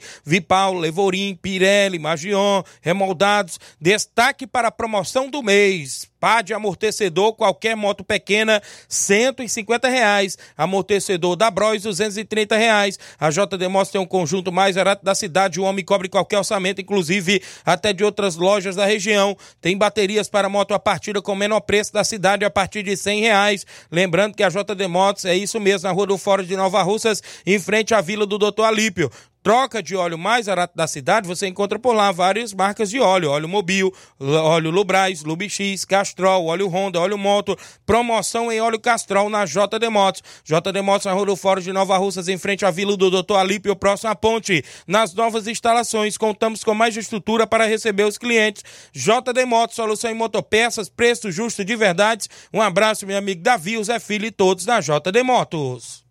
Paulo, 0.60 0.78
Levorim, 0.78 1.34
Pirelli, 1.40 1.98
Magion, 1.98 2.62
remoldados. 2.82 3.58
Destaque 3.80 4.46
para 4.46 4.68
a 4.68 4.70
promoção 4.70 5.30
do 5.30 5.42
mês. 5.42 6.09
Pá 6.20 6.42
de 6.42 6.52
amortecedor, 6.52 7.32
qualquer 7.32 7.74
moto 7.74 8.04
pequena, 8.04 8.62
150 8.86 9.88
reais. 9.88 10.36
Amortecedor 10.54 11.34
da 11.34 11.50
Bros, 11.50 11.82
230 11.82 12.56
reais. 12.58 12.98
A 13.18 13.30
JD 13.30 13.68
Motos 13.68 13.90
tem 13.90 14.00
um 14.00 14.06
conjunto 14.06 14.52
mais 14.52 14.76
barato 14.76 15.02
da 15.02 15.14
cidade. 15.14 15.58
O 15.58 15.64
homem 15.64 15.82
cobre 15.82 16.10
qualquer 16.10 16.36
orçamento, 16.36 16.82
inclusive 16.82 17.42
até 17.64 17.94
de 17.94 18.04
outras 18.04 18.36
lojas 18.36 18.76
da 18.76 18.84
região. 18.84 19.34
Tem 19.62 19.78
baterias 19.78 20.28
para 20.28 20.48
moto 20.48 20.74
a 20.74 20.78
partida 20.78 21.22
com 21.22 21.34
menor 21.34 21.60
preço 21.60 21.92
da 21.92 22.04
cidade 22.04 22.44
a 22.44 22.50
partir 22.50 22.82
de 22.82 22.94
100 22.96 23.20
reais. 23.22 23.66
Lembrando 23.90 24.36
que 24.36 24.42
a 24.42 24.50
JD 24.50 24.86
Motos 24.88 25.24
é 25.24 25.34
isso 25.34 25.58
mesmo, 25.58 25.88
na 25.88 25.94
Rua 25.94 26.06
do 26.06 26.18
Fórum 26.18 26.44
de 26.44 26.54
Nova 26.54 26.82
Russas, 26.82 27.22
em 27.46 27.58
frente 27.58 27.94
à 27.94 28.02
Vila 28.02 28.26
do 28.26 28.36
Doutor 28.36 28.64
Alípio 28.64 29.10
troca 29.42 29.82
de 29.82 29.96
óleo 29.96 30.18
mais 30.18 30.46
barato 30.46 30.76
da 30.76 30.86
cidade, 30.86 31.26
você 31.26 31.46
encontra 31.46 31.78
por 31.78 31.94
lá 31.94 32.12
várias 32.12 32.52
marcas 32.52 32.90
de 32.90 33.00
óleo, 33.00 33.30
óleo 33.30 33.48
Mobil, 33.48 33.92
óleo 34.18 34.70
Lubrais, 34.70 35.22
Lubix, 35.22 35.84
Castrol, 36.10 36.46
óleo 36.46 36.68
Honda, 36.68 37.00
óleo 37.00 37.16
Moto, 37.16 37.56
promoção 37.86 38.50
em 38.50 38.60
óleo 38.60 38.78
Castrol 38.78 39.30
na 39.30 39.44
JD 39.44 39.88
Motos. 39.90 40.22
JD 40.44 40.82
Motos 40.82 41.06
na 41.06 41.12
Rua 41.12 41.26
do 41.26 41.36
Fórum 41.36 41.60
de 41.60 41.72
Nova 41.72 41.96
Russas, 41.96 42.28
em 42.28 42.36
frente 42.36 42.64
à 42.64 42.70
Vila 42.70 42.96
do 42.96 43.10
Doutor 43.10 43.36
Alípio, 43.36 43.74
próximo 43.76 44.10
à 44.10 44.14
ponte. 44.14 44.64
Nas 44.86 45.14
novas 45.14 45.46
instalações, 45.46 46.16
contamos 46.16 46.64
com 46.64 46.74
mais 46.74 46.96
estrutura 46.96 47.46
para 47.46 47.66
receber 47.66 48.04
os 48.04 48.18
clientes. 48.18 48.64
JD 48.92 49.44
Motos, 49.46 49.76
solução 49.76 50.10
em 50.10 50.14
motopeças, 50.14 50.88
preço 50.88 51.30
justo 51.30 51.64
de 51.64 51.76
verdade. 51.76 52.28
Um 52.52 52.60
abraço, 52.60 53.06
meu 53.06 53.16
amigo 53.16 53.42
Davi, 53.42 53.76
o 53.76 53.84
Zé 53.84 54.00
Filho 54.00 54.26
e 54.26 54.30
todos 54.30 54.64
da 54.64 54.80
JD 54.80 55.22
Motos. 55.22 56.04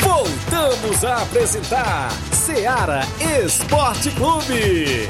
Voltamos 0.00 1.04
a 1.04 1.22
apresentar 1.22 2.10
Seara 2.32 3.02
Esporte 3.44 4.10
Clube. 4.10 5.08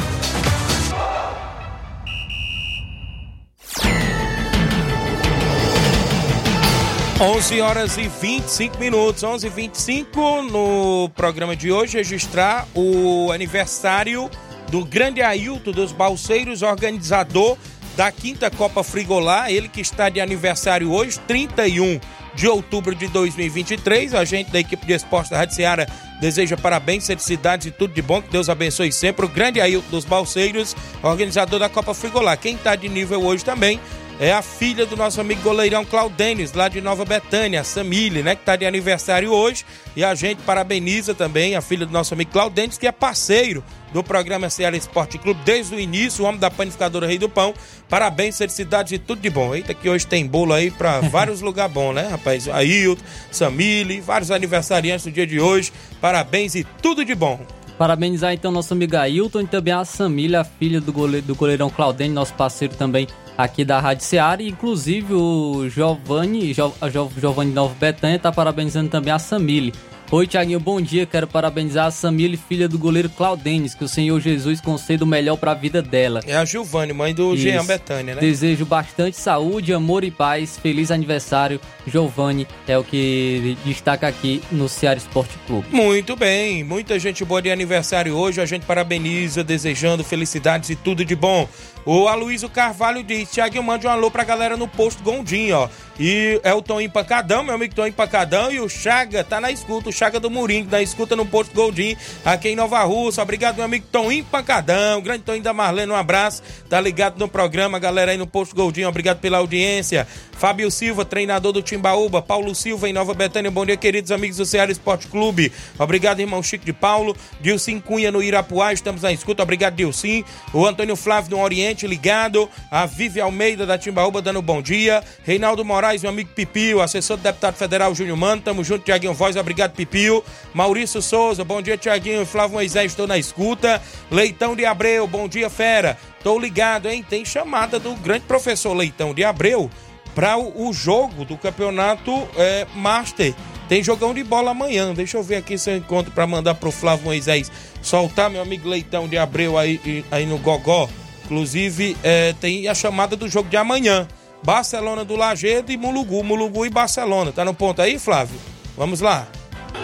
11 7.23 7.61
horas 7.61 7.99
e 7.99 8.09
25 8.09 8.79
minutos, 8.79 9.23
11 9.23 9.47
e 9.47 9.51
25 9.51 10.41
no 10.41 11.11
programa 11.11 11.55
de 11.55 11.71
hoje, 11.71 11.99
registrar 11.99 12.67
o 12.75 13.31
aniversário 13.31 14.31
do 14.71 14.87
grande 14.87 15.21
Ailton 15.21 15.71
dos 15.71 15.93
Balseiros, 15.93 16.63
organizador 16.63 17.59
da 17.95 18.11
quinta 18.11 18.51
Copa 18.51 18.83
Frigolá, 18.83 19.53
ele 19.53 19.69
que 19.69 19.83
está 19.83 20.09
de 20.09 20.19
aniversário 20.19 20.91
hoje, 20.91 21.21
31 21.29 22.01
de 22.35 22.49
outubro 22.49 22.95
de 22.95 23.07
2023. 23.09 24.15
A 24.15 24.25
gente 24.25 24.51
da 24.51 24.59
equipe 24.59 24.87
de 24.87 24.95
esporte 24.95 25.31
da 25.31 25.37
Rádio 25.37 25.57
Seara 25.57 25.87
deseja 26.23 26.57
parabéns, 26.57 27.07
felicidades 27.07 27.67
e 27.67 27.71
tudo 27.71 27.93
de 27.93 28.01
bom. 28.01 28.23
Que 28.23 28.31
Deus 28.31 28.49
abençoe 28.49 28.91
sempre. 28.93 29.27
O 29.27 29.29
grande 29.29 29.61
Ailton 29.61 29.91
dos 29.91 30.07
Balseiros, 30.07 30.75
organizador 31.03 31.61
da 31.61 31.69
Copa 31.69 31.93
Frigolá. 31.93 32.35
Quem 32.35 32.55
está 32.55 32.75
de 32.75 32.89
nível 32.89 33.23
hoje 33.23 33.45
também 33.45 33.79
é 34.21 34.35
a 34.35 34.43
filha 34.43 34.85
do 34.85 34.99
nosso 34.99 35.19
amigo 35.19 35.41
goleirão 35.41 35.83
Claudenis, 35.83 36.53
lá 36.53 36.69
de 36.69 36.83
Nova 36.83 37.07
Betânia, 37.07 37.63
a 37.63 37.65
Samile, 37.65 38.23
né, 38.23 38.35
que 38.35 38.43
está 38.43 38.55
de 38.55 38.67
aniversário 38.67 39.33
hoje. 39.33 39.65
E 39.97 40.05
a 40.05 40.15
gente 40.15 40.43
parabeniza 40.43 41.15
também 41.15 41.57
a 41.57 41.63
filha 41.63 41.87
do 41.87 41.93
nosso 41.93 42.13
amigo 42.13 42.31
Claudenis, 42.31 42.77
que 42.77 42.87
é 42.87 42.93
parceiro 42.93 43.65
do 43.95 44.05
programa 44.05 44.51
Ceará 44.51 44.77
Esporte 44.77 45.17
Clube 45.17 45.41
desde 45.43 45.75
o 45.75 45.81
início, 45.81 46.23
o 46.23 46.29
homem 46.29 46.39
da 46.39 46.51
panificadora 46.51 47.07
Rei 47.07 47.17
do 47.17 47.31
Pão. 47.31 47.55
Parabéns, 47.89 48.37
felicidades 48.37 48.93
e 48.93 48.99
tudo 48.99 49.23
de 49.23 49.31
bom. 49.31 49.55
Eita, 49.55 49.73
que 49.73 49.89
hoje 49.89 50.07
tem 50.07 50.27
bolo 50.27 50.53
aí 50.53 50.71
para 50.71 51.01
vários 51.09 51.41
lugares 51.41 51.73
bons, 51.73 51.95
né, 51.95 52.09
rapaz? 52.11 52.47
Ailton, 52.47 53.03
Samile, 53.33 54.03
vários 54.03 54.31
aniversariantes 54.31 55.07
no 55.07 55.13
dia 55.13 55.27
de 55.27 55.41
hoje. 55.41 55.73
Parabéns 55.99 56.55
e 56.55 56.63
tudo 56.83 57.07
de 57.07 57.15
bom. 57.15 57.41
Parabenizar 57.79 58.35
então 58.35 58.53
nosso 58.53 58.75
amigo 58.75 58.99
Ailton 58.99 59.41
e 59.41 59.47
também 59.47 59.73
a 59.73 59.83
Samília, 59.83 60.43
a 60.43 60.45
filha 60.45 60.79
do, 60.79 60.93
goleiro, 60.93 61.27
do 61.27 61.35
goleirão 61.35 61.71
Claudene, 61.71 62.13
nosso 62.13 62.35
parceiro 62.35 62.75
também 62.75 63.09
aqui 63.43 63.65
da 63.65 63.81
Rádio 63.81 64.05
Seara. 64.05 64.43
Inclusive 64.43 65.15
o 65.15 65.69
Giovanni, 65.69 66.53
jo, 66.53 66.73
Giovanni 67.19 67.53
Novo 67.53 67.75
Betânia, 67.75 68.17
está 68.17 68.33
parabenizando 68.33 68.89
também 68.89 69.13
a 69.13 69.19
Samília. 69.19 69.73
Oi, 70.13 70.27
Tiaguinho, 70.27 70.59
bom 70.59 70.81
dia. 70.81 71.07
Quero 71.07 71.29
parabenizar 71.29 71.87
a 71.87 71.91
Samile, 71.93 72.37
filha 72.37 72.69
do 72.69 72.77
goleiro 72.77 73.09
Claudenes, 73.09 73.77
que 73.77 73.85
o 73.85 73.89
Senhor 73.89 74.19
Jesus 74.21 74.61
conceda 74.61 75.05
o 75.05 75.07
melhor 75.07 75.37
para 75.37 75.53
a 75.53 75.55
vida 75.55 75.81
dela. 75.81 76.21
É 76.27 76.35
a 76.35 76.45
Giovanni, 76.45 76.93
mãe 76.93 77.15
do 77.15 77.33
Isso. 77.33 77.45
Jean 77.45 77.65
Betânia, 77.65 78.17
né? 78.17 78.21
Desejo 78.21 78.67
bastante 78.67 79.17
saúde, 79.17 79.73
amor 79.73 80.03
e 80.03 80.11
paz. 80.11 80.59
Feliz 80.59 80.91
aniversário, 80.91 81.61
Giovanni. 81.87 82.45
É 82.67 82.77
o 82.77 82.83
que 82.83 83.57
destaca 83.65 84.09
aqui 84.09 84.43
no 84.51 84.69
Ceará 84.69 84.99
Esporte 84.99 85.39
Clube. 85.47 85.69
Muito 85.71 86.17
bem, 86.17 86.65
muita 86.65 86.99
gente 86.99 87.25
boa 87.25 87.41
de 87.41 87.53
aniversário 87.53 88.13
hoje. 88.17 88.41
A 88.41 88.47
gente 88.47 88.67
parabeniza, 88.67 89.45
desejando 89.45 90.03
felicidades 90.03 90.71
e 90.71 90.75
tudo 90.75 91.05
de 91.05 91.15
bom. 91.15 91.49
O 91.93 92.07
Aloysio 92.07 92.49
Carvalho 92.49 93.03
diz: 93.03 93.33
Tiaguinho, 93.33 93.65
mande 93.65 93.85
um 93.85 93.91
alô 93.91 94.13
pra 94.13 94.23
galera 94.23 94.57
no 94.57 94.69
posto 94.69 95.03
Gondim, 95.03 95.51
ó. 95.51 95.69
E 95.99 96.41
é 96.45 96.55
o 96.55 96.63
Tom 96.63 96.81
Empacadão, 96.81 97.43
meu 97.43 97.53
amigo 97.53 97.75
Tom 97.75 97.85
Empacadão. 97.85 98.53
E 98.53 98.61
o 98.61 98.69
Chaga 98.69 99.25
tá 99.25 99.41
na 99.41 99.51
escuta, 99.51 99.89
o 99.89 99.93
Chaga 99.93 100.21
do 100.21 100.31
Murim, 100.31 100.69
na 100.71 100.81
escuta 100.81 101.17
no 101.17 101.27
posto 101.27 101.53
Gondim, 101.53 101.97
aqui 102.25 102.51
em 102.51 102.55
Nova 102.55 102.81
Rússia. 102.85 103.25
Obrigado, 103.25 103.57
meu 103.57 103.65
amigo 103.65 103.87
Tom 103.91 104.13
Empacadão. 104.13 105.03
Grande 105.03 105.25
Tom 105.25 105.41
da 105.41 105.53
Marlene, 105.53 105.91
um 105.91 105.97
abraço. 105.97 106.45
Tá 106.69 106.81
ligado 106.81 107.19
no 107.19 107.27
programa, 107.27 107.77
galera 107.81 108.13
aí 108.13 108.17
no 108.17 108.27
posto 108.27 108.55
Gondim. 108.55 108.85
Obrigado 108.85 109.19
pela 109.19 109.39
audiência. 109.39 110.07
Fábio 110.41 110.71
Silva, 110.71 111.05
treinador 111.05 111.53
do 111.53 111.61
Timbaúba. 111.61 112.23
Paulo 112.23 112.55
Silva, 112.55 112.89
em 112.89 112.95
Nova 112.95 113.13
Betânia. 113.13 113.51
Bom 113.51 113.67
dia, 113.67 113.77
queridos 113.77 114.11
amigos 114.11 114.39
do 114.39 114.47
Ceará 114.47 114.73
Esporte 114.73 115.07
Clube. 115.07 115.53
Obrigado, 115.79 116.21
irmão 116.21 116.43
Chico 116.43 116.65
de 116.65 116.73
Paulo. 116.73 117.15
Dilcim 117.43 117.79
Cunha 117.79 118.11
no 118.11 118.23
Irapuá, 118.23 118.73
estamos 118.73 119.03
na 119.03 119.13
escuta. 119.13 119.43
Obrigado, 119.43 119.75
Dilcim. 119.75 120.25
O 120.55 120.67
Antônio 120.67 120.97
Flávio 120.97 121.33
no 121.37 121.43
Oriente, 121.43 121.87
ligado. 121.87 122.49
A 122.71 122.87
Vive 122.87 123.21
Almeida 123.21 123.67
da 123.67 123.77
Timbaúba, 123.77 124.23
dando 124.23 124.41
bom 124.41 124.63
dia. 124.63 125.05
Reinaldo 125.25 125.63
Moraes, 125.63 126.01
meu 126.01 126.11
amigo 126.11 126.31
Pipio, 126.35 126.81
assessor 126.81 127.19
do 127.19 127.23
deputado 127.23 127.57
federal 127.57 127.95
Júnior 127.95 128.17
Mano. 128.17 128.41
Tamo 128.41 128.65
junto, 128.65 128.83
Tiaguinho 128.83 129.13
Voz. 129.13 129.37
Obrigado, 129.37 129.73
Pipio. 129.73 130.25
Maurício 130.55 131.03
Souza, 131.03 131.45
bom 131.45 131.61
dia, 131.61 131.77
Tiaguinho. 131.77 132.25
Flávio 132.25 132.55
Moisés, 132.55 132.93
estou 132.93 133.07
na 133.07 133.19
escuta. 133.19 133.79
Leitão 134.11 134.57
de 134.57 134.65
Abreu, 134.65 135.07
bom 135.07 135.29
dia, 135.29 135.51
fera. 135.51 135.99
Tô 136.25 136.39
ligado, 136.39 136.89
hein? 136.89 137.05
Tem 137.07 137.27
chamada 137.27 137.79
do 137.79 137.95
grande 137.95 138.25
professor 138.25 138.73
Leitão 138.73 139.13
de 139.13 139.23
Abreu 139.23 139.71
para 140.15 140.39
o, 140.39 140.73
jogo 140.73 141.25
do 141.25 141.37
campeonato 141.37 142.13
é, 142.37 142.67
Master. 142.75 143.35
Tem 143.69 143.83
jogão 143.83 144.13
de 144.13 144.25
bola 144.25 144.51
amanhã. 144.51 144.93
Deixa 144.93 145.17
eu 145.17 145.23
ver 145.23 145.37
aqui 145.37 145.57
se 145.57 145.71
eu 145.71 145.77
encontro 145.77 146.13
para 146.13 146.27
mandar 146.27 146.55
pro 146.55 146.73
Flávio 146.73 147.05
Moisés 147.05 147.51
soltar 147.81 148.29
meu 148.29 148.43
amigo 148.43 148.69
Leitão 148.69 149.09
de 149.09 149.17
Abreu 149.17 149.57
aí, 149.57 150.05
aí 150.11 150.27
no 150.27 150.39
Gogó. 150.39 150.89
Inclusive, 151.25 151.97
é, 152.03 152.35
tem 152.41 152.67
a 152.67 152.75
chamada 152.75 153.15
do 153.15 153.29
jogo 153.29 153.49
de 153.49 153.57
amanhã. 153.57 154.09
Barcelona 154.43 155.05
do 155.05 155.15
Lagedo 155.17 155.71
e 155.71 155.77
Mulugu. 155.77 156.25
Mulugu 156.25 156.67
e 156.67 156.71
Barcelona. 156.71 157.31
Tá 157.31 157.45
no 157.45 157.55
ponto 157.55 157.81
aí, 157.81 157.99
Flávio? 157.99 158.39
Vamos 158.77 159.01
lá. 159.01 159.29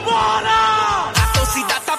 Bora! 0.04 1.12
A 1.14 1.26
torcida 1.32 1.80
tá 1.84 1.95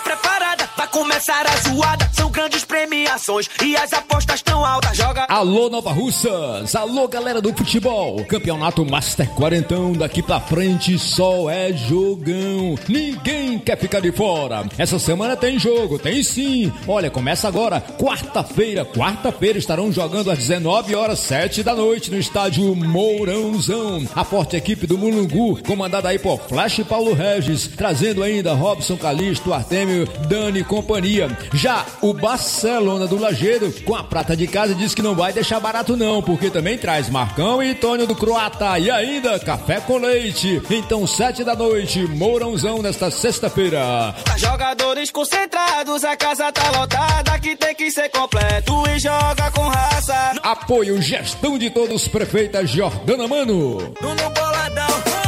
começar 0.97 1.45
a 1.45 1.69
zoada. 1.69 2.09
São 2.11 2.31
grandes 2.31 2.65
premiações 2.65 3.47
e 3.63 3.77
as 3.77 3.93
apostas 3.93 4.37
estão 4.37 4.65
altas. 4.65 4.97
Joga. 4.97 5.27
Alô, 5.29 5.69
Nova 5.69 5.91
Russas! 5.91 6.75
Alô, 6.75 7.07
galera 7.07 7.39
do 7.39 7.55
futebol! 7.55 8.25
Campeonato 8.25 8.83
Master 8.83 9.29
Quarentão 9.29 9.93
daqui 9.93 10.23
pra 10.23 10.39
frente 10.39 10.97
só 10.97 11.49
é 11.51 11.71
jogão. 11.71 12.75
Ninguém 12.89 13.59
quer 13.59 13.77
ficar 13.77 13.99
de 13.99 14.11
fora. 14.11 14.65
Essa 14.75 14.97
semana 14.97 15.37
tem 15.37 15.59
jogo, 15.59 15.99
tem 15.99 16.23
sim. 16.23 16.73
Olha, 16.87 17.11
começa 17.11 17.47
agora, 17.47 17.79
quarta-feira. 17.79 18.83
Quarta-feira 18.83 19.59
estarão 19.59 19.91
jogando 19.91 20.31
às 20.31 20.39
19 20.39 20.95
horas 20.95 21.19
7 21.19 21.61
da 21.61 21.75
noite 21.75 22.09
no 22.09 22.17
estádio 22.17 22.75
Mourãozão. 22.75 24.03
A 24.15 24.23
forte 24.23 24.55
equipe 24.55 24.87
do 24.87 24.97
Mulungu, 24.97 25.61
comandada 25.61 26.09
aí 26.09 26.17
por 26.17 26.39
Flash 26.39 26.81
Paulo 26.89 27.13
Regis, 27.13 27.67
trazendo 27.67 28.23
ainda 28.23 28.55
Robson 28.55 28.97
Calixto, 28.97 29.53
Artemio, 29.53 30.07
Dani 30.27 30.61
e 30.61 30.63
companhia. 30.87 31.27
Já 31.53 31.85
o 32.01 32.13
Barcelona 32.13 33.05
do 33.05 33.19
Lagedo, 33.19 33.73
com 33.83 33.93
a 33.93 34.03
prata 34.03 34.37
de 34.37 34.47
casa, 34.47 34.73
diz 34.73 34.95
que 34.95 35.01
não 35.01 35.13
vai 35.13 35.33
deixar 35.33 35.59
barato 35.59 35.97
não, 35.97 36.21
porque 36.21 36.49
também 36.49 36.77
traz 36.77 37.09
Marcão 37.09 37.61
e 37.61 37.75
Tônio 37.75 38.07
do 38.07 38.15
Croata 38.15 38.79
e 38.79 38.89
ainda 38.89 39.37
café 39.39 39.81
com 39.81 39.97
leite. 39.97 40.61
Então, 40.69 41.05
sete 41.05 41.43
da 41.43 41.55
noite, 41.55 42.07
Mourãozão 42.07 42.81
nesta 42.81 43.11
sexta-feira. 43.11 44.15
Jogadores 44.37 45.11
concentrados, 45.11 46.05
a 46.05 46.15
casa 46.15 46.51
tá 46.53 46.71
lotada, 46.71 47.37
que 47.39 47.55
tem 47.57 47.75
que 47.75 47.91
ser 47.91 48.09
completo 48.09 48.71
e 48.89 48.99
joga 48.99 49.51
com 49.51 49.67
raça. 49.67 50.35
Apoio 50.41 51.01
gestão 51.01 51.57
de 51.57 51.69
todos, 51.69 52.07
prefeita 52.07 52.65
Jordana 52.65 53.27
Mano. 53.27 53.93
No 54.01 54.29
boladão. 54.29 55.26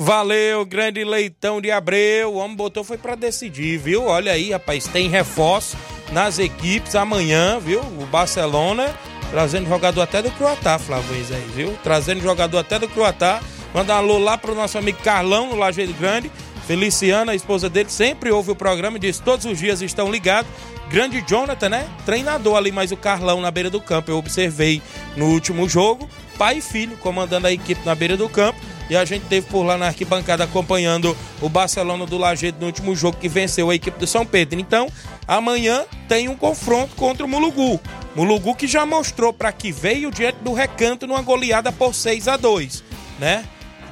Valeu, 0.00 0.64
grande 0.64 1.02
leitão 1.02 1.60
de 1.60 1.72
Abreu. 1.72 2.32
O 2.32 2.36
homem 2.36 2.56
botou 2.56 2.84
foi 2.84 2.96
para 2.96 3.16
decidir, 3.16 3.78
viu? 3.78 4.04
Olha 4.04 4.30
aí, 4.30 4.52
rapaz, 4.52 4.86
tem 4.86 5.08
reforço 5.08 5.76
nas 6.12 6.38
equipes 6.38 6.94
amanhã, 6.94 7.58
viu? 7.58 7.80
O 7.80 8.06
Barcelona 8.06 8.94
trazendo 9.32 9.68
jogador 9.68 10.02
até 10.02 10.22
do 10.22 10.30
Croatá, 10.30 10.78
Flávio 10.78 11.10
aí, 11.14 11.50
viu? 11.52 11.76
Trazendo 11.82 12.22
jogador 12.22 12.58
até 12.58 12.78
do 12.78 12.88
Croatá. 12.88 13.40
Manda 13.74 13.92
um 13.92 13.96
alô 13.96 14.18
lá 14.18 14.38
pro 14.38 14.54
nosso 14.54 14.78
amigo 14.78 15.02
Carlão, 15.02 15.48
no 15.48 15.56
Lajeiro 15.56 15.92
Grande. 15.94 16.30
Feliciana, 16.66 17.32
a 17.32 17.34
esposa 17.34 17.68
dele, 17.68 17.90
sempre 17.90 18.30
ouve 18.30 18.52
o 18.52 18.56
programa 18.56 18.98
e 18.98 19.00
diz 19.00 19.18
todos 19.18 19.46
os 19.46 19.58
dias 19.58 19.82
estão 19.82 20.10
ligados. 20.12 20.50
Grande 20.88 21.22
Jonathan, 21.26 21.70
né? 21.70 21.88
Treinador 22.06 22.56
ali, 22.56 22.70
mas 22.70 22.92
o 22.92 22.96
Carlão 22.96 23.40
na 23.40 23.50
beira 23.50 23.68
do 23.68 23.80
campo. 23.80 24.10
Eu 24.10 24.16
observei 24.16 24.80
no 25.16 25.26
último 25.26 25.68
jogo. 25.68 26.08
Pai 26.38 26.58
e 26.58 26.60
filho 26.60 26.96
comandando 26.98 27.46
a 27.46 27.52
equipe 27.52 27.84
na 27.84 27.94
beira 27.94 28.16
do 28.16 28.28
campo 28.28 28.58
e 28.88 28.96
a 28.96 29.04
gente 29.04 29.26
teve 29.26 29.46
por 29.48 29.64
lá 29.64 29.76
na 29.76 29.88
arquibancada 29.88 30.44
acompanhando 30.44 31.16
o 31.42 31.48
Barcelona 31.48 32.06
do 32.06 32.16
Lajeado 32.16 32.58
no 32.60 32.66
último 32.66 32.94
jogo 32.94 33.18
que 33.18 33.28
venceu 33.28 33.68
a 33.68 33.74
equipe 33.74 33.98
do 33.98 34.06
São 34.06 34.24
Pedro. 34.24 34.58
Então, 34.58 34.88
amanhã 35.26 35.84
tem 36.08 36.28
um 36.28 36.36
confronto 36.36 36.94
contra 36.94 37.26
o 37.26 37.28
Mulugu. 37.28 37.80
Mulugu 38.14 38.54
que 38.54 38.66
já 38.66 38.86
mostrou 38.86 39.32
para 39.32 39.52
que 39.52 39.72
veio 39.72 40.10
diante 40.10 40.38
do 40.38 40.54
recanto 40.54 41.06
numa 41.06 41.20
goleada 41.20 41.70
por 41.70 41.94
6 41.94 42.28
a 42.28 42.36
2 42.36 42.88
né? 43.18 43.44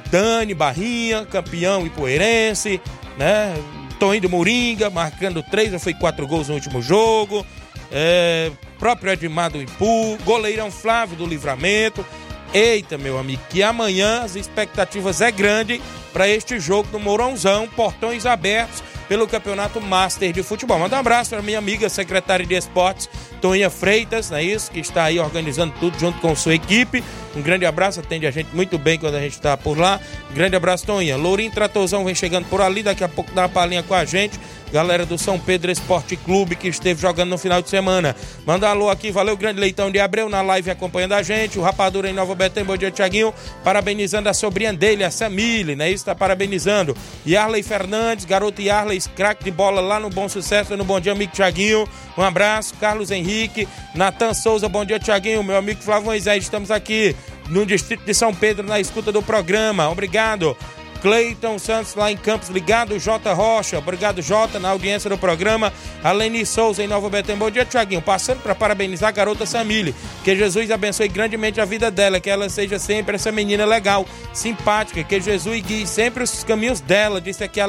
Dani 0.09 0.53
Barrinha, 0.53 1.25
campeão 1.25 1.85
ipueirense, 1.85 2.81
né? 3.17 3.53
Toninho 3.99 4.21
do 4.21 4.29
Moringa, 4.29 4.89
marcando 4.89 5.43
três 5.43 5.73
ou 5.73 5.79
foi 5.79 5.93
quatro 5.93 6.25
gols 6.27 6.47
no 6.47 6.55
último 6.55 6.81
jogo. 6.81 7.45
É, 7.91 8.51
próprio 8.79 9.11
Edmar 9.11 9.51
do 9.51 9.61
Ipu, 9.61 10.17
goleirão 10.23 10.71
Flávio 10.71 11.17
do 11.17 11.25
Livramento. 11.25 12.05
Eita, 12.53 12.97
meu 12.97 13.17
amigo, 13.17 13.41
que 13.49 13.61
amanhã 13.61 14.21
as 14.21 14.35
expectativas 14.35 15.21
é 15.21 15.31
grande 15.31 15.81
para 16.13 16.27
este 16.27 16.59
jogo 16.59 16.89
do 16.89 16.99
Mourãozão, 16.99 17.67
portões 17.67 18.25
abertos 18.25 18.81
pelo 19.07 19.27
Campeonato 19.27 19.79
Master 19.79 20.33
de 20.33 20.43
Futebol. 20.43 20.79
Manda 20.79 20.95
um 20.95 20.99
abraço 20.99 21.29
para 21.29 21.41
minha 21.41 21.57
amiga 21.57 21.87
secretária 21.89 22.45
de 22.45 22.55
Esportes, 22.55 23.09
Toninha 23.41 23.69
Freitas, 23.69 24.29
não 24.29 24.37
é 24.37 24.43
isso? 24.43 24.71
Que 24.71 24.79
está 24.79 25.05
aí 25.05 25.19
organizando 25.19 25.73
tudo 25.79 25.97
junto 25.99 26.19
com 26.19 26.35
sua 26.35 26.55
equipe. 26.55 27.03
Um 27.35 27.41
grande 27.41 27.65
abraço, 27.65 27.99
atende 27.99 28.25
a 28.25 28.31
gente 28.31 28.53
muito 28.53 28.77
bem 28.77 28.97
quando 28.97 29.15
a 29.15 29.21
gente 29.21 29.33
está 29.33 29.55
por 29.55 29.77
lá. 29.77 29.99
Um 30.31 30.33
grande 30.33 30.55
abraço, 30.55 30.85
Toninha. 30.85 31.15
Lourinho 31.15 31.51
Tratozão 31.51 32.03
vem 32.03 32.15
chegando 32.15 32.45
por 32.45 32.61
ali, 32.61 32.83
daqui 32.83 33.03
a 33.03 33.09
pouco 33.09 33.31
dá 33.31 33.43
uma 33.43 33.49
palhinha 33.49 33.83
com 33.83 33.93
a 33.93 34.03
gente 34.03 34.39
galera 34.71 35.05
do 35.05 35.17
São 35.17 35.39
Pedro 35.39 35.71
Esporte 35.71 36.15
Clube 36.15 36.55
que 36.55 36.67
esteve 36.67 37.01
jogando 37.01 37.29
no 37.29 37.37
final 37.37 37.61
de 37.61 37.69
semana. 37.69 38.15
Manda 38.45 38.69
alô 38.69 38.89
aqui, 38.89 39.11
valeu, 39.11 39.37
grande 39.37 39.59
leitão 39.59 39.91
de 39.91 39.99
Abreu 39.99 40.29
na 40.29 40.41
live 40.41 40.69
acompanhando 40.69 41.13
a 41.13 41.23
gente. 41.23 41.57
O 41.57 41.61
Rapadura 41.61 42.09
em 42.09 42.13
Nova 42.13 42.35
Betém, 42.35 42.63
bom 42.63 42.77
dia, 42.77 42.91
Tiaguinho. 42.91 43.33
Parabenizando 43.63 44.29
a 44.29 44.33
sobrinha 44.33 44.73
dele, 44.73 45.03
a 45.03 45.11
Samile, 45.11 45.75
né? 45.75 45.89
Isso 45.89 46.05
tá 46.05 46.15
parabenizando. 46.15 46.95
Yarley 47.25 47.63
Fernandes, 47.63 48.25
garoto 48.25 48.61
Yarley, 48.61 49.01
craque 49.15 49.43
de 49.43 49.51
bola 49.51 49.81
lá 49.81 49.99
no 49.99 50.09
Bom 50.09 50.27
Sucesso, 50.27 50.75
no 50.75 50.83
Bom 50.83 50.99
Dia, 50.99 51.11
amigo 51.11 51.31
Tiaguinho. 51.31 51.87
Um 52.17 52.23
abraço. 52.23 52.73
Carlos 52.79 53.11
Henrique, 53.11 53.67
Natan 53.95 54.33
Souza, 54.33 54.67
bom 54.67 54.83
dia, 54.83 54.99
Tiaguinho. 54.99 55.43
Meu 55.43 55.57
amigo 55.57 55.81
Flávio 55.81 56.05
Moisés, 56.05 56.43
estamos 56.43 56.71
aqui 56.71 57.15
no 57.49 57.65
distrito 57.65 58.03
de 58.03 58.13
São 58.13 58.33
Pedro 58.33 58.65
na 58.65 58.79
escuta 58.79 59.11
do 59.11 59.21
programa. 59.21 59.89
Obrigado. 59.89 60.55
Cleiton 61.01 61.59
Santos 61.59 61.95
lá 61.95 62.11
em 62.11 62.17
Campos 62.17 62.49
ligado, 62.49 62.97
J. 62.99 63.33
Rocha, 63.33 63.77
obrigado 63.77 64.21
J, 64.21 64.59
na 64.59 64.69
audiência 64.69 65.09
do 65.09 65.17
programa, 65.17 65.71
a 66.03 66.11
Leni 66.11 66.45
Souza 66.45 66.83
em 66.83 66.87
Nova 66.87 67.09
Betânia, 67.09 67.39
bom 67.39 67.51
dia 67.51 67.65
Tiaguinho, 67.65 68.01
passando 68.01 68.41
para 68.41 68.55
parabenizar 68.55 69.09
a 69.09 69.11
garota 69.11 69.45
Samile, 69.45 69.93
que 70.23 70.35
Jesus 70.35 70.71
abençoe 70.71 71.07
grandemente 71.07 71.61
a 71.61 71.65
vida 71.65 71.91
dela, 71.91 72.19
que 72.19 72.29
ela 72.29 72.49
seja 72.49 72.79
sempre 72.79 73.15
essa 73.15 73.31
menina 73.31 73.65
legal, 73.65 74.05
simpática, 74.33 75.03
que 75.03 75.21
Jesus 75.21 75.61
guie 75.61 75.85
sempre 75.85 76.23
os 76.23 76.43
caminhos 76.43 76.79
dela, 76.79 77.21
disse 77.21 77.43
aqui 77.43 77.61
a 77.61 77.67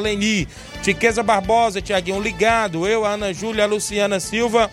Tiqueza 0.83 1.23
Barbosa, 1.23 1.83
Tiaguinho 1.83 2.21
ligado, 2.21 2.87
eu, 2.87 3.05
a 3.05 3.11
Ana 3.11 3.33
Júlia, 3.33 3.65
a 3.65 3.67
Luciana 3.67 4.21
Silva, 4.21 4.71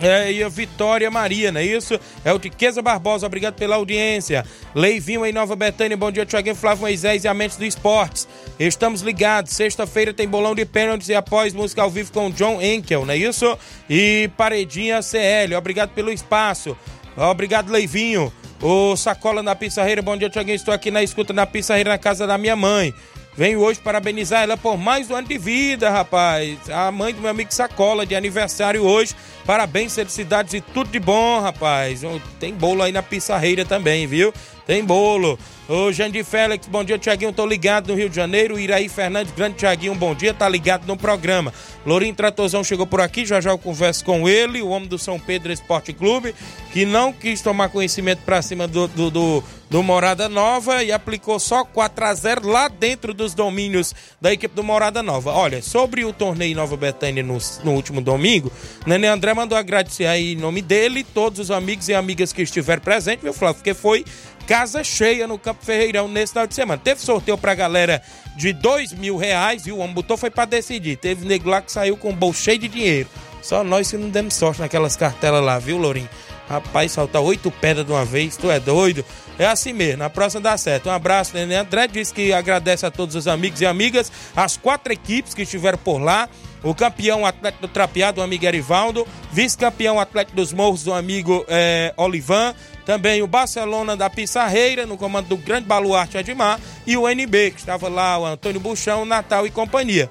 é, 0.00 0.32
e 0.32 0.42
a 0.42 0.48
Vitória 0.48 1.10
Maria, 1.10 1.50
não 1.50 1.60
é 1.60 1.64
isso? 1.64 1.98
É 2.24 2.32
o 2.32 2.38
Tiqueza 2.38 2.80
Barbosa, 2.80 3.26
obrigado 3.26 3.54
pela 3.54 3.76
audiência. 3.76 4.44
Leivinho 4.74 5.26
em 5.26 5.32
Nova 5.32 5.56
Betânia, 5.56 5.96
bom 5.96 6.10
dia, 6.10 6.24
Tiaguinho 6.24 6.54
Flávio 6.54 6.82
Moisés 6.82 7.24
e 7.24 7.28
Amentes 7.28 7.56
do 7.56 7.64
Esportes. 7.64 8.28
Estamos 8.58 9.02
ligados, 9.02 9.52
sexta-feira 9.52 10.14
tem 10.14 10.28
bolão 10.28 10.54
de 10.54 10.64
pênaltis 10.64 11.08
e 11.08 11.14
após 11.14 11.52
música 11.52 11.82
ao 11.82 11.90
vivo 11.90 12.12
com 12.12 12.30
John 12.30 12.62
Enkel, 12.62 13.04
não 13.04 13.14
é 13.14 13.16
isso? 13.16 13.58
E 13.90 14.30
Paredinha 14.36 15.02
CL, 15.02 15.54
obrigado 15.56 15.90
pelo 15.90 16.12
espaço. 16.12 16.76
Obrigado, 17.16 17.70
Leivinho. 17.70 18.32
O 18.62 18.96
Sacola 18.96 19.42
na 19.42 19.54
Pissarreira, 19.54 20.02
bom 20.02 20.16
dia, 20.16 20.30
Tiaguinho. 20.30 20.54
Estou 20.54 20.74
aqui 20.74 20.90
na 20.90 21.02
escuta 21.02 21.32
na 21.32 21.46
Pissarreira, 21.46 21.90
na 21.90 21.98
casa 21.98 22.26
da 22.26 22.38
minha 22.38 22.56
mãe. 22.56 22.94
Venho 23.38 23.60
hoje 23.60 23.78
parabenizar 23.78 24.42
ela 24.42 24.56
por 24.56 24.76
mais 24.76 25.08
um 25.08 25.14
ano 25.14 25.28
de 25.28 25.38
vida, 25.38 25.88
rapaz. 25.88 26.58
A 26.68 26.90
mãe 26.90 27.14
do 27.14 27.20
meu 27.20 27.30
amigo 27.30 27.54
Sacola, 27.54 28.04
de 28.04 28.16
aniversário 28.16 28.82
hoje. 28.82 29.14
Parabéns, 29.46 29.94
felicidades 29.94 30.54
e 30.54 30.60
tudo 30.60 30.90
de 30.90 30.98
bom, 30.98 31.38
rapaz. 31.38 32.02
Tem 32.40 32.52
bolo 32.52 32.82
aí 32.82 32.90
na 32.90 33.00
Pissarreira 33.00 33.64
também, 33.64 34.08
viu? 34.08 34.34
Tem 34.68 34.84
bolo. 34.84 35.38
Ô, 35.66 35.90
Jandir 35.90 36.22
Félix, 36.22 36.66
bom 36.66 36.84
dia, 36.84 36.98
Tiaguinho. 36.98 37.32
Tô 37.32 37.46
ligado 37.46 37.88
no 37.88 37.94
Rio 37.94 38.10
de 38.10 38.16
Janeiro. 38.16 38.60
Iraí 38.60 38.86
Fernandes, 38.86 39.32
grande 39.32 39.56
Tiaguinho, 39.56 39.94
bom 39.94 40.14
dia. 40.14 40.34
Tá 40.34 40.46
ligado 40.46 40.86
no 40.86 40.94
programa. 40.94 41.54
Lourinho 41.86 42.14
Tratozão 42.14 42.62
chegou 42.62 42.86
por 42.86 43.00
aqui. 43.00 43.24
Já 43.24 43.40
já 43.40 43.48
eu 43.48 43.56
converso 43.56 44.04
com 44.04 44.28
ele, 44.28 44.60
o 44.60 44.68
homem 44.68 44.86
do 44.86 44.98
São 44.98 45.18
Pedro 45.18 45.50
Esporte 45.50 45.94
Clube, 45.94 46.34
que 46.70 46.84
não 46.84 47.14
quis 47.14 47.40
tomar 47.40 47.70
conhecimento 47.70 48.20
pra 48.26 48.42
cima 48.42 48.68
do, 48.68 48.88
do, 48.88 49.10
do, 49.10 49.44
do 49.70 49.82
Morada 49.82 50.28
Nova 50.28 50.82
e 50.82 50.92
aplicou 50.92 51.38
só 51.38 51.64
4 51.64 52.04
a 52.04 52.14
0 52.14 52.48
lá 52.48 52.68
dentro 52.68 53.14
dos 53.14 53.32
domínios 53.32 53.94
da 54.20 54.30
equipe 54.30 54.54
do 54.54 54.62
Morada 54.62 55.02
Nova. 55.02 55.32
Olha, 55.32 55.62
sobre 55.62 56.04
o 56.04 56.12
torneio 56.12 56.56
Nova 56.56 56.76
Betânia 56.76 57.22
no, 57.22 57.38
no 57.64 57.72
último 57.72 58.02
domingo, 58.02 58.52
Nenê 58.86 59.06
André 59.06 59.32
mandou 59.32 59.56
agradecer 59.56 60.06
aí 60.06 60.32
em 60.32 60.36
nome 60.36 60.60
dele, 60.60 61.04
todos 61.04 61.38
os 61.38 61.50
amigos 61.50 61.88
e 61.88 61.94
amigas 61.94 62.34
que 62.34 62.42
estiveram 62.42 62.82
presentes, 62.82 63.22
viu, 63.22 63.32
Flávio? 63.32 63.56
Porque 63.56 63.74
foi 63.74 64.04
casa 64.48 64.82
cheia 64.82 65.26
no 65.26 65.38
Campo 65.38 65.62
Ferreirão 65.62 66.08
nesse 66.08 66.32
final 66.32 66.46
de 66.46 66.54
semana. 66.54 66.80
Teve 66.82 67.02
sorteio 67.02 67.36
pra 67.36 67.54
galera 67.54 68.02
de 68.34 68.54
dois 68.54 68.94
mil 68.94 69.18
reais 69.18 69.66
e 69.66 69.72
o 69.72 69.76
homem 69.76 69.92
botou 69.92 70.16
foi 70.16 70.30
pra 70.30 70.46
decidir. 70.46 70.96
Teve 70.96 71.26
nego 71.26 71.50
lá 71.50 71.60
que 71.60 71.70
saiu 71.70 71.98
com 71.98 72.08
um 72.08 72.16
bolso 72.16 72.40
cheio 72.40 72.58
de 72.58 72.66
dinheiro. 72.66 73.10
Só 73.42 73.62
nós 73.62 73.90
que 73.90 73.98
não 73.98 74.08
demos 74.08 74.34
sorte 74.34 74.62
naquelas 74.62 74.96
cartelas 74.96 75.44
lá, 75.44 75.58
viu, 75.58 75.76
Lourinho? 75.76 76.08
Rapaz, 76.48 76.92
saltar 76.92 77.20
oito 77.20 77.50
pedras 77.50 77.84
de 77.84 77.92
uma 77.92 78.06
vez, 78.06 78.38
tu 78.38 78.50
é 78.50 78.58
doido? 78.58 79.04
É 79.38 79.44
assim 79.44 79.74
mesmo, 79.74 79.98
na 79.98 80.08
próxima 80.08 80.40
dá 80.40 80.56
certo. 80.56 80.88
Um 80.88 80.92
abraço, 80.92 81.34
Nenê 81.34 81.54
André. 81.54 81.86
Diz 81.86 82.10
que 82.10 82.32
agradece 82.32 82.86
a 82.86 82.90
todos 82.90 83.14
os 83.14 83.28
amigos 83.28 83.60
e 83.60 83.66
amigas, 83.66 84.10
as 84.34 84.56
quatro 84.56 84.90
equipes 84.90 85.34
que 85.34 85.42
estiveram 85.42 85.78
por 85.78 85.98
lá. 85.98 86.26
O 86.62 86.74
campeão 86.74 87.24
Atlético 87.24 87.68
do 87.68 87.72
Trapeado, 87.72 88.20
o 88.20 88.24
amigo 88.24 88.44
Erivaldo. 88.44 89.06
Vice-campeão 89.30 90.00
Atlético 90.00 90.36
dos 90.36 90.52
Morros, 90.52 90.82
do 90.82 90.92
amigo 90.92 91.44
é, 91.48 91.92
Olivan. 91.96 92.54
Também 92.88 93.20
o 93.20 93.26
Barcelona 93.26 93.94
da 93.94 94.08
Pissarreira, 94.08 94.86
no 94.86 94.96
comando 94.96 95.28
do 95.28 95.36
grande 95.36 95.66
baluarte 95.66 96.16
Admar. 96.16 96.58
E 96.86 96.96
o 96.96 97.06
NB, 97.06 97.50
que 97.50 97.60
estava 97.60 97.86
lá, 97.86 98.18
o 98.18 98.24
Antônio 98.24 98.58
Buchão, 98.58 99.04
Natal 99.04 99.46
e 99.46 99.50
companhia. 99.50 100.10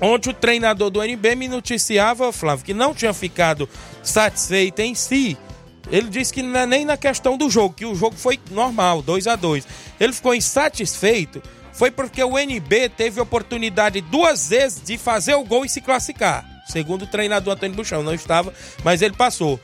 Ontem 0.00 0.30
o 0.30 0.32
treinador 0.32 0.88
do 0.88 1.02
NB 1.02 1.34
me 1.34 1.48
noticiava, 1.48 2.32
Flávio, 2.32 2.64
que 2.64 2.72
não 2.72 2.94
tinha 2.94 3.12
ficado 3.12 3.68
satisfeito 4.04 4.78
em 4.78 4.94
si. 4.94 5.36
Ele 5.90 6.08
disse 6.08 6.32
que 6.32 6.42
não 6.42 6.60
é 6.60 6.64
nem 6.64 6.84
na 6.84 6.96
questão 6.96 7.36
do 7.36 7.50
jogo, 7.50 7.74
que 7.74 7.84
o 7.84 7.96
jogo 7.96 8.14
foi 8.14 8.38
normal, 8.52 9.02
2 9.02 9.26
a 9.26 9.34
2 9.34 9.66
Ele 9.98 10.12
ficou 10.12 10.32
insatisfeito, 10.32 11.42
foi 11.72 11.90
porque 11.90 12.22
o 12.22 12.38
NB 12.38 12.90
teve 12.90 13.20
oportunidade 13.20 14.00
duas 14.00 14.50
vezes 14.50 14.80
de 14.80 14.96
fazer 14.96 15.34
o 15.34 15.42
gol 15.42 15.64
e 15.64 15.68
se 15.68 15.80
classificar. 15.80 16.48
Segundo 16.68 17.02
o 17.02 17.08
treinador 17.08 17.54
Antônio 17.54 17.74
Buchão, 17.74 18.04
não 18.04 18.14
estava, 18.14 18.54
mas 18.84 19.02
ele 19.02 19.16
passou. 19.16 19.58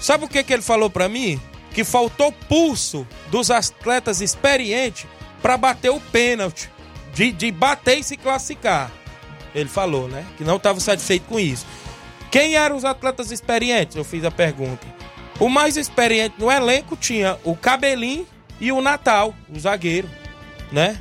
Sabe 0.00 0.24
o 0.24 0.28
que, 0.28 0.42
que 0.42 0.54
ele 0.54 0.62
falou 0.62 0.88
para 0.88 1.10
mim? 1.10 1.38
Que 1.72 1.84
faltou 1.84 2.32
pulso 2.32 3.06
dos 3.30 3.50
atletas 3.50 4.20
experientes 4.20 5.06
para 5.42 5.56
bater 5.56 5.90
o 5.90 6.00
pênalti, 6.00 6.70
de, 7.14 7.32
de 7.32 7.50
bater 7.50 7.98
e 7.98 8.02
se 8.02 8.16
classificar. 8.16 8.90
Ele 9.54 9.68
falou, 9.68 10.08
né? 10.08 10.24
Que 10.36 10.44
não 10.44 10.56
estava 10.56 10.80
satisfeito 10.80 11.26
com 11.26 11.38
isso. 11.38 11.66
Quem 12.30 12.56
eram 12.56 12.76
os 12.76 12.84
atletas 12.84 13.30
experientes? 13.30 13.96
Eu 13.96 14.04
fiz 14.04 14.24
a 14.24 14.30
pergunta. 14.30 14.86
O 15.40 15.48
mais 15.48 15.76
experiente 15.76 16.34
no 16.38 16.50
elenco 16.50 16.96
tinha 16.96 17.38
o 17.44 17.56
Cabelinho 17.56 18.26
e 18.60 18.72
o 18.72 18.80
Natal, 18.80 19.34
o 19.48 19.58
zagueiro, 19.58 20.08
né? 20.72 21.00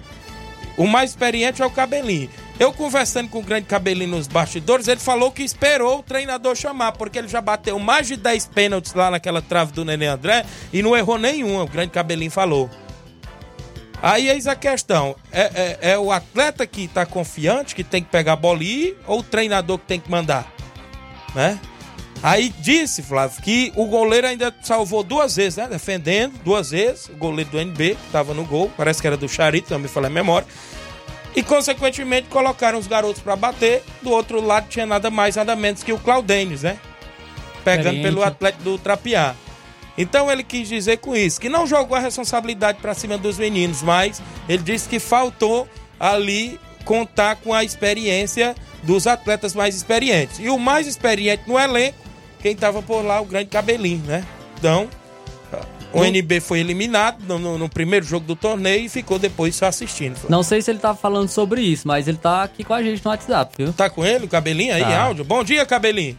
O 0.78 0.86
mais 0.86 1.10
experiente 1.10 1.62
é 1.62 1.66
o 1.66 1.72
Cabelinho. 1.72 2.30
Eu 2.60 2.74
conversando 2.74 3.30
com 3.30 3.40
o 3.40 3.44
grande 3.44 3.68
Cabelinho 3.68 4.10
nos 4.10 4.28
bastidores, 4.28 4.88
ele 4.88 5.00
falou 5.00 5.32
que 5.32 5.44
esperou 5.44 6.00
o 6.00 6.04
treinador 6.04 6.56
chamar, 6.56 6.94
porque 6.94 7.20
ele 7.20 7.28
já 7.28 7.40
bateu 7.40 7.78
mais 7.78 8.08
de 8.08 8.18
10 8.18 8.48
pênaltis 8.48 8.96
lá 8.96 9.12
naquela 9.12 9.44
trave 9.44 9.72
do 9.74 9.86
Nenê 9.86 10.08
André 10.08 10.44
e 10.74 10.82
não 10.82 10.98
errou 10.98 11.20
nenhum, 11.20 11.62
o 11.62 11.68
grande 11.68 11.92
Cabelinho 11.92 12.32
falou. 12.32 12.68
Aí 14.02 14.30
eis 14.30 14.48
a 14.48 14.56
questão: 14.56 15.16
é, 15.32 15.78
é, 15.82 15.92
é 15.92 16.00
o 16.00 16.12
atleta 16.12 16.66
que 16.66 16.86
está 16.86 17.06
confiante, 17.06 17.76
que 17.76 17.84
tem 17.84 18.02
que 18.02 18.10
pegar 18.10 18.34
a 18.34 18.36
bola 18.36 18.64
e 18.64 18.88
ir, 18.88 18.98
ou 19.06 19.20
o 19.20 19.24
treinador 19.24 19.78
que 19.78 19.86
tem 19.86 20.00
que 20.00 20.10
mandar? 20.10 20.52
Né? 21.36 21.60
Aí 22.24 22.50
disse, 22.60 23.04
Flávio, 23.04 23.42
que 23.44 23.72
o 23.76 23.86
goleiro 23.86 24.26
ainda 24.26 24.54
salvou 24.64 25.04
duas 25.04 25.36
vezes, 25.36 25.58
né? 25.58 25.68
Defendendo 25.68 26.34
duas 26.44 26.72
vezes, 26.72 27.08
o 27.10 27.14
goleiro 27.14 27.52
do 27.52 27.60
NB, 27.60 27.96
que 27.96 28.06
estava 28.08 28.34
no 28.34 28.44
gol, 28.44 28.72
parece 28.76 29.00
que 29.00 29.06
era 29.06 29.16
do 29.16 29.30
Charito, 29.30 29.72
não 29.72 29.80
me 29.80 29.88
falei 29.88 30.10
a 30.10 30.14
memória. 30.14 30.48
E, 31.38 31.44
consequentemente, 31.44 32.30
colocaram 32.30 32.80
os 32.80 32.88
garotos 32.88 33.22
para 33.22 33.36
bater. 33.36 33.84
Do 34.02 34.10
outro 34.10 34.42
lado 34.42 34.70
tinha 34.70 34.88
nada 34.88 35.12
mais, 35.12 35.36
nada 35.36 35.56
menos 35.56 35.84
que 35.84 35.94
o 35.94 36.00
Claudênis, 36.00 36.64
né? 36.64 36.80
Pegando 37.64 38.02
pelo 38.02 38.24
Atlético 38.24 38.64
do 38.64 38.80
Trapiá. 38.80 39.36
Então 39.96 40.32
ele 40.32 40.44
quis 40.44 40.68
dizer 40.68 40.98
com 40.98 41.16
isso 41.16 41.40
que 41.40 41.48
não 41.48 41.68
jogou 41.68 41.96
a 41.96 42.00
responsabilidade 42.00 42.80
para 42.80 42.96
cima 42.96 43.20
dos 43.20 43.38
meninos, 43.38 43.84
mas 43.84 44.20
ele 44.50 44.64
disse 44.64 44.90
que 44.90 44.98
faltou 45.00 45.68
ali 46.00 46.60
contar 46.84 47.36
com 47.36 47.54
a 47.54 47.64
experiência 47.64 48.56
dos 48.82 49.06
atletas 49.06 49.54
mais 49.54 49.76
experientes. 49.76 50.40
E 50.40 50.50
o 50.50 50.58
mais 50.58 50.88
experiente 50.88 51.44
no 51.46 51.60
elenco, 51.60 52.00
quem 52.40 52.54
estava 52.54 52.82
por 52.82 53.06
lá, 53.06 53.22
o 53.22 53.26
grande 53.26 53.50
cabelinho, 53.50 54.04
né? 54.06 54.26
Então, 54.58 54.90
o 55.94 56.04
NB 56.04 56.40
foi 56.42 56.60
eliminado 56.60 57.24
no, 57.26 57.40
no, 57.40 57.58
no, 57.58 57.70
primeiro 57.70 58.06
jogo 58.06 58.26
do 58.26 58.36
torneio 58.36 58.86
e 58.86 58.90
ficou 58.90 59.18
depois 59.18 59.56
só 59.56 59.68
assistindo. 59.68 60.20
Não 60.30 60.44
sei 60.44 60.62
se 60.62 60.72
ele 60.72 60.80
tá 60.80 60.94
falando 60.94 61.30
sobre 61.30 61.62
isso, 61.62 61.88
mas 61.88 62.08
ele 62.08 62.18
tá 62.18 62.44
aqui 62.44 62.64
com 62.64 62.74
a 62.74 62.84
gente 62.84 63.04
no 63.04 63.12
WhatsApp, 63.12 63.54
viu? 63.58 63.74
Tá 63.74 63.90
com 63.90 64.06
ele, 64.06 64.26
o 64.26 64.28
cabelinho 64.28 64.74
aí, 64.74 64.82
tá. 64.82 65.02
áudio? 65.02 65.24
Bom 65.24 65.44
dia, 65.44 65.66
cabelinho. 65.66 66.18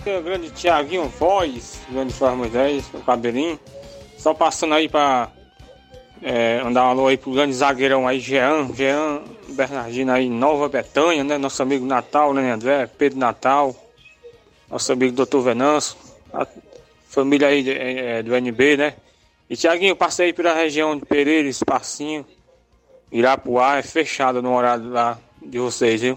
O 0.00 0.22
grande 0.22 0.50
Tiaguinho 0.50 1.08
Voz, 1.08 1.80
grande 1.90 2.12
Flávio 2.12 2.38
Moisés, 2.38 2.84
o 2.94 3.00
cabelinho. 3.00 3.58
Só 4.16 4.32
passando 4.32 4.74
aí 4.74 4.88
pra 4.88 5.30
é, 6.22 6.62
mandar 6.62 6.84
um 6.84 6.88
alô 6.88 7.06
aí 7.06 7.16
pro 7.16 7.32
grande 7.32 7.52
zagueirão 7.52 8.06
aí, 8.06 8.20
Jean, 8.20 8.68
Jean 8.74 9.20
Bernardino 9.48 10.12
aí, 10.12 10.28
Nova 10.28 10.68
Betânia, 10.68 11.24
né? 11.24 11.38
Nosso 11.38 11.62
amigo 11.62 11.84
Natal, 11.84 12.32
né, 12.32 12.52
André? 12.52 12.86
Pedro 12.86 13.18
Natal, 13.18 13.74
nosso 14.70 14.92
amigo 14.92 15.14
Doutor 15.14 15.42
Venâncio, 15.42 15.96
a 16.32 16.46
família 17.10 17.48
aí 17.48 17.68
é, 17.68 18.22
do 18.22 18.34
NB, 18.34 18.76
né? 18.76 18.94
E 19.48 19.56
Tiaguinho, 19.56 19.96
passei 19.96 20.32
pela 20.32 20.54
região 20.54 20.96
de 20.96 21.04
Pereira, 21.04 21.48
Espacinho, 21.48 22.24
Irapuá, 23.10 23.78
é 23.78 23.82
fechado 23.82 24.40
no 24.40 24.54
horário 24.54 24.88
lá 24.88 25.18
de 25.42 25.58
vocês, 25.58 26.00
viu? 26.00 26.16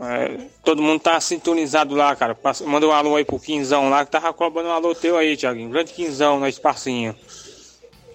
É, 0.00 0.46
todo 0.62 0.82
mundo 0.82 1.00
tá 1.00 1.18
sintonizado 1.20 1.94
lá, 1.94 2.14
cara. 2.14 2.36
Manda 2.66 2.86
um 2.86 2.92
alô 2.92 3.16
aí 3.16 3.24
pro 3.24 3.40
Quinzão 3.40 3.88
lá, 3.88 4.04
que 4.04 4.12
tava 4.12 4.32
cobrando 4.32 4.68
um 4.68 4.72
alô 4.72 4.94
teu 4.94 5.16
aí, 5.16 5.36
Tiaguinho. 5.36 5.70
Grande 5.70 5.94
Quinzão 5.94 6.38
na 6.38 6.50
Espacinha. 6.50 7.16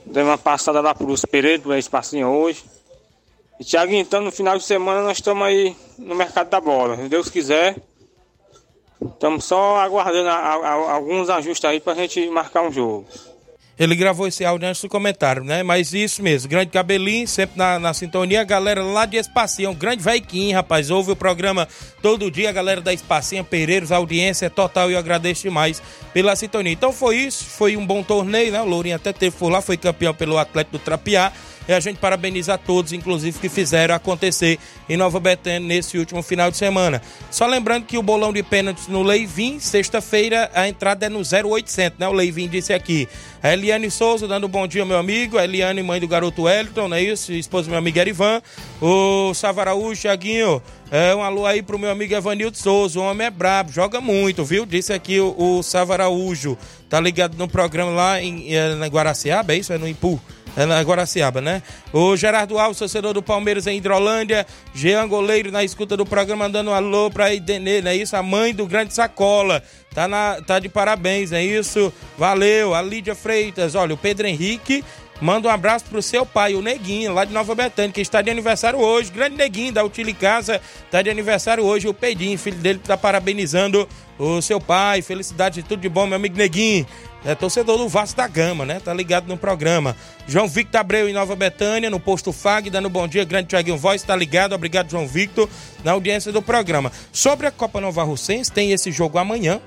Dei 0.06 0.22
uma 0.22 0.38
passada 0.38 0.80
lá 0.80 0.94
pro 0.94 1.14
Pereira, 1.28 1.62
pro 1.62 1.76
Espacinha 1.76 2.28
hoje. 2.28 2.64
E 3.60 3.64
Tiaguinho, 3.64 4.02
então 4.02 4.22
no 4.22 4.32
final 4.32 4.58
de 4.58 4.64
semana 4.64 5.02
nós 5.02 5.18
estamos 5.18 5.44
aí 5.44 5.76
no 5.98 6.14
mercado 6.14 6.50
da 6.50 6.62
bola. 6.62 6.96
Se 6.98 7.10
Deus 7.10 7.30
quiser. 7.30 7.78
Estamos 9.12 9.46
só 9.46 9.78
aguardando 9.78 10.30
a, 10.30 10.34
a, 10.34 10.56
a, 10.56 10.94
alguns 10.94 11.30
ajustes 11.30 11.66
aí 11.66 11.80
pra 11.80 11.94
gente 11.94 12.30
marcar 12.30 12.62
um 12.62 12.72
jogo. 12.72 13.06
Ele 13.78 13.96
gravou 13.96 14.28
esse 14.28 14.46
áudio 14.46 14.68
antes 14.68 14.82
do 14.84 14.88
comentário, 14.88 15.44
né? 15.44 15.64
Mas 15.64 15.94
isso 15.94 16.22
mesmo, 16.22 16.48
grande 16.48 16.70
cabelinho, 16.70 17.28
sempre 17.28 17.58
na, 17.58 17.80
na 17.80 17.94
sintonia. 17.94 18.44
Galera 18.44 18.84
lá 18.84 19.06
de 19.06 19.18
Espacinha, 19.18 19.70
um 19.70 19.74
grande 19.74 20.04
veiquinho, 20.04 20.56
rapaz. 20.56 20.92
Ouve 20.92 21.12
o 21.12 21.16
programa 21.16 21.68
todo 22.00 22.30
dia, 22.30 22.50
a 22.50 22.52
galera 22.52 22.82
da 22.82 22.94
Espacinha, 22.94 23.44
Pereiros, 23.44 23.92
a 23.92 23.96
audiência 23.96 24.46
é 24.46 24.50
total 24.50 24.92
e 24.92 24.94
eu 24.94 25.00
agradeço 25.00 25.42
demais 25.42 25.82
pela 26.14 26.36
sintonia. 26.36 26.72
Então 26.72 26.94
foi 26.94 27.18
isso, 27.18 27.46
foi 27.46 27.76
um 27.76 27.86
bom 27.86 28.04
torneio, 28.04 28.52
né? 28.52 28.62
O 28.62 28.66
Lourinho 28.66 28.96
até 28.96 29.12
teve 29.12 29.36
por 29.36 29.50
lá, 29.50 29.60
foi 29.60 29.76
campeão 29.76 30.14
pelo 30.14 30.38
Atlético 30.38 30.78
do 30.78 30.84
Trapiá. 30.84 31.32
E 31.68 31.74
a 31.74 31.80
gente 31.80 31.98
parabeniza 31.98 32.56
a 32.56 32.58
todos, 32.58 32.92
inclusive, 32.92 33.40
que 33.40 33.48
fizeram 33.48 33.96
acontecer 33.96 34.60
em 34.90 34.98
Nova 34.98 35.20
Betânia 35.20 35.60
nesse 35.60 35.98
último 35.98 36.22
final 36.22 36.52
de 36.52 36.58
semana. 36.58 37.02
Só 37.32 37.46
lembrando 37.46 37.86
que 37.86 37.98
o 37.98 38.04
bolão 38.04 38.34
de 38.34 38.44
pênaltis 38.44 38.88
no 38.88 39.02
Leivin, 39.02 39.60
sexta-feira, 39.60 40.52
a 40.54 40.68
entrada 40.68 41.06
é 41.06 41.10
no 41.10 41.20
0800, 41.20 42.00
né? 42.00 42.08
O 42.08 42.14
Leivin 42.14 42.50
disse 42.50 42.74
aqui. 42.74 43.08
A 43.42 43.54
Eliane 43.54 43.90
Souza 43.92 44.28
dando 44.28 44.48
um 44.48 44.50
bom 44.50 44.68
dia, 44.68 44.86
meu 44.86 44.98
amigo. 44.98 45.38
A 45.38 45.44
Eliane, 45.44 45.82
mãe 45.84 46.00
do 46.00 46.08
garoto 46.08 46.44
Wellington, 46.44 46.88
não 46.88 46.98
é 46.98 47.02
isso? 47.02 47.32
Esposa 47.34 47.68
do 47.68 47.72
meu 47.72 47.80
amigo 47.80 47.98
Erivan. 47.98 48.42
O 48.82 49.34
Savaraú, 49.34 49.94
Thiaguinho. 49.96 50.62
É, 50.92 51.16
um 51.16 51.24
alô 51.24 51.46
aí 51.46 51.62
pro 51.62 51.80
meu 51.80 51.90
amigo 51.90 52.14
Evanildo 52.14 52.58
Souza. 52.58 53.00
O 53.00 53.04
homem 53.04 53.28
é 53.28 53.30
brabo, 53.30 53.72
joga 53.72 54.00
muito, 54.00 54.46
viu? 54.46 54.66
Disse 54.66 54.94
aqui 54.94 55.20
o, 55.20 55.36
o 55.38 55.64
Savaraújo. 55.64 56.58
Tá 56.90 57.00
ligado 57.00 57.36
no 57.38 57.48
programa 57.48 57.92
lá 57.92 58.22
em, 58.22 58.54
em, 58.54 58.76
na 58.76 58.88
Guaraciaba, 58.88 59.54
é 59.54 59.58
isso? 59.58 59.74
É 59.74 59.78
no 59.78 59.88
Impu. 59.88 60.22
É 60.56 60.66
na 60.66 60.80
Guaraciaba, 60.82 61.42
né? 61.42 61.64
O 61.92 62.16
Gerardo 62.16 62.60
Alves, 62.60 62.78
torcedor 62.78 63.14
do 63.14 63.24
Palmeiras 63.24 63.66
em 63.66 63.78
Hidrolândia. 63.78 64.46
Jean 64.74 65.08
Goleiro 65.08 65.52
na 65.52 65.64
escuta 65.64 65.98
do 65.98 66.06
programa, 66.06 66.48
dando 66.48 66.70
um 66.70 66.74
alô 66.74 67.10
pra 67.10 67.34
Idenê, 67.34 67.82
não 67.82 67.90
é 67.90 67.96
isso? 67.96 68.16
A 68.16 68.22
mãe 68.22 68.54
do 68.54 68.68
grande 68.68 68.94
Sacola. 68.94 69.64
Tá, 69.94 70.08
na, 70.08 70.42
tá 70.42 70.60
de 70.60 70.70
parabéns, 70.70 71.32
é 71.32 71.44
isso? 71.44 71.92
Valeu. 72.18 72.76
A 72.76 72.82
Lídia 72.82 73.16
Freitas, 73.16 73.74
olha, 73.74 73.96
o 73.96 73.98
Pedro 73.98 74.28
Henrique. 74.28 74.84
Manda 75.22 75.48
um 75.48 75.52
abraço 75.52 75.86
pro 75.86 76.02
seu 76.02 76.26
pai, 76.26 76.54
o 76.54 76.62
Neguinho, 76.62 77.14
lá 77.14 77.24
de 77.24 77.32
Nova 77.32 77.56
Betânia, 77.56 77.92
que 77.92 78.02
está 78.02 78.22
de 78.22 78.30
aniversário 78.30 78.80
hoje. 78.80 79.12
Grande 79.12 79.38
Neguinho 79.38 79.72
da 79.72 79.84
Utile 79.84 80.14
Casa, 80.14 80.60
tá 80.92 81.02
de 81.02 81.10
aniversário 81.10 81.64
hoje. 81.64 81.88
O 81.88 81.94
Pedinho, 81.94 82.38
filho 82.38 82.58
dele, 82.58 82.80
tá 82.84 82.98
parabenizando 82.98 83.88
o 84.18 84.42
seu 84.42 84.60
pai. 84.60 85.02
Felicidade 85.02 85.62
de 85.62 85.68
tudo 85.68 85.82
de 85.82 85.90
bom, 85.90 86.06
meu 86.06 86.16
amigo 86.16 86.38
Neguinho. 86.38 86.86
É 87.26 87.34
torcedor 87.34 87.78
do 87.78 87.88
Vasco 87.88 88.18
da 88.18 88.28
Gama, 88.28 88.66
né? 88.66 88.82
Tá 88.84 88.94
ligado 88.94 89.28
no 89.28 89.38
programa. 89.38 89.96
João 90.28 90.48
Victor 90.48 90.82
Abreu 90.82 91.08
em 91.08 91.14
Nova 91.14 91.36
Betânia, 91.36 91.90
no 91.90 92.00
posto 92.00 92.34
FAG, 92.34 92.70
dando 92.70 92.90
bom 92.90 93.08
dia. 93.08 93.24
Grande 93.24 93.48
Tiaguinho 93.48 93.78
Voz, 93.78 94.04
tá 94.04 94.16
ligado? 94.16 94.54
Obrigado, 94.54 94.90
João 94.90 95.08
Victor, 95.08 95.50
na 95.84 95.94
audiência 95.94 96.32
do 96.32 96.42
programa. 96.42 96.92
Sobre 97.14 97.48
a 97.48 97.52
Copa 97.52 97.80
Nova 97.80 98.04
Russense, 98.04 98.52
tem 98.52 98.72
esse 98.72 98.92
jogo 98.92 99.18
amanhã. 99.18 99.62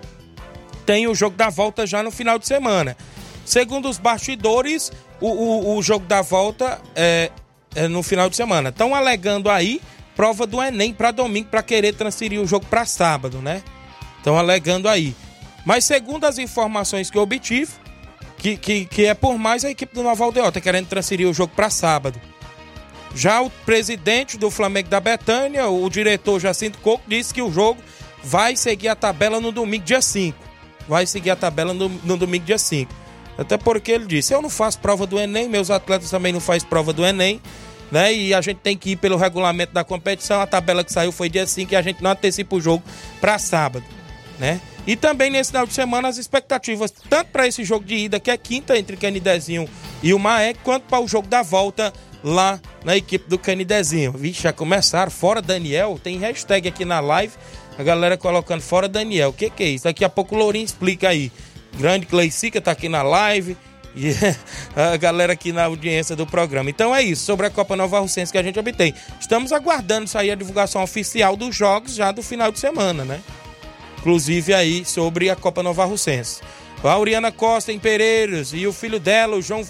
Tem 0.84 1.07
o 1.07 1.14
jogo 1.14 1.36
da 1.36 1.49
volta 1.49 1.86
já 1.86 2.03
no 2.03 2.11
final 2.11 2.38
de 2.38 2.47
semana. 2.47 2.97
Segundo 3.44 3.88
os 3.88 3.99
bastidores, 3.99 4.92
o, 5.20 5.28
o, 5.28 5.76
o 5.76 5.82
jogo 5.82 6.05
da 6.05 6.20
volta 6.20 6.80
é, 6.94 7.30
é 7.74 7.88
no 7.88 8.03
final 8.03 8.28
de 8.28 8.36
semana. 8.36 8.68
Estão 8.68 8.94
alegando 8.94 9.49
aí 9.49 9.80
prova 10.16 10.47
do 10.47 10.62
Enem 10.62 10.92
para 10.92 11.11
domingo 11.11 11.49
para 11.49 11.62
querer 11.62 11.94
transferir 11.94 12.40
o 12.40 12.47
jogo 12.47 12.66
para 12.66 12.86
sábado, 12.86 13.38
né? 13.38 13.62
Estão 14.26 14.36
alegando 14.36 14.88
aí. 14.88 15.14
Mas 15.64 15.84
segundo 15.84 16.24
as 16.24 16.36
informações 16.36 17.08
que 17.08 17.16
eu 17.16 17.22
obtive, 17.22 17.70
que, 18.36 18.56
que, 18.56 18.84
que 18.84 19.04
é 19.04 19.14
por 19.14 19.38
mais 19.38 19.64
a 19.64 19.70
equipe 19.70 19.94
do 19.94 20.02
Nova 20.02 20.24
Aldeota 20.24 20.60
querendo 20.60 20.88
transferir 20.88 21.28
o 21.28 21.32
jogo 21.32 21.52
para 21.54 21.70
sábado. 21.70 22.20
Já 23.14 23.40
o 23.40 23.48
presidente 23.48 24.36
do 24.36 24.50
Flamengo 24.50 24.88
da 24.88 24.98
Betânia, 24.98 25.68
o 25.68 25.88
diretor 25.88 26.40
Jacinto 26.40 26.78
Coco, 26.78 27.04
disse 27.06 27.32
que 27.32 27.40
o 27.40 27.52
jogo 27.52 27.80
vai 28.20 28.56
seguir 28.56 28.88
a 28.88 28.96
tabela 28.96 29.40
no 29.40 29.52
domingo, 29.52 29.84
dia 29.84 30.02
5. 30.02 30.36
Vai 30.88 31.06
seguir 31.06 31.30
a 31.30 31.36
tabela 31.36 31.72
no, 31.72 31.88
no 31.88 32.16
domingo, 32.16 32.46
dia 32.46 32.58
5. 32.58 32.92
Até 33.38 33.56
porque 33.56 33.92
ele 33.92 34.06
disse: 34.06 34.34
Eu 34.34 34.42
não 34.42 34.50
faço 34.50 34.80
prova 34.80 35.06
do 35.06 35.20
Enem, 35.20 35.48
meus 35.48 35.70
atletas 35.70 36.10
também 36.10 36.32
não 36.32 36.40
fazem 36.40 36.68
prova 36.68 36.92
do 36.92 37.06
Enem. 37.06 37.40
Né? 37.92 38.12
E 38.12 38.34
a 38.34 38.40
gente 38.40 38.58
tem 38.58 38.76
que 38.76 38.90
ir 38.90 38.96
pelo 38.96 39.16
regulamento 39.16 39.72
da 39.72 39.84
competição. 39.84 40.40
A 40.40 40.48
tabela 40.48 40.82
que 40.82 40.92
saiu 40.92 41.12
foi 41.12 41.28
dia 41.28 41.46
5 41.46 41.72
e 41.72 41.76
a 41.76 41.82
gente 41.82 42.02
não 42.02 42.10
antecipa 42.10 42.56
o 42.56 42.60
jogo 42.60 42.82
para 43.20 43.38
sábado. 43.38 43.84
Né? 44.39 44.61
E 44.87 44.95
também 44.97 45.30
nesse 45.30 45.51
final 45.51 45.66
de 45.66 45.72
semana 45.72 46.09
as 46.09 46.18
expectativas, 46.18 46.93
tanto 47.09 47.30
para 47.30 47.47
esse 47.47 47.64
jogo 47.64 47.84
de 47.84 47.95
ida, 47.95 48.20
que 48.20 48.30
é 48.30 48.37
quinta 48.37 48.78
entre 48.78 48.97
Canidezinho 48.97 49.68
e 50.03 50.12
o 50.12 50.18
Maé, 50.18 50.55
quanto 50.62 50.84
para 50.84 51.01
o 51.01 51.09
jogo 51.09 51.26
da 51.26 51.43
volta 51.43 51.93
lá 52.22 52.61
na 52.84 52.97
equipe 52.97 53.28
do 53.28 53.39
Canidezinho. 53.39 54.12
Vixe, 54.12 54.43
já 54.43 54.53
começaram, 54.53 55.11
fora 55.11 55.41
Daniel, 55.41 55.99
tem 56.03 56.18
hashtag 56.18 56.68
aqui 56.68 56.84
na 56.84 57.01
live, 57.01 57.32
a 57.78 57.82
galera 57.82 58.16
colocando 58.16 58.61
fora 58.61 58.89
Daniel. 58.89 59.30
O 59.30 59.32
que, 59.32 59.49
que 59.49 59.62
é 59.62 59.68
isso? 59.68 59.84
Daqui 59.84 60.05
a 60.05 60.09
pouco 60.09 60.34
o 60.34 60.39
Lourinho 60.39 60.64
explica 60.64 61.09
aí. 61.09 61.32
Grande 61.78 62.07
Cleicica 62.07 62.61
tá 62.61 62.70
aqui 62.70 62.89
na 62.89 63.03
live 63.03 63.57
e 63.95 64.11
a 64.74 64.97
galera 64.97 65.32
aqui 65.32 65.53
na 65.53 65.64
audiência 65.64 66.16
do 66.16 66.26
programa. 66.26 66.68
Então 66.68 66.95
é 66.95 67.03
isso, 67.03 67.24
sobre 67.24 67.47
a 67.47 67.51
Copa 67.51 67.76
Nova 67.76 67.99
Russense 68.01 68.32
que 68.32 68.39
a 68.39 68.43
gente 68.43 68.59
obtém. 68.59 68.95
Estamos 69.20 69.53
aguardando 69.53 70.09
sair 70.09 70.30
a 70.30 70.34
divulgação 70.34 70.82
oficial 70.82 71.37
dos 71.37 71.55
jogos 71.55 71.95
já 71.95 72.12
do 72.12 72.22
final 72.22 72.51
de 72.51 72.59
semana, 72.59 73.05
né? 73.05 73.20
Inclusive 73.99 74.55
aí 74.55 74.84
sobre 74.84 75.30
a 75.30 75.36
Copa 75.36 75.62
Nova 75.62 75.84
Russense. 75.84 76.40
A 76.84 76.92
Auriana 76.92 77.32
Costa 77.32 77.72
em 77.72 77.78
Pereiros 77.78 78.53
e 78.53 78.66
o 78.66 78.72
filho 78.72 79.01
dela, 79.01 79.36
o 79.36 79.42
João, 79.42 79.62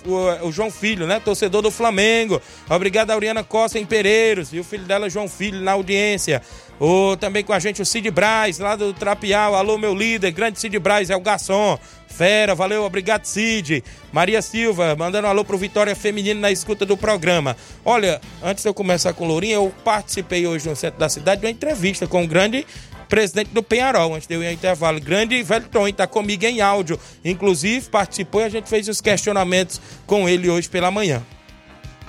o, 0.43 0.53
João 0.53 0.71
Filho, 0.71 1.07
né? 1.07 1.19
Torcedor 1.19 1.63
do 1.63 1.71
Flamengo. 1.71 2.43
Obrigado, 2.69 3.11
Auriana 3.11 3.43
Costa 3.43 3.79
em 3.79 3.87
Pereiros 3.87 4.53
e 4.53 4.59
o 4.59 4.65
filho 4.65 4.85
dela, 4.85 5.09
João 5.09 5.29
Filho, 5.29 5.63
na 5.63 5.73
audiência. 5.73 6.43
O, 6.79 7.17
também 7.17 7.43
com 7.43 7.55
a 7.55 7.59
gente 7.59 7.81
o 7.81 7.87
Cid 7.87 8.11
Braz, 8.11 8.59
lá 8.59 8.77
do 8.77 8.93
Trapial. 8.93 9.55
Alô, 9.55 9.79
meu 9.79 9.95
líder, 9.95 10.31
grande 10.33 10.61
Cid 10.61 10.79
Braz, 10.79 11.09
é 11.09 11.17
o 11.17 11.21
garçom. 11.21 11.79
Fera, 12.07 12.55
valeu, 12.55 12.85
obrigado, 12.85 13.25
Cid. 13.25 13.83
Maria 14.13 14.43
Silva, 14.43 14.95
mandando 14.97 15.27
um 15.27 15.31
alô 15.31 15.45
pro 15.45 15.57
Vitória 15.57 15.95
Feminino 15.95 16.41
na 16.41 16.51
escuta 16.51 16.85
do 16.85 16.97
programa. 16.97 17.57
Olha, 17.85 18.21
antes 18.43 18.63
de 18.63 18.69
eu 18.69 18.75
começar 18.75 19.15
com 19.15 19.25
o 19.25 19.29
Lourinho, 19.29 19.55
eu 19.55 19.75
participei 19.85 20.47
hoje 20.47 20.69
no 20.69 20.77
centro 20.77 20.99
da 20.99 21.09
cidade 21.09 21.41
de 21.41 21.47
uma 21.47 21.53
entrevista 21.53 22.07
com 22.07 22.25
o 22.25 22.27
grande 22.27 22.67
presidente 23.09 23.51
do 23.51 23.63
Penharol, 23.63 24.15
antes 24.15 24.27
de 24.27 24.35
eu 24.35 24.43
ir 24.43 24.47
ao 24.47 24.53
intervalo. 24.53 25.01
Grande 25.01 25.43
Velton 25.43 25.89
está 25.89 26.07
comigo 26.07 26.45
em 26.45 26.61
áudio. 26.61 26.99
Inclusive, 27.25 27.89
participou 27.89 28.41
e 28.41 28.45
a 28.45 28.49
gente 28.49 28.69
fez 28.69 28.89
os 28.89 29.01
questionamentos 29.01 29.81
com 30.07 30.29
ele 30.29 30.51
hoje 30.51 30.69
pela 30.69 30.91
manhã. 30.91 31.23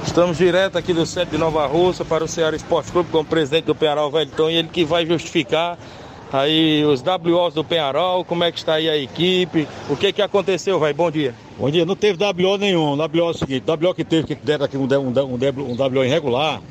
Estamos 0.05 0.37
direto 0.37 0.77
aqui 0.77 0.93
do 0.93 1.05
centro 1.05 1.31
de 1.31 1.37
Nova 1.37 1.65
Russa 1.65 2.05
para 2.05 2.23
o 2.23 2.27
Ceará 2.27 2.55
Esporte 2.55 2.91
Clube 2.91 3.09
com 3.11 3.19
o 3.19 3.25
presidente 3.25 3.65
do 3.65 3.75
Penharol, 3.75 4.11
Velton, 4.11 4.49
e 4.49 4.55
ele 4.55 4.67
que 4.67 4.85
vai 4.85 5.05
justificar 5.05 5.77
aí 6.31 6.83
os 6.85 7.01
WOs 7.01 7.53
do 7.53 7.63
Penharol, 7.63 8.23
como 8.23 8.43
é 8.43 8.51
que 8.51 8.59
está 8.59 8.75
aí 8.75 8.89
a 8.89 8.97
equipe, 8.97 9.67
o 9.89 9.95
que 9.95 10.13
que 10.13 10.21
aconteceu, 10.21 10.77
vai? 10.79 10.93
Bom 10.93 11.09
dia. 11.09 11.33
Bom 11.57 11.69
dia, 11.71 11.85
não 11.85 11.95
teve 11.95 12.23
WO 12.23 12.57
nenhum, 12.57 12.95
WO 12.95 13.19
é 13.19 13.23
o 13.23 13.33
seguinte, 13.33 13.63
WO 13.67 13.93
que 13.93 14.03
teve, 14.03 14.27
que 14.27 14.35
deram 14.35 14.65
aqui 14.65 14.77
um, 14.77 14.83
um, 14.83 15.09
um, 15.09 15.71
um 15.71 15.75
WO 15.75 16.05
irregular, 16.05 16.61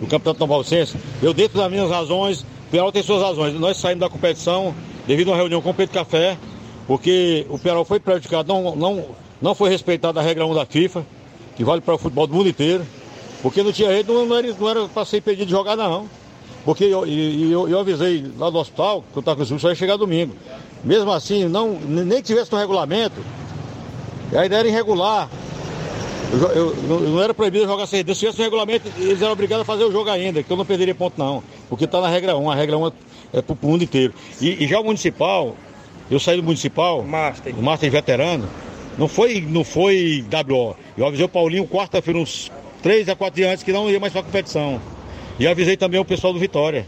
no 0.00 0.06
Campeonato 0.06 0.40
Nova 0.40 0.54
Alcense, 0.54 0.96
eu 1.22 1.34
dentro 1.34 1.58
das 1.58 1.70
minhas 1.70 1.90
razões, 1.90 2.46
o 2.70 2.72
Penharol 2.72 2.92
tem 2.92 3.02
suas 3.02 3.20
razões. 3.20 3.58
Nós 3.58 3.78
saímos 3.78 3.98
da 4.00 4.08
competição 4.08 4.72
devido 5.04 5.28
a 5.28 5.30
uma 5.32 5.36
reunião 5.38 5.60
com 5.60 5.70
o 5.70 5.74
Pedro 5.74 5.92
Café, 5.92 6.38
porque 6.86 7.44
o 7.50 7.58
Penharol 7.58 7.84
foi 7.84 7.98
prejudicado, 7.98 8.46
não, 8.46 8.76
não, 8.76 9.06
não 9.42 9.56
foi 9.56 9.70
respeitada 9.70 10.20
a 10.20 10.22
regra 10.22 10.46
1 10.46 10.54
da 10.54 10.64
FIFA, 10.64 11.04
que 11.56 11.64
vale 11.64 11.80
para 11.80 11.94
o 11.94 11.98
futebol 11.98 12.28
do 12.28 12.34
mundo 12.34 12.48
inteiro, 12.48 12.86
porque 13.42 13.60
não 13.64 13.72
tinha 13.72 13.88
rede, 13.88 14.12
não, 14.12 14.24
não 14.24 14.36
era, 14.36 14.54
não 14.54 14.70
era 14.70 14.86
para 14.86 15.04
ser 15.04 15.16
impedido 15.16 15.46
de 15.46 15.50
jogar, 15.50 15.74
não. 15.74 16.08
Porque 16.64 16.84
eu, 16.84 17.04
eu, 17.04 17.68
eu 17.68 17.80
avisei 17.80 18.30
lá 18.38 18.48
do 18.50 18.58
hospital 18.58 19.02
que 19.12 19.18
eu 19.18 19.20
estava 19.20 19.44
com 19.44 19.54
o 19.54 19.58
só 19.58 19.70
ia 19.70 19.74
chegar 19.74 19.96
domingo. 19.96 20.36
Mesmo 20.84 21.10
assim, 21.10 21.48
não, 21.48 21.72
nem 21.72 22.18
que 22.18 22.28
tivesse 22.28 22.52
no 22.52 22.58
regulamento, 22.58 23.20
a 24.32 24.46
ideia 24.46 24.60
era 24.60 24.68
irregular. 24.68 25.28
Eu, 26.32 26.48
eu, 26.52 26.76
não 27.10 27.22
era 27.22 27.34
proibido 27.34 27.66
jogar 27.66 27.86
sem. 27.86 28.00
Se 28.06 28.14
tivesse 28.14 28.38
no 28.38 28.44
regulamento, 28.44 28.88
eles 28.98 29.20
eram 29.20 29.32
obrigados 29.32 29.62
a 29.62 29.64
fazer 29.64 29.84
o 29.84 29.90
jogo 29.90 30.08
ainda, 30.10 30.42
que 30.42 30.50
eu 30.50 30.56
não 30.56 30.64
perderia 30.64 30.94
ponto, 30.94 31.18
não. 31.18 31.42
Porque 31.68 31.84
está 31.84 32.00
na 32.00 32.08
regra 32.08 32.36
1, 32.36 32.50
a 32.50 32.54
regra 32.54 32.78
1 32.78 32.92
é 33.32 33.42
para 33.42 33.56
o 33.60 33.66
mundo 33.66 33.82
inteiro. 33.82 34.14
E, 34.40 34.64
e, 34.64 34.68
já 34.68 34.78
o 34.78 34.84
municipal, 34.84 35.56
eu 36.08 36.20
saí 36.20 36.36
do 36.36 36.42
municipal, 36.42 37.02
Master. 37.02 37.52
o 37.58 37.62
Master 37.62 37.90
veterano, 37.90 38.48
não 38.96 39.08
foi, 39.08 39.40
não 39.40 39.64
foi 39.64 40.24
WO. 40.48 40.76
Eu 40.96 41.06
avisei 41.06 41.26
o 41.26 41.28
Paulinho 41.28 41.66
quarta-feira, 41.66 42.18
uns 42.20 42.50
3 42.80 43.08
a 43.08 43.16
4 43.16 43.34
dias 43.34 43.52
antes, 43.52 43.64
que 43.64 43.72
não 43.72 43.90
ia 43.90 43.98
mais 43.98 44.12
para 44.12 44.22
a 44.22 44.24
competição. 44.24 44.80
E 45.38 45.48
avisei 45.48 45.76
também 45.76 45.98
o 45.98 46.04
pessoal 46.04 46.32
do 46.32 46.38
Vitória. 46.38 46.86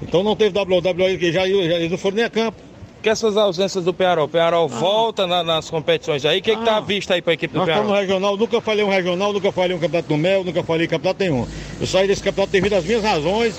Então 0.00 0.22
não 0.22 0.36
teve 0.36 0.56
WO, 0.56 0.76
WO 0.76 1.32
já, 1.32 1.32
já 1.32 1.46
eles 1.46 1.90
não 1.90 1.98
foram 1.98 2.16
nem 2.16 2.24
a 2.24 2.30
campo. 2.30 2.69
Que 3.02 3.08
essas 3.08 3.36
ausências 3.36 3.82
do 3.84 3.94
Pearol? 3.94 4.26
O 4.26 4.28
Pearol 4.28 4.64
ah. 4.66 4.78
volta 4.78 5.26
na, 5.26 5.42
nas 5.42 5.70
competições 5.70 6.24
aí. 6.24 6.40
O 6.40 6.42
que, 6.42 6.52
tá 6.52 6.58
ah. 6.58 6.60
está 6.60 6.76
à 6.76 6.80
vista 6.80 7.14
aí 7.14 7.22
para 7.22 7.32
a 7.32 7.34
equipe 7.34 7.52
do 7.52 7.58
Nós 7.58 7.66
Pearol? 7.66 7.84
Nós 7.84 7.92
estamos 8.02 8.10
no 8.10 8.14
regional, 8.14 8.36
nunca 8.36 8.60
falei 8.60 8.84
um 8.84 8.90
regional, 8.90 9.32
nunca 9.32 9.52
falei 9.52 9.76
um 9.76 9.80
campeonato 9.80 10.08
do 10.08 10.16
Mel, 10.18 10.44
nunca 10.44 10.62
falei 10.62 10.86
campeonato 10.86 11.22
nenhum. 11.22 11.46
Eu 11.80 11.86
saí 11.86 12.06
desse 12.06 12.22
campeonato 12.22 12.52
devido 12.52 12.74
às 12.74 12.84
minhas 12.84 13.02
razões 13.02 13.54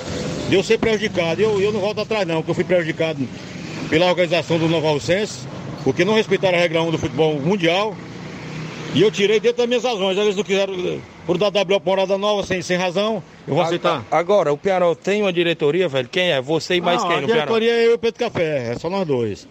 de 0.47 0.55
eu 0.55 0.63
ser 0.63 0.77
prejudicado. 0.77 1.41
Eu, 1.41 1.59
eu 1.59 1.71
não 1.71 1.79
volto 1.79 2.01
atrás 2.01 2.27
não, 2.27 2.37
porque 2.37 2.51
eu 2.51 2.55
fui 2.55 2.63
prejudicado 2.63 3.27
pela 3.89 4.05
organização 4.05 4.59
do 4.59 4.67
Nova 4.67 4.89
Alcense, 4.89 5.47
porque 5.83 6.05
não 6.05 6.13
respeitaram 6.13 6.57
a 6.57 6.61
regra 6.61 6.81
1 6.83 6.91
do 6.91 6.97
futebol 6.99 7.39
mundial. 7.39 7.95
E 8.93 9.01
eu 9.01 9.09
tirei 9.09 9.39
dentro 9.39 9.59
das 9.59 9.67
minhas 9.67 9.83
razões. 9.83 10.17
Eles 10.17 10.35
não 10.35 10.43
quiseram 10.43 10.73
por 11.25 11.37
dar 11.37 11.51
WO 11.51 11.81
morada 11.83 12.17
nova 12.17 12.45
sem, 12.45 12.61
sem 12.61 12.77
razão. 12.77 13.23
Eu 13.47 13.55
vou 13.55 13.63
aceitar. 13.63 14.05
Agora, 14.11 14.51
o 14.51 14.57
Pearol 14.57 14.95
tem 14.95 15.21
uma 15.21 15.33
diretoria, 15.33 15.87
velho? 15.87 16.07
Quem 16.09 16.31
é? 16.31 16.41
Você 16.41 16.75
e 16.75 16.81
mais 16.81 17.01
não, 17.01 17.09
quem 17.09 17.17
A 17.17 17.21
diretoria 17.21 17.71
é 17.71 17.85
eu 17.87 17.91
e 17.91 17.93
o 17.95 17.99
Pedro 17.99 18.19
Café, 18.19 18.71
é 18.71 18.79
só 18.79 18.89
nós 18.89 19.07
dois. 19.07 19.47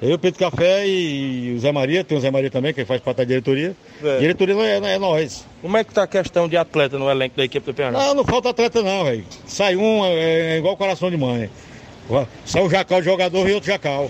Eu, 0.00 0.16
Pedro 0.16 0.38
Café 0.38 0.86
e 0.86 1.54
o 1.56 1.58
Zé 1.58 1.72
Maria, 1.72 2.04
tem 2.04 2.16
o 2.16 2.20
Zé 2.20 2.30
Maria 2.30 2.50
também, 2.50 2.72
que 2.72 2.84
faz 2.84 3.00
parte 3.00 3.16
da 3.18 3.24
diretoria. 3.24 3.74
É. 4.02 4.18
Diretoria 4.18 4.54
não 4.54 4.62
é, 4.62 4.80
não 4.80 4.88
é 4.88 4.98
nós. 4.98 5.44
Como 5.60 5.76
é 5.76 5.82
que 5.82 5.92
tá 5.92 6.04
a 6.04 6.06
questão 6.06 6.48
de 6.48 6.56
atleta 6.56 6.96
no 6.98 7.10
elenco 7.10 7.36
da 7.36 7.44
equipe 7.44 7.66
do 7.66 7.74
Piauí? 7.74 7.92
Não, 7.92 8.14
não 8.14 8.24
falta 8.24 8.50
atleta 8.50 8.80
não, 8.80 9.04
velho. 9.04 9.24
Sai 9.44 9.74
um, 9.74 10.04
é, 10.04 10.54
é 10.54 10.58
igual 10.58 10.76
coração 10.76 11.10
de 11.10 11.16
mãe. 11.16 11.50
Sai 12.44 12.62
o 12.62 12.70
Jacal 12.70 13.02
jogador 13.02 13.48
e 13.48 13.52
outro 13.52 13.70
Jacal. 13.70 14.08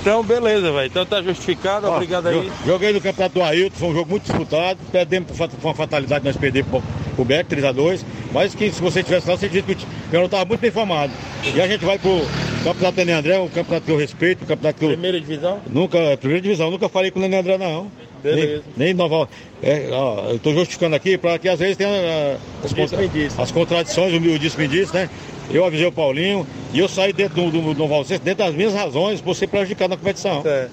então, 0.00 0.22
beleza, 0.22 0.70
velho. 0.72 0.86
Então 0.86 1.04
tá 1.04 1.20
justificado, 1.20 1.88
Ó, 1.88 1.96
obrigado 1.96 2.28
aí. 2.28 2.50
Joguei 2.64 2.92
no 2.92 3.00
campeonato 3.00 3.34
do 3.34 3.42
Ailton, 3.42 3.76
foi 3.76 3.88
um 3.88 3.94
jogo 3.94 4.10
muito 4.10 4.22
disputado. 4.22 4.78
Perdemos 4.90 5.36
por 5.36 5.48
uma 5.62 5.74
fatalidade, 5.74 6.24
nós 6.24 6.36
perdemos 6.36 6.70
pro, 6.70 6.82
pro 7.16 7.24
Beck, 7.24 7.48
3x2. 7.54 8.04
Mas 8.32 8.54
que 8.54 8.70
se 8.70 8.80
você 8.80 9.02
tivesse 9.02 9.28
lá, 9.28 9.36
você 9.36 9.48
diria 9.48 9.62
que 9.62 9.84
o 9.84 10.10
Piauí 10.10 10.24
estava 10.24 10.44
muito 10.44 10.60
bem 10.60 10.70
formado. 10.70 11.12
E 11.54 11.60
a 11.60 11.66
gente 11.66 11.84
vai 11.84 11.98
pro 11.98 12.22
campeonato 12.62 12.96
Nenê 12.96 13.12
André, 13.12 13.38
um 13.38 13.48
campeonato 13.48 13.86
que 13.86 13.92
eu 13.92 13.98
respeito, 13.98 14.44
um 14.44 14.46
campeonato 14.46 14.78
que 14.78 14.84
eu. 14.84 14.90
Primeira 14.90 15.20
divisão? 15.20 15.60
Nunca, 15.68 15.98
primeira 16.16 16.40
divisão, 16.40 16.70
nunca 16.70 16.88
falei 16.88 17.10
com 17.10 17.18
o 17.18 17.22
Nenê 17.22 17.38
André, 17.38 17.58
não. 17.58 17.90
Beleza. 18.22 18.62
Nem, 18.76 18.86
nem 18.88 18.94
Nova. 18.94 19.28
É, 19.62 19.88
ó, 19.90 20.30
eu 20.30 20.36
estou 20.36 20.54
justificando 20.54 20.94
aqui 20.94 21.18
para 21.18 21.38
que 21.38 21.48
às 21.48 21.58
vezes 21.58 21.76
tenha 21.76 21.90
uh, 21.90 22.38
as, 22.64 22.72
contra... 22.72 22.98
as, 23.42 23.50
contradições, 23.50 24.14
o 24.14 24.20
meu 24.20 24.38
disse 24.38 24.58
me 24.58 24.68
disse, 24.68 24.94
né? 24.94 25.10
Eu 25.52 25.64
avisei 25.64 25.86
o 25.86 25.92
Paulinho 25.92 26.46
e 26.72 26.78
eu 26.78 26.88
saí 26.88 27.12
dentro 27.12 27.50
do, 27.50 27.74
do, 27.74 27.74
do 27.74 28.04
dentro 28.04 28.44
das 28.44 28.54
minhas 28.54 28.74
razões, 28.74 29.20
por 29.20 29.34
ser 29.34 29.48
prejudicado 29.48 29.90
na 29.90 29.96
competição. 29.96 30.42
É. 30.44 30.68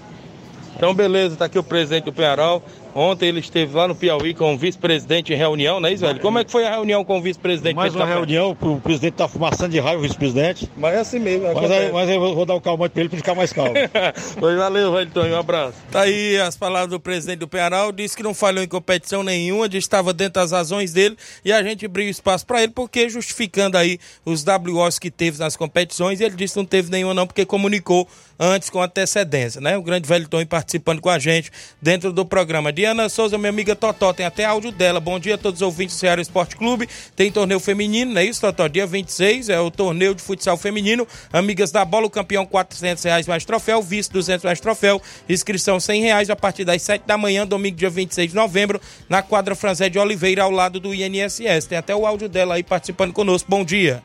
Então, 0.76 0.94
beleza, 0.94 1.34
está 1.34 1.46
aqui 1.46 1.60
o 1.60 1.64
presidente 1.64 2.06
do 2.06 2.14
Penharol. 2.14 2.64
Ontem 2.94 3.28
ele 3.28 3.40
esteve 3.40 3.76
lá 3.76 3.88
no 3.88 3.96
Piauí 3.96 4.34
com 4.34 4.54
o 4.54 4.58
vice-presidente 4.58 5.34
em 5.34 5.36
reunião, 5.36 5.80
não 5.80 5.88
é 5.88 5.94
isso, 5.94 6.06
velho? 6.06 6.20
Como 6.20 6.40
é 6.40 6.44
que 6.44 6.52
foi 6.52 6.66
a 6.66 6.72
reunião 6.72 7.04
com 7.06 7.20
o 7.20 7.22
vice-presidente? 7.22 7.76
Mais 7.76 7.94
uma 7.94 8.06
reunião, 8.06 8.58
o 8.60 8.82
presidente 8.82 9.14
está 9.14 9.28
fumaçando 9.28 9.70
de 9.70 9.80
raiva, 9.80 10.00
o 10.00 10.02
vice-presidente. 10.02 10.70
Mas 10.76 10.96
é 10.96 11.00
assim 11.00 11.20
mesmo. 11.20 11.54
Mas, 11.54 11.72
aí, 11.72 11.92
mas 11.92 12.10
eu 12.10 12.20
vou 12.20 12.46
dar 12.46 12.56
o 12.56 12.62
calmante 12.62 12.94
para 12.94 13.02
ele 13.02 13.10
para 13.10 13.18
ficar 13.18 13.36
mais 13.36 13.54
calmo. 13.54 13.74
pois 14.40 14.58
valeu, 14.58 14.92
velho, 14.94 15.10
Tony, 15.12 15.32
um 15.32 15.38
abraço. 15.38 15.78
Tá 15.92 16.02
aí 16.02 16.40
as 16.40 16.58
palavras 16.58 16.90
do 16.90 17.00
presidente 17.00 17.40
do 17.40 17.48
Penharol, 17.48 17.92
disse 17.92 18.18
que 18.18 18.24
não 18.24 18.34
falhou 18.34 18.64
em 18.64 18.68
competição 18.68 19.24
nenhuma, 19.24 19.70
disse 19.70 19.88
que 19.88 19.88
estava 19.88 20.14
dentro 20.14 20.34
das 20.34 20.52
razões 20.52 20.92
dele 20.92 21.16
e 21.46 21.54
a 21.54 21.62
gente 21.62 21.86
abriu 21.86 22.10
espaço 22.10 22.46
para 22.46 22.64
ele, 22.64 22.72
porque 22.72 23.10
justificando 23.10 23.78
aí 23.78 24.00
os 24.26 24.44
WOs 24.44 24.98
que 24.98 25.12
teve 25.12 25.38
nas 25.40 25.56
competições, 25.56 26.22
ele 26.22 26.36
disse 26.36 26.54
que 26.54 26.60
não 26.60 26.66
teve 26.66 26.90
nenhuma 26.92 27.14
não, 27.14 27.28
porque 27.28 27.46
comunicou 27.46 28.08
antes 28.40 28.70
com 28.70 28.82
antecedência, 28.82 29.60
né? 29.60 29.78
O 29.78 29.82
grande 29.84 30.08
velho 30.08 30.28
Tony 30.28 30.46
participando 30.46 31.02
com 31.02 31.10
a 31.10 31.20
gente 31.20 31.52
dentro 31.82 32.14
do 32.14 32.26
programa. 32.26 32.72
Diana 32.72 33.10
Souza, 33.10 33.38
minha 33.38 33.50
amiga 33.50 33.76
Totó, 33.76 34.14
tem 34.14 34.26
até 34.26 34.46
áudio 34.46 34.72
dela. 34.72 35.00
Bom 35.00 35.20
dia 35.20 35.36
a 35.36 35.38
todos 35.38 35.62
os 35.62 35.66
ouvintes 35.66 35.96
do 35.96 36.00
Ceará 36.00 36.22
Esporte 36.22 36.56
Clube. 36.56 36.88
Tem 37.16 37.30
torneio 37.32 37.60
feminino, 37.60 38.14
não 38.14 38.22
é 38.22 38.26
isso, 38.26 38.40
Totó? 38.40 38.68
Dia 38.68 38.88
26 38.88 39.50
é 39.50 39.60
o 39.60 39.70
torneio 39.70 40.16
de 40.16 40.22
futsal 40.22 40.56
feminino. 40.56 41.06
Amigas 41.34 41.72
da 41.72 41.84
bola, 41.84 42.06
o 42.06 42.10
campeão 42.10 42.46
400 42.46 43.04
reais 43.04 43.28
mais 43.28 43.44
troféu, 43.44 43.82
vice 43.82 44.10
200 44.12 44.46
mais 44.46 44.62
troféu. 44.62 45.02
Inscrição 45.28 45.80
100 45.80 46.02
reais 46.02 46.30
a 46.30 46.36
partir 46.36 46.64
das 46.64 46.82
7 46.82 47.06
da 47.06 47.18
manhã, 47.18 47.46
domingo, 47.46 47.76
dia 47.76 47.90
26 47.90 48.30
de 48.30 48.36
novembro, 48.36 48.80
na 49.10 49.22
quadra 49.22 49.54
Franzé 49.56 49.90
de 49.90 50.00
Oliveira, 50.00 50.44
ao 50.44 50.52
lado 50.52 50.80
do 50.80 50.94
INSS. 50.94 51.66
Tem 51.68 51.78
até 51.78 51.96
o 51.96 52.06
áudio 52.06 52.30
dela 52.30 52.56
aí 52.56 52.64
participando 52.64 53.12
conosco. 53.12 53.50
Bom 53.50 53.66
dia. 53.66 54.02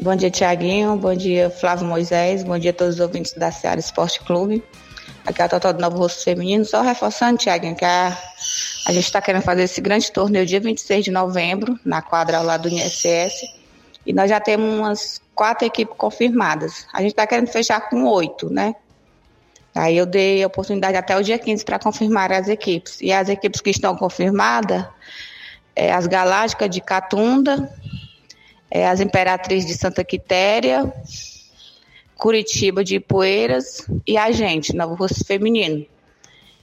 Bom 0.00 0.14
dia, 0.14 0.30
Tiaguinho. 0.30 0.96
Bom 0.96 1.12
dia, 1.12 1.50
Flávio 1.50 1.84
Moisés. 1.84 2.44
Bom 2.44 2.56
dia 2.56 2.70
a 2.70 2.72
todos 2.72 2.94
os 2.94 3.00
ouvintes 3.00 3.32
da 3.32 3.50
Seara 3.50 3.80
Esporte 3.80 4.20
Clube. 4.20 4.62
Aqui 5.26 5.42
é 5.42 5.44
a 5.44 5.48
Total 5.48 5.72
do 5.72 5.80
Novo 5.80 5.98
Rosto 5.98 6.22
Feminino. 6.22 6.64
Só 6.64 6.82
reforçando, 6.82 7.36
Tiaguinho, 7.36 7.74
que 7.74 7.84
a, 7.84 8.16
a 8.86 8.92
gente 8.92 9.04
está 9.04 9.20
querendo 9.20 9.42
fazer 9.42 9.64
esse 9.64 9.80
grande 9.80 10.12
torneio 10.12 10.46
dia 10.46 10.60
26 10.60 11.06
de 11.06 11.10
novembro, 11.10 11.76
na 11.84 12.00
quadra 12.00 12.40
lado 12.40 12.68
do 12.68 12.74
INSS. 12.74 13.42
E 14.06 14.12
nós 14.12 14.30
já 14.30 14.38
temos 14.38 14.72
umas 14.72 15.20
quatro 15.34 15.66
equipes 15.66 15.96
confirmadas. 15.98 16.86
A 16.92 17.02
gente 17.02 17.10
está 17.10 17.26
querendo 17.26 17.48
fechar 17.48 17.80
com 17.90 18.04
oito, 18.04 18.48
né? 18.48 18.76
Aí 19.74 19.96
eu 19.96 20.06
dei 20.06 20.44
a 20.44 20.46
oportunidade 20.46 20.96
até 20.96 21.16
o 21.16 21.24
dia 21.24 21.40
15 21.40 21.64
para 21.64 21.76
confirmar 21.80 22.30
as 22.30 22.46
equipes. 22.46 23.00
E 23.00 23.12
as 23.12 23.28
equipes 23.28 23.60
que 23.60 23.70
estão 23.70 23.96
confirmadas, 23.96 24.86
é 25.78 25.92
as 25.92 26.08
Galácticas 26.08 26.68
de 26.68 26.80
Catunda, 26.80 27.72
é, 28.70 28.86
as 28.86 29.00
Imperatrizes 29.00 29.66
de 29.66 29.74
Santa 29.76 30.04
Quitéria, 30.04 30.92
Curitiba 32.16 32.82
de 32.82 32.98
Poeiras 32.98 33.86
e 34.06 34.16
a 34.16 34.30
gente, 34.32 34.74
Novo 34.74 34.94
Rosto 34.94 35.24
Feminino. 35.24 35.86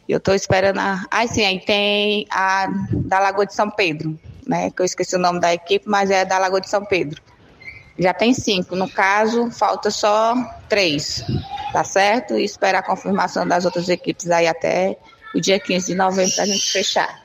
Eu 0.07 0.17
estou 0.17 0.35
esperando 0.35 0.79
a. 0.79 1.03
Ah, 1.09 1.25
sim, 1.25 1.43
aí 1.43 1.59
tem 1.59 2.27
a 2.29 2.67
da 2.91 3.19
Lagoa 3.19 3.45
de 3.45 3.55
São 3.55 3.71
Pedro, 3.71 4.19
né? 4.45 4.69
Que 4.69 4.81
eu 4.81 4.85
esqueci 4.85 5.15
o 5.15 5.19
nome 5.19 5.39
da 5.39 5.53
equipe, 5.53 5.87
mas 5.87 6.11
é 6.11 6.23
da 6.23 6.37
Lagoa 6.37 6.61
de 6.61 6.69
São 6.69 6.85
Pedro. 6.85 7.21
Já 7.97 8.13
tem 8.13 8.33
cinco. 8.33 8.75
No 8.75 8.89
caso, 8.89 9.49
falta 9.49 9.89
só 9.89 10.35
três. 10.69 11.23
Tá 11.71 11.83
certo? 11.83 12.37
E 12.37 12.43
esperar 12.43 12.79
a 12.79 12.83
confirmação 12.83 13.47
das 13.47 13.65
outras 13.65 13.89
equipes 13.89 14.29
aí 14.29 14.47
até 14.47 14.97
o 15.33 15.41
dia 15.41 15.59
15 15.59 15.87
de 15.87 15.95
novembro 15.95 16.33
para 16.35 16.43
a 16.43 16.47
gente 16.47 16.71
fechar. 16.71 17.24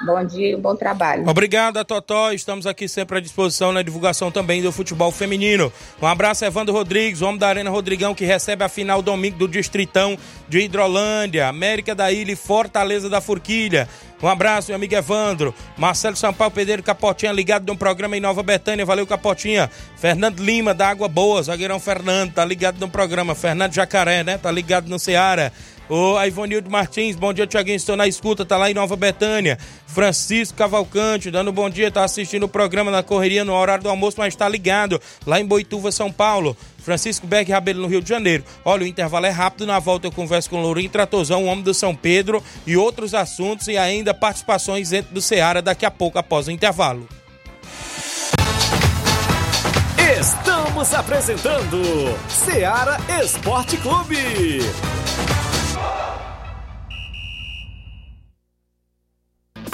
Bom 0.00 0.24
dia, 0.24 0.56
bom 0.56 0.76
trabalho. 0.76 1.28
Obrigado, 1.28 1.84
Totó. 1.84 2.30
Estamos 2.30 2.66
aqui 2.66 2.86
sempre 2.88 3.18
à 3.18 3.20
disposição 3.20 3.72
na 3.72 3.82
divulgação 3.82 4.30
também 4.30 4.62
do 4.62 4.70
futebol 4.70 5.10
feminino. 5.10 5.72
Um 6.00 6.06
abraço, 6.06 6.44
Evandro 6.44 6.72
Rodrigues, 6.72 7.20
homem 7.20 7.38
da 7.38 7.48
Arena 7.48 7.68
Rodrigão, 7.68 8.14
que 8.14 8.24
recebe 8.24 8.62
a 8.62 8.68
final 8.68 9.02
domingo 9.02 9.38
do 9.38 9.48
Distritão 9.48 10.16
de 10.48 10.60
Hidrolândia, 10.60 11.48
América 11.48 11.96
da 11.96 12.12
Ilha 12.12 12.32
e 12.32 12.36
Fortaleza 12.36 13.10
da 13.10 13.20
Forquilha. 13.20 13.88
Um 14.22 14.28
abraço, 14.28 14.68
meu 14.68 14.76
amigo 14.76 14.94
Evandro. 14.94 15.54
Marcelo 15.76 16.16
Sampaio 16.16 16.50
Pedreiro 16.50 16.82
Capotinha, 16.82 17.32
ligado 17.32 17.66
no 17.66 17.76
programa 17.76 18.16
em 18.16 18.20
Nova 18.20 18.42
Betânia. 18.42 18.84
Valeu, 18.84 19.06
Capotinha. 19.06 19.70
Fernando 19.96 20.40
Lima, 20.40 20.74
da 20.74 20.88
Água 20.88 21.08
Boa. 21.08 21.42
Zagueirão 21.42 21.78
Fernando, 21.78 22.32
tá 22.32 22.44
ligado 22.44 22.78
no 22.78 22.88
programa. 22.88 23.34
Fernando 23.34 23.72
Jacaré, 23.72 24.24
né? 24.24 24.38
Tá 24.38 24.50
ligado 24.50 24.88
no 24.88 24.98
Ceará. 24.98 25.52
Ô, 25.88 26.22
Ivonildo 26.22 26.70
Martins, 26.70 27.16
bom 27.16 27.32
dia, 27.32 27.46
Tiaguinho. 27.46 27.76
Estou 27.76 27.96
na 27.96 28.06
escuta, 28.06 28.44
tá 28.44 28.58
lá 28.58 28.70
em 28.70 28.74
Nova 28.74 28.94
Betânia. 28.94 29.58
Francisco 29.86 30.58
Cavalcante, 30.58 31.30
dando 31.30 31.50
bom 31.50 31.70
dia, 31.70 31.90
tá 31.90 32.04
assistindo 32.04 32.42
o 32.42 32.48
programa 32.48 32.90
na 32.90 33.02
correria 33.02 33.42
no 33.42 33.54
horário 33.54 33.84
do 33.84 33.88
almoço, 33.88 34.16
mas 34.18 34.36
tá 34.36 34.46
ligado 34.46 35.00
lá 35.26 35.40
em 35.40 35.46
Boituva, 35.46 35.90
São 35.90 36.12
Paulo. 36.12 36.54
Francisco 36.78 37.26
Beck 37.26 37.50
Rabelo, 37.50 37.82
no 37.82 37.88
Rio 37.88 38.02
de 38.02 38.08
Janeiro. 38.08 38.44
Olha, 38.64 38.84
o 38.84 38.86
intervalo 38.86 39.26
é 39.26 39.30
rápido. 39.30 39.66
Na 39.66 39.78
volta 39.78 40.06
eu 40.06 40.12
converso 40.12 40.50
com 40.50 40.58
o 40.58 40.62
Lourinho 40.62 40.90
Tratozão, 40.90 41.44
o 41.44 41.46
homem 41.46 41.64
do 41.64 41.72
São 41.72 41.94
Pedro 41.94 42.42
e 42.66 42.76
outros 42.76 43.14
assuntos 43.14 43.68
e 43.68 43.76
ainda 43.76 44.12
participações 44.12 44.90
dentro 44.90 45.14
do 45.14 45.22
Ceará 45.22 45.60
daqui 45.62 45.86
a 45.86 45.90
pouco, 45.90 46.18
após 46.18 46.48
o 46.48 46.50
intervalo. 46.50 47.08
Estamos 50.20 50.92
apresentando 50.94 51.82
Ceará 52.28 52.98
Esporte 53.22 53.76
Clube. 53.78 54.60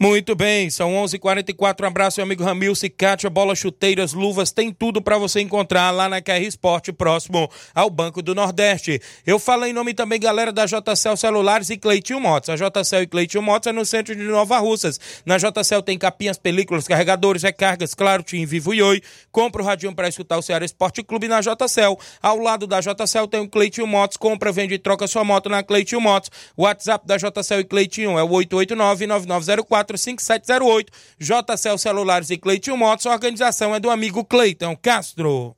Muito 0.00 0.36
bem, 0.36 0.70
são 0.70 0.94
11:44. 0.94 1.16
h 1.16 1.18
44 1.18 1.84
Um 1.84 1.88
abraço, 1.88 2.20
meu 2.20 2.24
amigo 2.24 2.44
Ramil, 2.44 2.72
Cicatia, 2.76 3.28
bola, 3.28 3.56
chuteiras, 3.56 4.12
luvas, 4.12 4.52
tem 4.52 4.72
tudo 4.72 5.02
para 5.02 5.18
você 5.18 5.40
encontrar 5.40 5.90
lá 5.90 6.08
na 6.08 6.22
KR 6.22 6.40
Esporte, 6.46 6.92
próximo 6.92 7.50
ao 7.74 7.90
Banco 7.90 8.22
do 8.22 8.32
Nordeste. 8.32 9.02
Eu 9.26 9.40
falo 9.40 9.64
em 9.64 9.72
nome 9.72 9.92
também, 9.94 10.20
galera, 10.20 10.52
da 10.52 10.66
JCL 10.66 11.16
Celulares 11.16 11.68
e 11.70 11.76
Cleitinho 11.76 12.20
Motos. 12.20 12.48
A 12.48 12.54
JCL 12.54 13.02
e 13.02 13.06
Cleitinho 13.08 13.42
Motos 13.42 13.66
é 13.66 13.72
no 13.72 13.84
centro 13.84 14.14
de 14.14 14.22
Nova 14.22 14.56
Russas. 14.58 15.00
Na 15.26 15.36
JCL 15.36 15.82
tem 15.82 15.98
capinhas, 15.98 16.38
películas, 16.38 16.86
carregadores, 16.86 17.42
recargas, 17.42 17.92
claro, 17.92 18.22
Tim 18.22 18.46
Vivo 18.46 18.72
e 18.72 18.80
Oi. 18.80 19.02
Compra 19.32 19.62
o 19.62 19.64
radinho 19.64 19.96
para 19.96 20.08
escutar 20.08 20.38
o 20.38 20.42
Ceará 20.42 20.64
Esporte 20.64 21.02
Clube 21.02 21.26
na 21.26 21.40
JCL. 21.40 21.98
Ao 22.22 22.38
lado 22.38 22.68
da 22.68 22.80
JCL 22.80 23.26
tem 23.28 23.40
o 23.40 23.48
Cleitinho 23.48 23.86
Motos. 23.88 24.16
Compra, 24.16 24.52
vende 24.52 24.74
e 24.74 24.78
troca 24.78 25.08
sua 25.08 25.24
moto 25.24 25.48
na 25.48 25.64
Cleitinho 25.64 26.00
Motos. 26.00 26.30
WhatsApp 26.56 27.04
da 27.04 27.16
JCL 27.16 27.62
e 27.62 27.64
Cleitinho 27.64 28.16
é 28.16 28.22
o 28.22 28.30
889 28.30 29.06
9904 29.08 29.87
5708. 29.96 30.92
JCL 31.18 31.78
Celulares 31.78 32.30
e 32.30 32.36
Cleiton 32.36 32.76
Motos. 32.76 33.06
A 33.06 33.12
organização 33.12 33.74
é 33.74 33.80
do 33.80 33.90
amigo 33.90 34.24
Cleiton 34.24 34.76
Castro. 34.76 35.56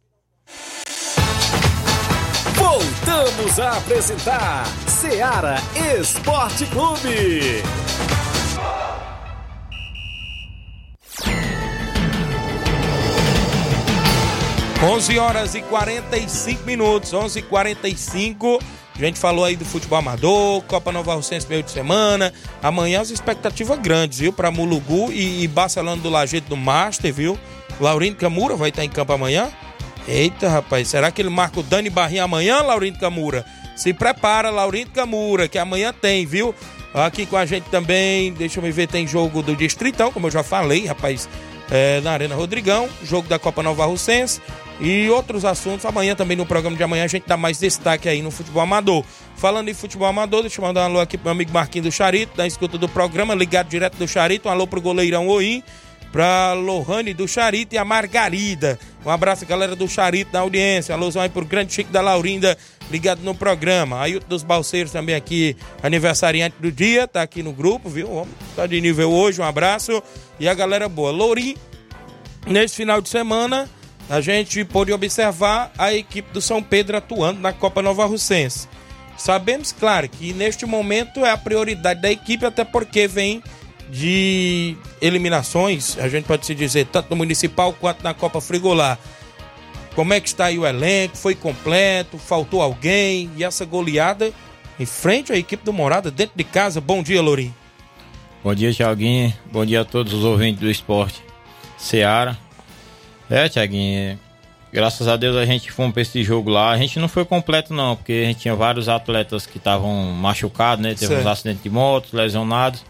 Voltamos 2.54 3.58
a 3.58 3.78
apresentar 3.78 4.66
Seara 4.86 5.56
Esporte 5.98 6.66
Clube. 6.66 7.62
11 14.82 15.18
horas 15.18 15.54
e 15.54 15.60
45 15.60 16.64
minutos, 16.64 17.12
11 17.12 17.38
e 17.38 17.42
45 17.42 18.58
A 18.94 18.98
gente 18.98 19.18
falou 19.18 19.44
aí 19.44 19.56
do 19.56 19.64
futebol 19.64 19.98
amador, 19.98 20.62
Copa 20.62 20.92
Nova 20.92 21.14
Rocense 21.14 21.46
meio 21.48 21.62
de 21.62 21.70
semana. 21.70 22.32
Amanhã 22.62 23.00
as 23.00 23.10
expectativas 23.10 23.78
grandes, 23.78 24.18
viu? 24.18 24.32
Para 24.32 24.50
Mulugu 24.50 25.10
e, 25.10 25.42
e 25.42 25.48
Barcelona 25.48 26.00
do 26.00 26.10
Lajeito 26.10 26.48
do 26.48 26.56
Master, 26.56 27.12
viu? 27.12 27.38
Laurindo 27.80 28.16
Camura 28.16 28.56
vai 28.56 28.68
estar 28.68 28.84
em 28.84 28.90
campo 28.90 29.12
amanhã. 29.12 29.50
Eita, 30.06 30.48
rapaz, 30.48 30.88
será 30.88 31.10
que 31.10 31.22
ele 31.22 31.30
marca 31.30 31.60
o 31.60 31.62
Dani 31.62 31.88
Barrinha 31.88 32.24
amanhã, 32.24 32.60
Laurindo 32.62 32.98
Camura? 32.98 33.44
Se 33.76 33.94
prepara, 33.94 34.50
Laurindo 34.50 34.90
Camura, 34.90 35.48
que 35.48 35.58
amanhã 35.58 35.92
tem, 35.92 36.26
viu? 36.26 36.54
Aqui 36.92 37.24
com 37.24 37.36
a 37.36 37.46
gente 37.46 37.64
também, 37.70 38.32
deixa 38.32 38.60
eu 38.60 38.72
ver, 38.72 38.88
tem 38.88 39.06
jogo 39.06 39.42
do 39.42 39.54
Distritão, 39.54 40.10
como 40.10 40.26
eu 40.26 40.30
já 40.30 40.42
falei, 40.42 40.86
rapaz, 40.86 41.28
é, 41.70 42.00
na 42.00 42.10
Arena 42.10 42.34
Rodrigão, 42.34 42.88
jogo 43.04 43.28
da 43.28 43.38
Copa 43.38 43.62
Nova 43.62 43.86
Russense 43.86 44.40
e 44.80 45.08
outros 45.10 45.44
assuntos. 45.44 45.84
Amanhã 45.84 46.14
também 46.14 46.36
no 46.36 46.46
programa 46.46 46.76
de 46.76 46.82
amanhã 46.82 47.04
a 47.04 47.08
gente 47.08 47.24
dá 47.26 47.36
mais 47.36 47.58
destaque 47.58 48.08
aí 48.08 48.22
no 48.22 48.30
futebol 48.30 48.62
amador. 48.62 49.04
Falando 49.36 49.68
em 49.68 49.74
futebol 49.74 50.08
amador, 50.08 50.42
deixa 50.42 50.60
eu 50.60 50.66
mandar 50.66 50.82
um 50.82 50.84
alô 50.84 51.00
aqui 51.00 51.16
pro 51.16 51.26
meu 51.26 51.32
amigo 51.32 51.52
Marquinhos 51.52 51.86
do 51.86 51.92
Charito, 51.92 52.36
da 52.36 52.46
escuta 52.46 52.76
do 52.76 52.88
programa, 52.88 53.34
ligado 53.34 53.68
direto 53.68 53.96
do 53.96 54.08
Charito. 54.08 54.48
Um 54.48 54.50
alô 54.50 54.66
pro 54.66 54.80
goleirão 54.80 55.28
Oim, 55.28 55.62
pra 56.12 56.52
Lohane 56.54 57.14
do 57.14 57.28
Charito 57.28 57.74
e 57.74 57.78
a 57.78 57.84
Margarida. 57.84 58.78
Um 59.04 59.10
abraço, 59.10 59.46
galera 59.46 59.74
do 59.74 59.88
Charito, 59.88 60.32
da 60.32 60.40
audiência. 60.40 60.94
Alôzão 60.94 61.22
aí 61.22 61.28
pro 61.28 61.44
grande 61.44 61.72
Chico 61.72 61.90
da 61.90 62.00
Laurinda, 62.00 62.56
ligado 62.90 63.20
no 63.22 63.34
programa. 63.34 64.00
Aí 64.00 64.18
dos 64.20 64.42
Balseiros 64.42 64.92
também 64.92 65.14
aqui, 65.14 65.56
aniversariante 65.82 66.56
do 66.58 66.70
dia, 66.70 67.06
tá 67.08 67.22
aqui 67.22 67.42
no 67.42 67.52
grupo, 67.52 67.88
viu? 67.88 68.10
Homem 68.12 68.34
tá 68.54 68.66
de 68.66 68.80
nível 68.80 69.10
hoje, 69.10 69.40
um 69.40 69.44
abraço. 69.44 70.02
E 70.38 70.48
a 70.48 70.54
galera 70.54 70.88
boa. 70.88 71.10
Lourim, 71.10 71.56
nesse 72.46 72.76
final 72.76 73.00
de 73.00 73.08
semana, 73.08 73.68
a 74.10 74.20
gente 74.20 74.64
pôde 74.64 74.92
observar 74.92 75.70
a 75.78 75.94
equipe 75.94 76.32
do 76.32 76.40
São 76.42 76.60
Pedro 76.60 76.96
atuando 76.96 77.38
na 77.38 77.52
Copa 77.52 77.80
Nova 77.80 78.04
Russense. 78.06 78.68
Sabemos, 79.16 79.70
claro, 79.70 80.08
que 80.08 80.32
neste 80.32 80.66
momento 80.66 81.24
é 81.24 81.30
a 81.30 81.38
prioridade 81.38 82.02
da 82.02 82.10
equipe, 82.10 82.44
até 82.44 82.64
porque 82.64 83.06
vem 83.06 83.40
de 83.88 84.76
eliminações, 85.00 85.96
a 85.98 86.08
gente 86.08 86.24
pode 86.24 86.44
se 86.44 86.56
dizer, 86.56 86.86
tanto 86.86 87.10
no 87.10 87.16
Municipal 87.16 87.72
quanto 87.72 88.02
na 88.02 88.12
Copa 88.12 88.40
Frigolar. 88.40 88.98
Como 89.94 90.12
é 90.12 90.20
que 90.20 90.28
está 90.28 90.46
aí 90.46 90.58
o 90.58 90.66
elenco? 90.66 91.16
Foi 91.16 91.36
completo? 91.36 92.18
Faltou 92.18 92.62
alguém? 92.62 93.30
E 93.36 93.44
essa 93.44 93.64
goleada 93.64 94.32
em 94.78 94.86
frente 94.86 95.32
à 95.32 95.36
equipe 95.36 95.64
do 95.64 95.72
Morada, 95.72 96.10
dentro 96.10 96.36
de 96.36 96.44
casa. 96.44 96.80
Bom 96.80 97.00
dia, 97.00 97.22
Lourinho. 97.22 97.54
Bom 98.42 98.54
dia, 98.54 98.72
Tiaguinho. 98.72 99.32
Bom 99.52 99.64
dia 99.64 99.82
a 99.82 99.84
todos 99.84 100.12
os 100.12 100.24
ouvintes 100.24 100.60
do 100.60 100.70
esporte. 100.70 101.22
Seara. 101.76 102.49
É, 103.30 103.48
Tiaguinho, 103.48 104.18
graças 104.72 105.06
a 105.06 105.16
Deus 105.16 105.36
a 105.36 105.46
gente 105.46 105.70
foi 105.70 105.90
para 105.92 106.02
esse 106.02 106.24
jogo 106.24 106.50
lá. 106.50 106.70
A 106.70 106.76
gente 106.76 106.98
não 106.98 107.06
foi 107.06 107.24
completo, 107.24 107.72
não, 107.72 107.94
porque 107.94 108.12
a 108.12 108.26
gente 108.26 108.40
tinha 108.40 108.56
vários 108.56 108.88
atletas 108.88 109.46
que 109.46 109.56
estavam 109.56 109.94
machucados, 110.12 110.82
né? 110.82 110.90
Teve 110.90 111.06
certo. 111.06 111.20
uns 111.20 111.26
acidentes 111.26 111.62
de 111.62 111.70
moto, 111.70 112.08
lesionados. 112.12 112.84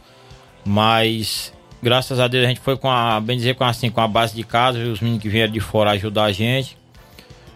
Mas 0.64 1.52
graças 1.82 2.18
a 2.18 2.26
Deus 2.26 2.44
a 2.44 2.48
gente 2.48 2.60
foi 2.60 2.76
com 2.76 2.90
a, 2.90 3.20
bem 3.20 3.36
dizer, 3.36 3.54
com 3.54 3.64
assim, 3.64 3.90
com 3.90 4.00
a 4.00 4.08
base 4.08 4.34
de 4.34 4.42
casa, 4.42 4.78
os 4.78 5.00
meninos 5.00 5.22
que 5.22 5.28
vieram 5.28 5.52
de 5.52 5.60
fora 5.60 5.90
ajudar 5.90 6.24
a 6.24 6.32
gente. 6.32 6.76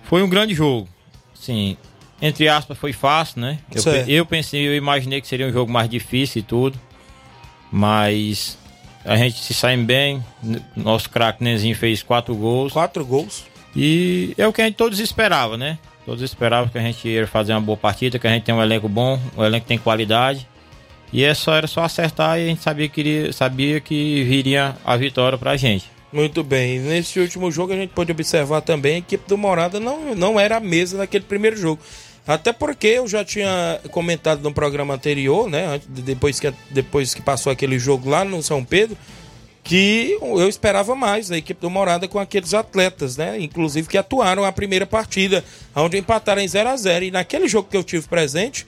Foi 0.02 0.22
um 0.22 0.28
grande 0.28 0.54
jogo. 0.54 0.86
Sim, 1.34 1.78
entre 2.20 2.48
aspas, 2.48 2.76
foi 2.76 2.92
fácil, 2.92 3.40
né? 3.40 3.58
Eu, 3.74 3.92
eu, 4.06 4.26
pensei, 4.26 4.66
eu 4.66 4.76
imaginei 4.76 5.20
que 5.22 5.26
seria 5.26 5.46
um 5.46 5.52
jogo 5.52 5.72
mais 5.72 5.88
difícil 5.88 6.40
e 6.40 6.42
tudo. 6.42 6.78
Mas 7.72 8.58
a 9.04 9.16
gente 9.16 9.42
se 9.42 9.52
sai 9.52 9.76
bem. 9.76 10.22
Nosso 10.76 11.10
craque 11.10 11.42
Nenzinho 11.42 11.76
fez 11.76 12.02
quatro 12.02 12.34
gols. 12.34 12.72
Quatro 12.72 13.04
gols. 13.04 13.44
E 13.76 14.34
é 14.38 14.46
o 14.46 14.52
que 14.52 14.62
a 14.62 14.64
gente 14.64 14.76
todos 14.76 14.98
esperava, 15.00 15.56
né? 15.56 15.78
Todos 16.06 16.22
esperavam 16.22 16.68
que 16.68 16.78
a 16.78 16.82
gente 16.82 17.08
ia 17.08 17.26
fazer 17.26 17.52
uma 17.52 17.60
boa 17.60 17.76
partida, 17.76 18.18
que 18.18 18.26
a 18.26 18.30
gente 18.30 18.44
tem 18.44 18.54
um 18.54 18.62
elenco 18.62 18.88
bom, 18.88 19.18
um 19.36 19.44
elenco 19.44 19.62
que 19.62 19.68
tem 19.68 19.78
qualidade. 19.78 20.46
E 21.12 21.22
é 21.22 21.32
só, 21.32 21.54
era 21.54 21.66
só 21.66 21.82
acertar 21.82 22.38
e 22.38 22.44
a 22.44 22.46
gente 22.48 22.62
sabia 22.62 22.88
que, 22.88 23.32
sabia 23.32 23.80
que 23.80 24.22
viria 24.24 24.76
a 24.84 24.96
vitória 24.96 25.38
pra 25.38 25.56
gente. 25.56 25.90
Muito 26.12 26.44
bem. 26.44 26.78
Nesse 26.78 27.18
último 27.18 27.50
jogo 27.50 27.72
a 27.72 27.76
gente 27.76 27.90
pode 27.90 28.12
observar 28.12 28.60
também 28.60 28.96
a 28.96 28.98
equipe 28.98 29.28
do 29.28 29.36
Morada 29.36 29.80
não, 29.80 30.14
não 30.14 30.38
era 30.38 30.58
a 30.58 30.60
mesa 30.60 30.98
naquele 30.98 31.24
primeiro 31.24 31.56
jogo. 31.56 31.80
Até 32.26 32.52
porque 32.52 32.86
eu 32.86 33.06
já 33.06 33.24
tinha 33.24 33.80
comentado 33.90 34.42
no 34.42 34.52
programa 34.52 34.94
anterior, 34.94 35.48
né? 35.48 35.80
Depois 35.86 36.40
que, 36.40 36.52
depois 36.70 37.12
que 37.12 37.20
passou 37.20 37.52
aquele 37.52 37.78
jogo 37.78 38.08
lá 38.08 38.24
no 38.24 38.42
São 38.42 38.64
Pedro, 38.64 38.96
que 39.62 40.16
eu 40.20 40.48
esperava 40.48 40.94
mais 40.94 41.28
da 41.28 41.36
equipe 41.36 41.60
do 41.60 41.68
Morada 41.68 42.08
com 42.08 42.18
aqueles 42.18 42.54
atletas, 42.54 43.16
né? 43.18 43.38
Inclusive 43.40 43.88
que 43.88 43.98
atuaram 43.98 44.44
a 44.44 44.52
primeira 44.52 44.86
partida, 44.86 45.44
onde 45.76 45.98
empataram 45.98 46.40
em 46.40 46.48
0 46.48 46.68
a 46.68 46.76
0 46.76 47.04
E 47.06 47.10
naquele 47.10 47.46
jogo 47.46 47.68
que 47.70 47.76
eu 47.76 47.84
tive 47.84 48.06
presente, 48.06 48.66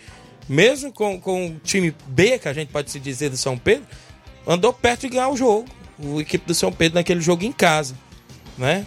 mesmo 0.49 0.93
com, 0.93 1.19
com 1.19 1.49
o 1.49 1.61
time 1.63 1.95
B, 2.09 2.39
que 2.39 2.49
a 2.49 2.53
gente 2.53 2.69
pode 2.69 2.91
se 2.91 3.01
dizer 3.01 3.31
do 3.31 3.37
São 3.39 3.57
Pedro, 3.57 3.87
andou 4.47 4.73
perto 4.73 5.03
de 5.03 5.11
ganhar 5.11 5.29
o 5.29 5.37
jogo. 5.37 5.67
O 5.99 6.21
equipe 6.21 6.47
do 6.47 6.55
São 6.55 6.71
Pedro 6.71 6.97
naquele 6.97 7.23
jogo 7.23 7.43
em 7.43 7.53
casa, 7.53 7.95
né? 8.59 8.87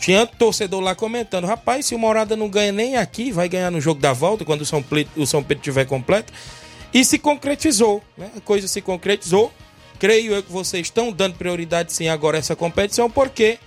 Tinha 0.00 0.26
torcedor 0.26 0.80
lá 0.80 0.94
comentando, 0.94 1.46
rapaz, 1.46 1.84
se 1.86 1.94
o 1.94 1.98
Morada 1.98 2.34
não 2.34 2.48
ganha 2.48 2.72
nem 2.72 2.96
aqui, 2.96 3.30
vai 3.30 3.50
ganhar 3.50 3.70
no 3.70 3.80
jogo 3.80 4.00
da 4.00 4.14
volta, 4.14 4.46
quando 4.46 4.62
o 4.62 4.66
São, 4.66 4.82
Pedro, 4.82 5.12
o 5.14 5.26
São 5.26 5.42
Pedro 5.42 5.62
tiver 5.62 5.84
completo. 5.84 6.32
E 6.92 7.04
se 7.04 7.18
concretizou, 7.18 8.02
né? 8.16 8.30
A 8.34 8.40
coisa 8.40 8.66
se 8.66 8.80
concretizou. 8.80 9.52
Creio 9.98 10.32
eu 10.32 10.42
que 10.42 10.50
vocês 10.50 10.86
estão 10.86 11.12
dando 11.12 11.34
prioridade 11.34 11.92
sim 11.92 12.08
agora 12.08 12.38
a 12.38 12.40
essa 12.40 12.56
competição, 12.56 13.10
porque 13.10 13.58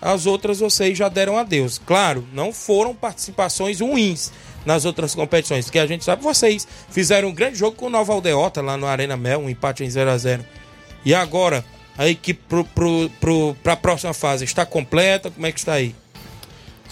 as 0.00 0.24
outras 0.24 0.60
vocês 0.60 0.96
já 0.96 1.10
deram 1.10 1.36
a 1.36 1.42
Deus. 1.42 1.78
Claro, 1.78 2.26
não 2.32 2.52
foram 2.52 2.94
participações 2.94 3.80
ruins, 3.80 4.32
nas 4.64 4.86
outras 4.86 5.14
competições. 5.14 5.68
Que 5.68 5.78
a 5.78 5.86
gente 5.86 6.04
sabe, 6.04 6.22
vocês 6.22 6.66
fizeram 6.90 7.28
um 7.28 7.34
grande 7.34 7.58
jogo 7.58 7.76
com 7.76 7.86
o 7.86 7.90
Nova 7.90 8.12
Aldeota 8.12 8.62
lá 8.62 8.76
no 8.76 8.86
Arena 8.86 9.16
Mel, 9.16 9.40
um 9.40 9.50
empate 9.50 9.84
em 9.84 9.90
0 9.90 10.10
a 10.10 10.16
0 10.16 10.44
E 11.04 11.14
agora, 11.14 11.64
a 11.96 12.08
equipe 12.08 12.42
para 13.62 13.72
a 13.72 13.76
próxima 13.76 14.14
fase 14.14 14.44
está 14.44 14.64
completa? 14.64 15.30
Como 15.30 15.46
é 15.46 15.52
que 15.52 15.58
está 15.58 15.74
aí? 15.74 15.94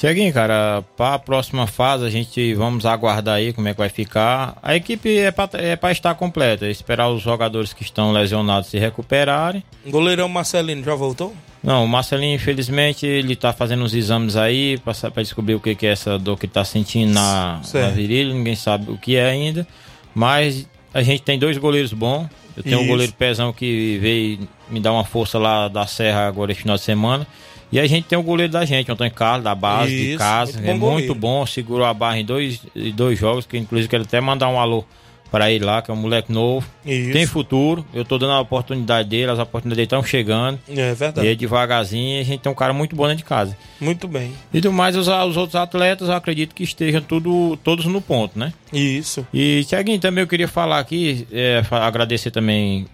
Tiaguinho, 0.00 0.32
cara, 0.32 0.82
para 0.96 1.16
a 1.16 1.18
próxima 1.18 1.66
fase 1.66 2.06
a 2.06 2.08
gente 2.08 2.54
vamos 2.54 2.86
aguardar 2.86 3.34
aí 3.34 3.52
como 3.52 3.68
é 3.68 3.74
que 3.74 3.78
vai 3.78 3.90
ficar. 3.90 4.56
A 4.62 4.74
equipe 4.74 5.18
é 5.18 5.30
para 5.30 5.50
é 5.60 5.92
estar 5.92 6.14
completa, 6.14 6.66
esperar 6.66 7.10
os 7.10 7.20
jogadores 7.20 7.74
que 7.74 7.82
estão 7.82 8.10
lesionados 8.10 8.70
se 8.70 8.78
recuperarem. 8.78 9.62
O 9.84 9.90
goleirão 9.90 10.26
Marcelino 10.26 10.82
já 10.82 10.94
voltou? 10.94 11.34
Não, 11.62 11.84
o 11.84 11.88
Marcelinho, 11.88 12.34
infelizmente, 12.34 13.04
ele 13.04 13.36
tá 13.36 13.52
fazendo 13.52 13.84
uns 13.84 13.92
exames 13.92 14.36
aí 14.36 14.78
para 14.78 15.22
descobrir 15.22 15.54
o 15.54 15.60
que, 15.60 15.74
que 15.74 15.86
é 15.86 15.90
essa 15.90 16.18
dor 16.18 16.38
que 16.38 16.48
tá 16.48 16.64
sentindo 16.64 17.12
na, 17.12 17.60
na 17.74 17.88
virilha, 17.90 18.32
ninguém 18.32 18.56
sabe 18.56 18.90
o 18.90 18.96
que 18.96 19.16
é 19.16 19.26
ainda. 19.26 19.66
Mas 20.14 20.66
a 20.92 21.02
gente 21.02 21.22
tem 21.22 21.38
dois 21.38 21.56
goleiros 21.58 21.92
bons. 21.92 22.28
Eu 22.56 22.62
tenho 22.62 22.76
Isso. 22.76 22.84
um 22.84 22.88
goleiro 22.88 23.12
pezão 23.12 23.52
que 23.52 23.98
veio 23.98 24.48
me 24.68 24.80
dar 24.80 24.92
uma 24.92 25.04
força 25.04 25.38
lá 25.38 25.68
da 25.68 25.86
Serra 25.86 26.26
agora 26.26 26.52
esse 26.52 26.60
final 26.62 26.76
de 26.76 26.82
semana. 26.82 27.26
E 27.72 27.78
a 27.78 27.86
gente 27.86 28.04
tem 28.04 28.18
o 28.18 28.22
goleiro 28.22 28.52
da 28.52 28.64
gente, 28.64 28.90
Antônio 28.90 29.12
Carlos, 29.12 29.44
da 29.44 29.54
base, 29.54 29.94
Isso, 29.94 30.12
de 30.12 30.18
casa. 30.18 30.52
Muito 30.54 30.68
é 30.68 30.74
muito 30.74 30.84
goleiro. 30.84 31.14
bom, 31.14 31.46
segurou 31.46 31.86
a 31.86 31.94
barra 31.94 32.18
em 32.18 32.24
dois, 32.24 32.60
em 32.74 32.90
dois 32.90 33.18
jogos, 33.18 33.46
que 33.46 33.56
inclusive 33.56 33.88
quero 33.88 34.02
até 34.02 34.20
mandar 34.20 34.48
um 34.48 34.58
alô 34.58 34.84
para 35.30 35.50
ele 35.50 35.64
lá, 35.64 35.80
que 35.80 35.90
é 35.90 35.94
um 35.94 35.96
moleque 35.96 36.32
novo. 36.32 36.66
Isso. 36.84 37.12
Tem 37.12 37.26
futuro. 37.26 37.84
Eu 37.94 38.04
tô 38.04 38.18
dando 38.18 38.32
a 38.32 38.40
oportunidade 38.40 39.08
dele, 39.08 39.30
as 39.30 39.38
oportunidades 39.38 39.84
estão 39.84 40.02
chegando. 40.02 40.58
É 40.68 40.92
verdade. 40.92 41.26
E 41.26 41.36
devagarzinho 41.36 42.20
a 42.20 42.24
gente 42.24 42.40
tem 42.40 42.50
um 42.50 42.54
cara 42.54 42.72
muito 42.72 42.96
bom 42.96 43.04
dentro 43.04 43.18
de 43.18 43.24
casa. 43.24 43.56
Muito 43.80 44.08
bem. 44.08 44.32
E 44.52 44.60
do 44.60 44.72
mais, 44.72 44.96
os, 44.96 45.08
os 45.08 45.36
outros 45.36 45.54
atletas, 45.54 46.08
eu 46.08 46.14
acredito 46.14 46.54
que 46.54 46.62
estejam 46.62 47.00
tudo, 47.00 47.58
todos 47.62 47.84
no 47.86 48.00
ponto, 48.00 48.38
né? 48.38 48.52
Isso. 48.72 49.26
E, 49.32 49.64
Tiaguinho, 49.64 50.00
também 50.00 50.22
eu 50.22 50.28
queria 50.28 50.48
falar 50.48 50.78
aqui, 50.78 51.26
é, 51.30 51.62
agradecer 51.70 52.30
também 52.30 52.86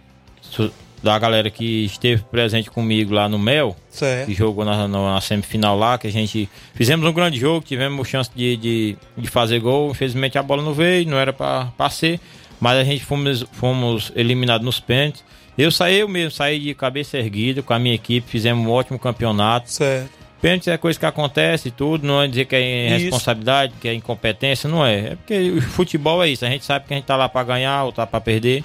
da 1.03 1.19
galera 1.19 1.51
que 1.51 1.85
esteve 1.85 2.23
presente 2.23 2.71
comigo 2.71 3.15
lá 3.15 3.29
no 3.29 3.39
Mel, 3.39 3.77
certo. 3.91 4.27
que 4.27 4.35
jogou 4.35 4.65
na, 4.65 4.89
na, 4.89 5.21
semifinal 5.21 5.79
lá, 5.79 5.99
que 5.99 6.07
a 6.07 6.13
gente 6.13 6.49
fizemos 6.75 7.07
um 7.07 7.13
grande 7.13 7.39
jogo, 7.39 7.65
tivemos 7.65 8.09
chance 8.09 8.31
de, 8.35 8.57
de, 8.57 8.97
de 9.17 9.29
fazer 9.29 9.61
gol, 9.61 9.91
infelizmente 9.91 10.39
a 10.39 10.43
bola 10.43 10.63
não 10.63 10.75
veio, 10.75 11.09
não 11.09 11.19
era 11.19 11.33
para 11.33 11.91
ser, 11.91 12.21
mas 12.61 12.79
a 12.79 12.85
gente 12.85 13.05
fomos, 13.05 13.45
fomos 13.53 14.13
eliminados 14.17 14.65
nos 14.65 14.81
pênaltis. 14.81 15.25
Eu 15.57 15.71
saí 15.71 16.01
eu 16.01 16.09
mesmo, 16.09 16.31
saí 16.31 16.59
de 16.59 16.75
cabeça 16.75 17.17
erguida 17.17 17.63
com 17.63 17.73
a 17.73 17.79
minha 17.79 17.95
equipe, 17.95 18.29
fizemos 18.29 18.67
um 18.67 18.71
ótimo 18.71 18.99
campeonato. 18.99 19.71
Certo. 19.71 20.11
Pênalti 20.41 20.69
é 20.69 20.77
coisa 20.77 20.99
que 20.99 21.07
acontece 21.07 21.69
e 21.69 21.71
tudo, 21.71 22.07
não 22.07 22.23
é 22.23 22.29
dizer 22.29 22.45
que 22.45 22.55
é 22.55 22.89
responsabilidade, 22.99 23.73
que 23.81 23.89
é 23.89 23.95
incompetência, 23.95 24.69
não 24.69 24.85
é. 24.85 24.99
É 24.99 25.17
porque 25.17 25.51
o 25.51 25.63
futebol 25.63 26.23
é 26.23 26.29
isso, 26.29 26.45
a 26.45 26.49
gente 26.49 26.65
sabe 26.65 26.87
que 26.87 26.93
a 26.93 26.97
gente 26.97 27.07
tá 27.07 27.17
lá 27.17 27.29
para 27.29 27.43
ganhar 27.43 27.85
ou 27.85 27.93
tá 27.93 28.07
para 28.07 28.21
perder. 28.21 28.63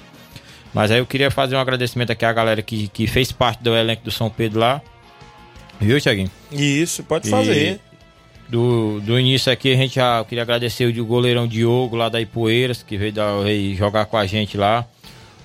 Mas 0.74 0.90
aí 0.90 0.98
eu 0.98 1.06
queria 1.06 1.30
fazer 1.30 1.54
um 1.56 1.58
agradecimento 1.58 2.10
aqui 2.12 2.24
à 2.24 2.32
galera 2.32 2.62
que, 2.62 2.88
que 2.88 3.06
fez 3.06 3.30
parte 3.30 3.62
do 3.62 3.74
elenco 3.74 4.04
do 4.04 4.10
São 4.10 4.30
Pedro 4.30 4.60
lá. 4.60 4.80
Viu, 5.80 6.00
Thiaguinho? 6.00 6.30
Isso, 6.50 7.02
pode 7.02 7.28
fazer. 7.28 7.80
do, 8.48 9.00
do 9.00 9.18
início 9.18 9.52
aqui, 9.52 9.72
a 9.72 9.76
gente 9.76 9.96
já 9.96 10.24
queria 10.24 10.42
agradecer 10.42 10.86
o 10.86 11.04
goleirão 11.04 11.46
Diogo 11.46 11.96
lá 11.96 12.08
da 12.08 12.20
Ipueiras, 12.20 12.82
que 12.82 12.96
veio, 12.96 13.12
da, 13.12 13.40
veio 13.40 13.74
jogar 13.76 14.06
com 14.06 14.16
a 14.16 14.26
gente 14.26 14.56
lá. 14.56 14.86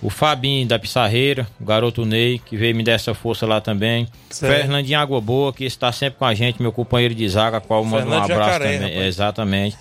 o 0.02 0.10
Fabinho 0.10 0.68
da 0.68 0.78
Pissarreira, 0.78 1.48
o 1.60 1.66
garoto 1.66 2.06
Ney, 2.06 2.40
que 2.40 2.56
veio 2.56 2.76
me 2.76 2.84
dar 2.84 2.94
essa 2.94 3.14
força 3.14 3.46
lá 3.46 3.60
também. 3.60 4.08
Certo. 4.30 4.54
Fernandinho 4.62 5.00
Água 5.00 5.20
Boa, 5.20 5.52
que 5.52 5.66
está 5.66 5.92
sempre 5.92 6.20
com 6.20 6.26
a 6.26 6.34
gente, 6.34 6.62
meu 6.62 6.72
companheiro 6.72 7.16
de 7.16 7.28
zaga, 7.28 7.60
qual 7.60 7.82
eu 7.82 7.86
mando 7.86 8.10
um 8.12 8.14
abraço 8.14 8.28
Jacaré, 8.28 8.74
também. 8.74 8.90
rapaz. 8.90 9.08
Exatamente. 9.08 9.78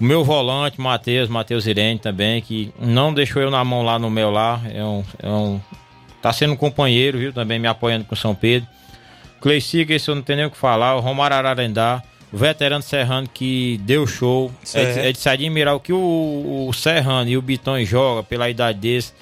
O 0.00 0.04
meu 0.04 0.22
volante, 0.24 0.80
Matheus, 0.80 1.28
Matheus 1.28 1.66
Irene 1.66 1.98
também, 1.98 2.40
que 2.40 2.72
não 2.78 3.12
deixou 3.12 3.42
eu 3.42 3.50
na 3.50 3.64
mão 3.64 3.82
lá 3.82 3.98
no 3.98 4.08
meu 4.08 4.30
lá. 4.30 4.60
É 4.72 4.82
um, 4.84 5.04
é 5.20 5.28
um, 5.28 5.60
tá 6.22 6.32
sendo 6.32 6.52
um 6.52 6.56
companheiro, 6.56 7.18
viu? 7.18 7.32
Também 7.32 7.58
me 7.58 7.66
apoiando 7.66 8.04
com 8.04 8.14
São 8.14 8.34
Pedro. 8.34 8.68
Cleicica, 9.40 9.92
esse 9.94 10.08
eu 10.08 10.14
não 10.14 10.22
tenho 10.22 10.38
nem 10.38 10.46
o 10.46 10.50
que 10.50 10.56
falar. 10.56 10.96
O 10.96 11.00
Romário 11.00 11.36
Ararendá, 11.36 12.02
o 12.32 12.36
veterano 12.36 12.82
Serrano 12.82 13.28
que 13.32 13.80
deu 13.82 14.06
show. 14.06 14.52
É 14.60 14.62
de, 14.62 14.68
Certo. 14.68 14.98
é 14.98 15.12
de 15.12 15.18
se 15.18 15.28
admirar 15.28 15.74
o 15.74 15.80
que 15.80 15.92
o, 15.92 16.66
o 16.68 16.72
Serrano 16.72 17.28
e 17.28 17.36
o 17.36 17.42
Bitão 17.42 17.82
joga 17.84 18.22
pela 18.22 18.48
idade 18.48 18.78
desse. 18.78 19.12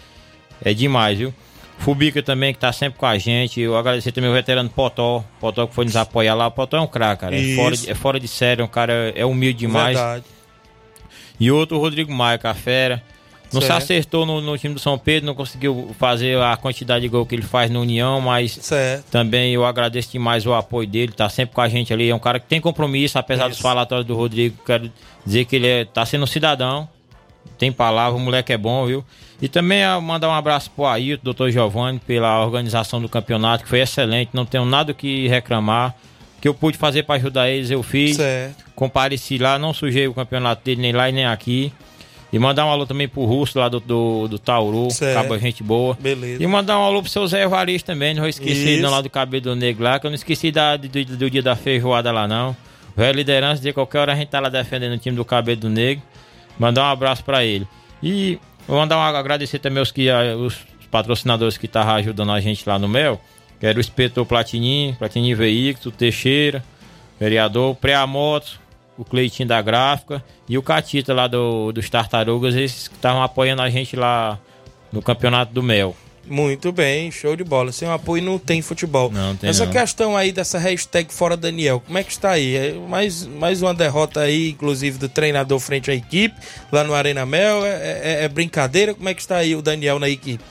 É 0.63 0.75
demais, 0.75 1.19
viu? 1.19 1.35
Fubica 1.79 2.23
também, 2.23 2.55
que 2.55 2.59
tá 2.59 2.73
sempre 2.73 2.99
com 2.99 3.07
a 3.07 3.19
gente. 3.19 3.61
Eu 3.61 3.77
agradecer 3.77 4.13
também 4.13 4.31
o 4.31 4.33
veterano 4.33 4.69
Potó. 4.69 5.23
Potó 5.39 5.67
que 5.67 5.75
foi 5.75 5.85
nos 5.85 5.97
apoiar 5.97 6.35
lá. 6.35 6.47
O 6.47 6.51
Potó 6.51 6.79
é 6.79 6.81
um 6.81 6.87
craque, 6.87 7.21
cara. 7.21 7.37
É 7.37 7.55
fora, 7.55 7.77
de, 7.77 7.91
é 7.91 7.95
fora 7.95 8.21
de 8.21 8.29
série, 8.29 8.63
é 8.63 8.65
um 8.65 8.69
cara 8.69 9.13
é 9.15 9.25
humilde 9.25 9.59
demais. 9.59 9.97
Verdade. 9.97 10.25
E 11.39 11.51
outro, 11.51 11.77
o 11.77 11.81
Rodrigo 11.81 12.13
Maia, 12.13 12.39
com 12.39 12.49
a 12.49 12.55
fera. 12.55 13.03
Não 13.53 13.61
Certo. 13.61 13.83
se 13.83 13.93
acertou 13.95 14.27
no, 14.27 14.41
no 14.41 14.59
time 14.59 14.75
do 14.75 14.81
São 14.81 14.99
Pedro, 14.99 15.27
não 15.27 15.35
conseguiu 15.35 15.95
fazer 15.99 16.37
a 16.41 16.57
quantidade 16.57 17.03
de 17.03 17.09
gol 17.09 17.25
que 17.25 17.35
ele 17.35 17.43
faz 17.43 17.71
no 17.71 17.81
União, 17.81 18.21
mas 18.21 18.53
Certo. 18.53 19.05
também 19.11 19.55
eu 19.55 19.65
agradeço 19.65 20.11
demais 20.11 20.45
o 20.45 20.53
apoio 20.53 20.89
dele, 20.89 21.13
tá 21.13 21.29
sempre 21.29 21.55
com 21.55 21.61
a 21.61 21.69
gente 21.69 21.93
ali. 21.93 22.11
É 22.11 22.15
um 22.15 22.19
cara 22.19 22.41
que 22.41 22.47
tem 22.47 22.61
compromisso, 22.61 23.19
apesar 23.19 23.49
dos 23.49 23.61
falatórios 23.61 24.07
do 24.07 24.17
Rodrigo. 24.17 24.57
Quero 24.67 24.91
dizer 25.25 25.45
que 25.45 25.57
ele 25.57 25.69
é, 25.69 25.85
tá 25.85 26.05
sendo 26.05 26.25
um 26.25 26.27
cidadão, 26.27 26.89
tem 27.57 27.71
palavra, 27.71 28.17
o 28.19 28.21
moleque 28.21 28.53
é 28.53 28.59
bom, 28.59 28.85
viu? 28.85 29.05
E 29.41 29.49
também 29.49 29.83
mandar 30.03 30.29
um 30.29 30.35
abraço 30.35 30.71
pro 30.73 30.87
Ailton, 30.87 31.23
doutor 31.23 31.51
Giovanni, 31.51 32.01
pela 32.01 32.45
organização 32.45 33.01
do 33.01 33.09
campeonato, 33.09 33.63
que 33.63 33.71
foi 33.71 33.81
excelente, 33.81 34.31
não 34.33 34.45
tenho 34.45 34.65
nada 34.65 34.91
o 34.93 34.95
que 34.95 35.29
reclamar. 35.29 35.95
Que 36.47 36.49
eu 36.51 36.55
pude 36.55 36.79
fazer 36.79 37.03
para 37.03 37.17
ajudar 37.17 37.51
eles, 37.51 37.73
eu 37.73 37.83
fiz. 37.83 38.15
Certo. 38.15 38.65
Compareci 38.73 39.37
lá, 39.37 39.59
não 39.59 39.73
sujei 39.75 40.07
o 40.07 40.15
campeonato 40.15 40.65
dele 40.65 40.81
nem 40.81 40.93
lá 40.93 41.09
e 41.09 41.13
nem 41.13 41.27
aqui. 41.27 41.73
E 42.33 42.39
mandar 42.39 42.65
um 42.65 42.71
alô 42.71 42.87
também 42.87 43.09
pro 43.09 43.25
Russo 43.25 43.59
lá 43.59 43.69
do, 43.69 43.81
do, 43.81 44.29
do 44.29 44.39
Tauru, 44.39 44.89
Certo. 44.93 45.37
gente 45.41 45.65
boa. 45.65 45.99
Beleza. 46.01 46.41
E 46.41 46.47
mandar 46.47 46.79
um 46.79 46.83
alô 46.85 47.03
pro 47.03 47.11
seu 47.11 47.27
Zé 47.27 47.43
Evaristo 47.43 47.87
também, 47.87 48.15
não 48.15 48.21
vou 48.21 48.29
esquecer 48.29 48.75
Isso. 48.75 48.83
não, 48.83 48.93
lá 48.93 49.01
do 49.01 49.11
cabelo 49.11 49.57
negro 49.57 49.83
lá, 49.83 49.99
que 49.99 50.07
eu 50.07 50.11
não 50.11 50.15
esqueci 50.15 50.53
da, 50.53 50.77
do, 50.77 50.87
do- 50.89 51.29
dia 51.29 51.43
da 51.43 51.57
feijoada 51.57 52.13
lá 52.13 52.29
não. 52.29 52.57
Velho 52.97 53.17
liderança, 53.17 53.61
de 53.61 53.73
qualquer 53.73 53.99
hora 53.99 54.13
a 54.13 54.17
gente 54.17 54.29
tá 54.29 54.39
lá 54.39 54.49
defendendo 54.49 54.93
o 54.93 54.99
time 54.99 55.17
do 55.17 55.25
cabelo 55.25 55.69
negro. 55.69 56.01
Mandar 56.57 56.83
um 56.85 56.93
abraço 56.93 57.25
pra 57.25 57.45
ele. 57.45 57.67
E 58.01 58.39
vou 58.69 58.79
mandar 58.79 58.99
um 58.99 59.01
agradecer 59.03 59.59
também 59.59 59.83
os, 59.83 59.91
que, 59.91 60.09
os 60.13 60.57
patrocinadores 60.93 61.59
que 61.59 61.67
estavam 61.67 61.97
ajudando 61.97 62.31
a 62.31 62.41
gente 62.41 62.63
lá 62.69 62.79
no 62.79 62.87
Mel, 62.89 63.21
que 63.61 63.67
era 63.67 63.79
o 63.79 63.81
Espetor 63.81 64.25
Platininho, 64.27 64.95
Platininho 64.97 65.37
Veículos, 65.37 65.87
o 65.87 65.91
Teixeira, 65.91 66.63
vereador, 67.19 67.71
o 67.73 67.75
Preamotos, 67.75 68.59
o 68.99 69.05
Cleitinho 69.05 69.49
da 69.49 69.61
Gráfica 69.61 70.23
e 70.49 70.57
o 70.57 70.63
Catita 70.63 71.13
lá 71.15 71.27
do, 71.27 71.73
dos 71.73 71.89
Tartarugas, 71.91 72.55
esses 72.55 72.89
que 72.89 72.95
estavam 72.95 73.23
apoiando 73.23 73.63
a 73.63 73.69
gente 73.71 73.97
lá 73.97 74.39
no 74.93 75.03
campeonato 75.03 75.53
do 75.53 75.63
Mel. 75.63 75.95
Muito 76.29 76.73
bem, 76.73 77.09
show 77.13 77.37
de 77.37 77.45
bola. 77.45 77.71
Sem 77.71 77.87
o 77.87 77.93
apoio 77.93 78.21
não 78.21 78.37
tem 78.37 78.61
futebol. 78.61 79.13
Não 79.13 79.37
tem 79.37 79.49
Essa 79.49 79.65
não. 79.65 79.73
questão 79.73 80.17
aí 80.17 80.33
dessa 80.33 80.59
hashtag 80.59 81.15
Fora 81.15 81.37
Daniel, 81.37 81.81
como 81.87 81.97
é 81.99 82.03
que 82.03 82.11
está 82.11 82.33
aí? 82.33 82.57
É 82.57 82.73
mais, 82.73 83.25
mais 83.27 83.63
uma 83.63 83.73
derrota 83.73 84.21
aí, 84.23 84.51
inclusive, 84.51 84.99
do 84.99 85.09
treinador 85.09 85.61
frente 85.61 85.89
à 85.89 85.95
equipe, 85.95 86.35
lá 86.73 86.83
no 86.83 86.95
Arena 86.95 87.25
Mel. 87.25 87.65
É, 87.65 87.71
é- 88.03 88.25
é 88.25 88.29
brincadeira? 88.29 88.93
Como 88.93 89.09
é 89.09 89.15
que 89.15 89.21
está 89.21 89.37
aí 89.37 89.55
o 89.55 89.63
Daniel 89.63 90.01
na 90.01 90.09
equipe? 90.09 90.43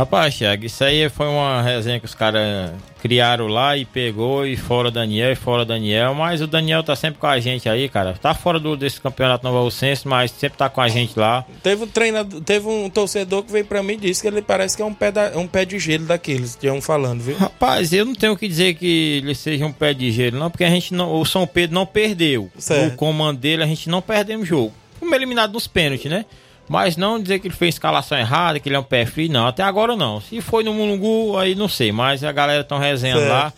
Rapaz, 0.00 0.34
Thiago, 0.34 0.64
isso 0.64 0.82
aí 0.82 1.10
foi 1.10 1.26
uma 1.26 1.60
resenha 1.60 2.00
que 2.00 2.06
os 2.06 2.14
caras 2.14 2.70
criaram 3.02 3.48
lá 3.48 3.76
e 3.76 3.84
pegou 3.84 4.46
e 4.46 4.56
fora 4.56 4.90
Daniel 4.90 5.30
e 5.30 5.34
fora 5.34 5.62
Daniel, 5.62 6.14
mas 6.14 6.40
o 6.40 6.46
Daniel 6.46 6.82
tá 6.82 6.96
sempre 6.96 7.20
com 7.20 7.26
a 7.26 7.38
gente 7.38 7.68
aí, 7.68 7.86
cara. 7.86 8.14
Tá 8.14 8.32
fora 8.32 8.58
do, 8.58 8.78
desse 8.78 8.98
campeonato 8.98 9.44
Nova 9.44 9.60
Lucense, 9.60 10.08
mas 10.08 10.30
sempre 10.30 10.56
tá 10.56 10.70
com 10.70 10.80
a 10.80 10.88
gente 10.88 11.18
lá. 11.18 11.44
Teve 11.62 11.84
um 11.84 11.86
treinador, 11.86 12.40
teve 12.40 12.66
um 12.66 12.88
torcedor 12.88 13.42
que 13.42 13.52
veio 13.52 13.66
pra 13.66 13.82
mim 13.82 13.92
e 13.92 13.96
disse 13.98 14.22
que 14.22 14.28
ele 14.28 14.40
parece 14.40 14.74
que 14.74 14.82
é 14.82 14.86
um 14.86 14.94
pé, 14.94 15.12
da- 15.12 15.32
um 15.36 15.46
pé 15.46 15.66
de 15.66 15.78
gelo 15.78 16.06
daqueles 16.06 16.56
que 16.56 16.66
iam 16.66 16.80
falando, 16.80 17.20
viu? 17.20 17.36
Rapaz, 17.36 17.92
eu 17.92 18.06
não 18.06 18.14
tenho 18.14 18.34
que 18.38 18.48
dizer 18.48 18.76
que 18.76 19.20
ele 19.22 19.34
seja 19.34 19.66
um 19.66 19.72
pé 19.72 19.92
de 19.92 20.10
gelo, 20.10 20.38
não, 20.38 20.50
porque 20.50 20.64
a 20.64 20.70
gente 20.70 20.94
não, 20.94 21.20
o 21.20 21.26
São 21.26 21.46
Pedro 21.46 21.74
não 21.74 21.84
perdeu. 21.84 22.50
Certo. 22.56 22.94
O 22.94 22.96
comando 22.96 23.38
dele, 23.38 23.62
a 23.62 23.66
gente 23.66 23.90
não 23.90 24.00
perdemos 24.00 24.44
o 24.44 24.48
jogo. 24.48 24.72
Fomos 24.98 25.14
eliminados 25.14 25.52
nos 25.52 25.66
pênaltis, 25.66 26.10
né? 26.10 26.24
Mas 26.72 26.96
não 26.96 27.20
dizer 27.20 27.40
que 27.40 27.48
ele 27.48 27.54
fez 27.54 27.74
escalação 27.74 28.16
errada, 28.16 28.60
que 28.60 28.68
ele 28.68 28.76
é 28.76 28.78
um 28.78 28.82
pé 28.84 29.04
frio, 29.04 29.28
não. 29.28 29.44
Até 29.44 29.60
agora 29.64 29.96
não. 29.96 30.20
Se 30.20 30.40
foi 30.40 30.62
no 30.62 30.72
Mulungu, 30.72 31.36
aí 31.36 31.56
não 31.56 31.66
sei. 31.66 31.90
Mas 31.90 32.22
a 32.22 32.30
galera 32.30 32.60
estão 32.60 32.78
resenhando 32.78 33.18
Certo. 33.22 33.32
lá. 33.32 33.52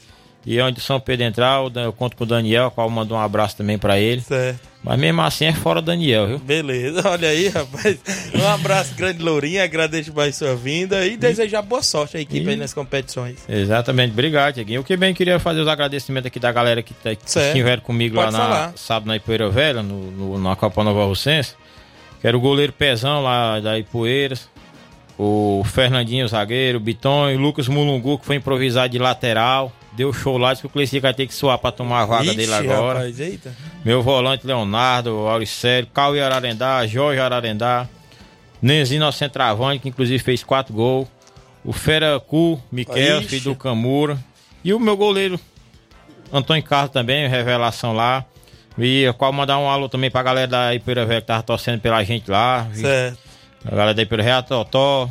E 0.46 0.58
onde 0.62 0.78
o 0.78 0.82
São 0.82 0.98
Pedro 0.98 1.26
entrar, 1.26 1.60
eu 1.84 1.92
conto 1.92 2.16
com 2.16 2.24
o 2.24 2.26
Daniel, 2.26 2.70
qual 2.70 2.88
mandou 2.88 3.16
um 3.18 3.20
abraço 3.20 3.54
também 3.54 3.76
pra 3.76 3.98
ele. 3.98 4.22
Certo. 4.22 4.58
Mas 4.82 4.98
mesmo 4.98 5.20
assim 5.20 5.44
é 5.44 5.52
fora 5.52 5.78
o 5.80 5.82
Daniel, 5.82 6.26
viu? 6.26 6.38
Beleza, 6.38 7.02
olha 7.06 7.28
aí, 7.28 7.48
rapaz. 7.48 7.98
Um 8.34 8.48
abraço 8.48 8.94
grande, 8.94 9.22
Lourinha. 9.22 9.62
Agradeço 9.62 10.12
mais 10.14 10.34
sua 10.34 10.56
vinda 10.56 11.06
e 11.06 11.16
desejar 11.18 11.60
boa 11.60 11.82
sorte 11.82 12.16
à 12.16 12.20
equipe 12.20 12.48
aí 12.48 12.56
nas 12.56 12.72
competições. 12.74 13.36
Exatamente, 13.46 14.12
obrigado, 14.12 14.54
Tiaguinho. 14.54 14.78
Eu 14.78 14.84
que 14.84 14.96
bem 14.96 15.12
queria 15.12 15.38
fazer 15.38 15.60
os 15.60 15.68
agradecimentos 15.68 16.26
aqui 16.28 16.40
da 16.40 16.50
galera 16.50 16.82
que, 16.82 16.94
tá, 16.94 17.14
que 17.14 17.24
estiveram 17.28 17.82
comigo 17.82 18.14
Pode 18.16 18.32
lá 18.32 18.48
na, 18.48 18.72
sábado 18.74 19.06
na 19.06 19.16
Ipoeira 19.16 19.50
Velha, 19.50 19.82
no, 19.82 20.10
no- 20.10 20.38
na 20.38 20.56
Copa 20.56 20.82
Nova 20.82 21.04
Rocense. 21.04 21.54
Que 22.22 22.28
era 22.28 22.36
o 22.36 22.40
goleiro 22.40 22.72
Pezão 22.72 23.22
lá 23.22 23.60
da 23.60 23.78
Ipoeiras. 23.78 24.48
O 25.18 25.62
Fernandinho, 25.66 26.24
o 26.24 26.28
zagueiro, 26.28 26.78
o 26.78 26.80
Biton, 26.80 27.34
o 27.34 27.38
Lucas 27.38 27.68
Mulungu, 27.68 28.18
que 28.18 28.24
foi 28.24 28.36
improvisado 28.36 28.88
de 28.88 28.98
lateral. 28.98 29.70
Deu 29.92 30.10
show 30.12 30.38
lá, 30.38 30.52
disse 30.52 30.62
que 30.62 30.66
o 30.66 30.70
Cleici 30.70 30.98
vai 31.00 31.12
ter 31.12 31.26
que 31.26 31.34
suar 31.34 31.58
pra 31.58 31.70
tomar 31.70 32.00
a 32.02 32.06
vaga 32.06 32.24
Ixi, 32.24 32.36
dele 32.36 32.54
agora. 32.54 33.00
rapaz, 33.00 33.20
eita. 33.20 33.54
Meu 33.84 34.02
volante 34.02 34.46
Leonardo, 34.46 35.10
Auricélio, 35.28 35.86
Cauê 35.92 36.22
Ararendá, 36.22 36.86
Jorge 36.86 37.20
Ararendá, 37.20 37.86
Nenzinho, 38.62 39.00
nosso 39.00 39.18
centroavante, 39.18 39.80
que 39.80 39.88
inclusive 39.90 40.18
fez 40.22 40.42
quatro 40.42 40.72
gols. 40.72 41.08
O 41.64 41.72
Fera 41.72 42.18
Cu, 42.18 42.58
Miquel, 42.70 43.18
Ixi. 43.18 43.28
filho 43.28 43.42
do 43.50 43.56
Camura. 43.56 44.16
E 44.64 44.72
o 44.72 44.78
meu 44.80 44.96
goleiro, 44.96 45.38
Antônio 46.32 46.62
Carlos 46.62 46.92
também, 46.92 47.28
revelação 47.28 47.92
lá. 47.92 48.24
E 48.78 49.02
eu 49.02 49.14
qual 49.14 49.32
mandar 49.32 49.58
um 49.58 49.68
alô 49.68 49.88
também 49.88 50.10
pra 50.10 50.22
galera 50.22 50.46
da 50.46 50.74
Ipeira 50.74 51.04
Velha 51.04 51.20
que 51.20 51.26
tava 51.26 51.42
torcendo 51.42 51.80
pela 51.80 52.02
gente 52.02 52.30
lá. 52.30 52.66
Certo. 52.72 53.18
A 53.64 53.70
galera 53.70 53.94
da 53.94 54.02
Ipeira 54.02 54.22
Velha, 54.22 54.42
Totó. 54.42 55.08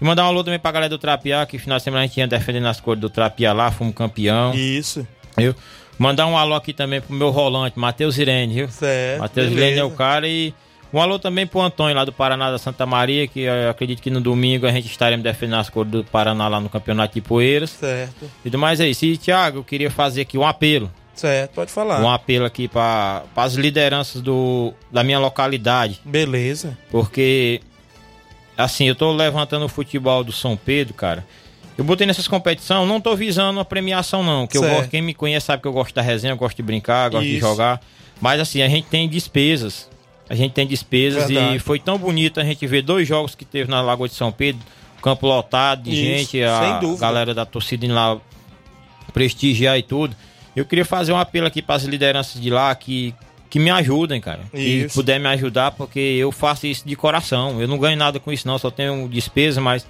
E 0.00 0.04
mandar 0.04 0.24
um 0.24 0.28
alô 0.28 0.44
também 0.44 0.58
pra 0.58 0.72
galera 0.72 0.88
do 0.88 0.98
Trapiá, 0.98 1.44
que 1.46 1.58
final 1.58 1.78
de 1.78 1.84
semana 1.84 2.04
a 2.04 2.06
gente 2.06 2.18
ia 2.18 2.26
defendendo 2.26 2.66
as 2.66 2.80
cores 2.80 3.00
do 3.00 3.10
Trapiá 3.10 3.52
lá, 3.52 3.70
fomos 3.70 3.94
campeão. 3.94 4.54
Isso. 4.54 5.06
Viu? 5.36 5.54
Mandar 5.98 6.26
um 6.26 6.36
alô 6.36 6.54
aqui 6.54 6.72
também 6.72 7.00
pro 7.00 7.14
meu 7.14 7.30
rolante, 7.30 7.78
Matheus 7.78 8.16
Irene, 8.16 8.54
viu? 8.54 8.68
Certo. 8.68 9.20
Matheus. 9.20 9.52
Irene 9.52 9.78
é 9.78 9.84
o 9.84 9.90
cara 9.90 10.26
e 10.26 10.54
um 10.92 11.00
alô 11.00 11.18
também 11.18 11.46
pro 11.46 11.60
Antônio 11.60 11.94
lá 11.94 12.04
do 12.04 12.12
Paraná 12.12 12.50
da 12.50 12.58
Santa 12.58 12.86
Maria, 12.86 13.28
que 13.28 13.40
eu 13.40 13.70
acredito 13.70 14.00
que 14.00 14.10
no 14.10 14.20
domingo 14.20 14.66
a 14.66 14.72
gente 14.72 14.86
estaremos 14.86 15.22
defendendo 15.22 15.60
as 15.60 15.68
cores 15.68 15.92
do 15.92 16.02
Paraná 16.02 16.48
lá 16.48 16.58
no 16.58 16.68
Campeonato 16.68 17.14
de 17.14 17.20
Poeiras. 17.20 17.70
Certo. 17.70 18.30
E 18.44 18.48
do 18.48 18.58
mais 18.58 18.80
é 18.80 18.88
isso. 18.88 19.04
E, 19.04 19.18
Thiago, 19.18 19.58
eu 19.58 19.64
queria 19.64 19.90
fazer 19.90 20.22
aqui 20.22 20.38
um 20.38 20.46
apelo. 20.46 20.90
Certo, 21.20 21.50
pode 21.50 21.70
falar. 21.70 22.00
Um 22.00 22.08
apelo 22.08 22.46
aqui 22.46 22.66
para 22.66 23.24
as 23.36 23.52
lideranças 23.52 24.22
do, 24.22 24.72
da 24.90 25.04
minha 25.04 25.18
localidade. 25.18 26.00
Beleza. 26.02 26.78
Porque, 26.90 27.60
assim, 28.56 28.88
eu 28.88 28.94
tô 28.94 29.12
levantando 29.12 29.66
o 29.66 29.68
futebol 29.68 30.24
do 30.24 30.32
São 30.32 30.56
Pedro, 30.56 30.94
cara. 30.94 31.26
Eu 31.76 31.84
botei 31.84 32.06
nessas 32.06 32.26
competições, 32.26 32.88
não 32.88 33.02
tô 33.02 33.14
visando 33.14 33.60
a 33.60 33.64
premiação, 33.66 34.22
não. 34.22 34.46
Que 34.46 34.56
eu 34.56 34.62
gosto, 34.62 34.88
quem 34.88 35.02
me 35.02 35.12
conhece 35.12 35.44
sabe 35.44 35.60
que 35.60 35.68
eu 35.68 35.74
gosto 35.74 35.94
da 35.94 36.00
resenha, 36.00 36.32
eu 36.32 36.38
gosto 36.38 36.56
de 36.56 36.62
brincar, 36.62 37.10
gosto 37.10 37.26
de 37.26 37.32
Isso. 37.36 37.40
jogar. 37.40 37.82
Mas 38.18 38.40
assim, 38.40 38.62
a 38.62 38.68
gente 38.68 38.86
tem 38.86 39.06
despesas. 39.06 39.90
A 40.26 40.34
gente 40.34 40.52
tem 40.52 40.66
despesas 40.66 41.26
Verdade. 41.26 41.56
e 41.56 41.58
foi 41.58 41.78
tão 41.78 41.98
bonito 41.98 42.40
a 42.40 42.44
gente 42.44 42.66
ver 42.66 42.80
dois 42.80 43.06
jogos 43.06 43.34
que 43.34 43.44
teve 43.44 43.70
na 43.70 43.82
Lagoa 43.82 44.08
de 44.08 44.14
São 44.14 44.32
Pedro, 44.32 44.62
campo 45.02 45.26
lotado 45.26 45.82
de 45.82 45.90
Isso, 45.90 46.00
gente, 46.32 46.42
a 46.42 46.80
galera 46.98 47.34
da 47.34 47.44
torcida 47.44 47.84
indo 47.84 47.94
lá 47.94 48.18
prestigiar 49.12 49.76
e 49.78 49.82
tudo. 49.82 50.16
Eu 50.54 50.64
queria 50.64 50.84
fazer 50.84 51.12
um 51.12 51.16
apelo 51.18 51.46
aqui 51.46 51.62
para 51.62 51.76
as 51.76 51.84
lideranças 51.84 52.40
de 52.40 52.50
lá 52.50 52.74
que, 52.74 53.14
que 53.48 53.58
me 53.58 53.70
ajudem, 53.70 54.20
cara. 54.20 54.40
Que 54.50 54.58
Isso. 54.84 54.94
puder 54.94 55.18
me 55.20 55.28
ajudar, 55.28 55.70
porque 55.72 55.98
eu 56.00 56.30
faço 56.32 56.66
isso 56.66 56.86
de 56.86 56.96
coração. 56.96 57.60
Eu 57.60 57.68
não 57.68 57.78
ganho 57.78 57.96
nada 57.96 58.18
com 58.18 58.32
isso, 58.32 58.46
não, 58.46 58.58
só 58.58 58.70
tenho 58.70 59.08
despesa, 59.08 59.60
mas 59.60 59.86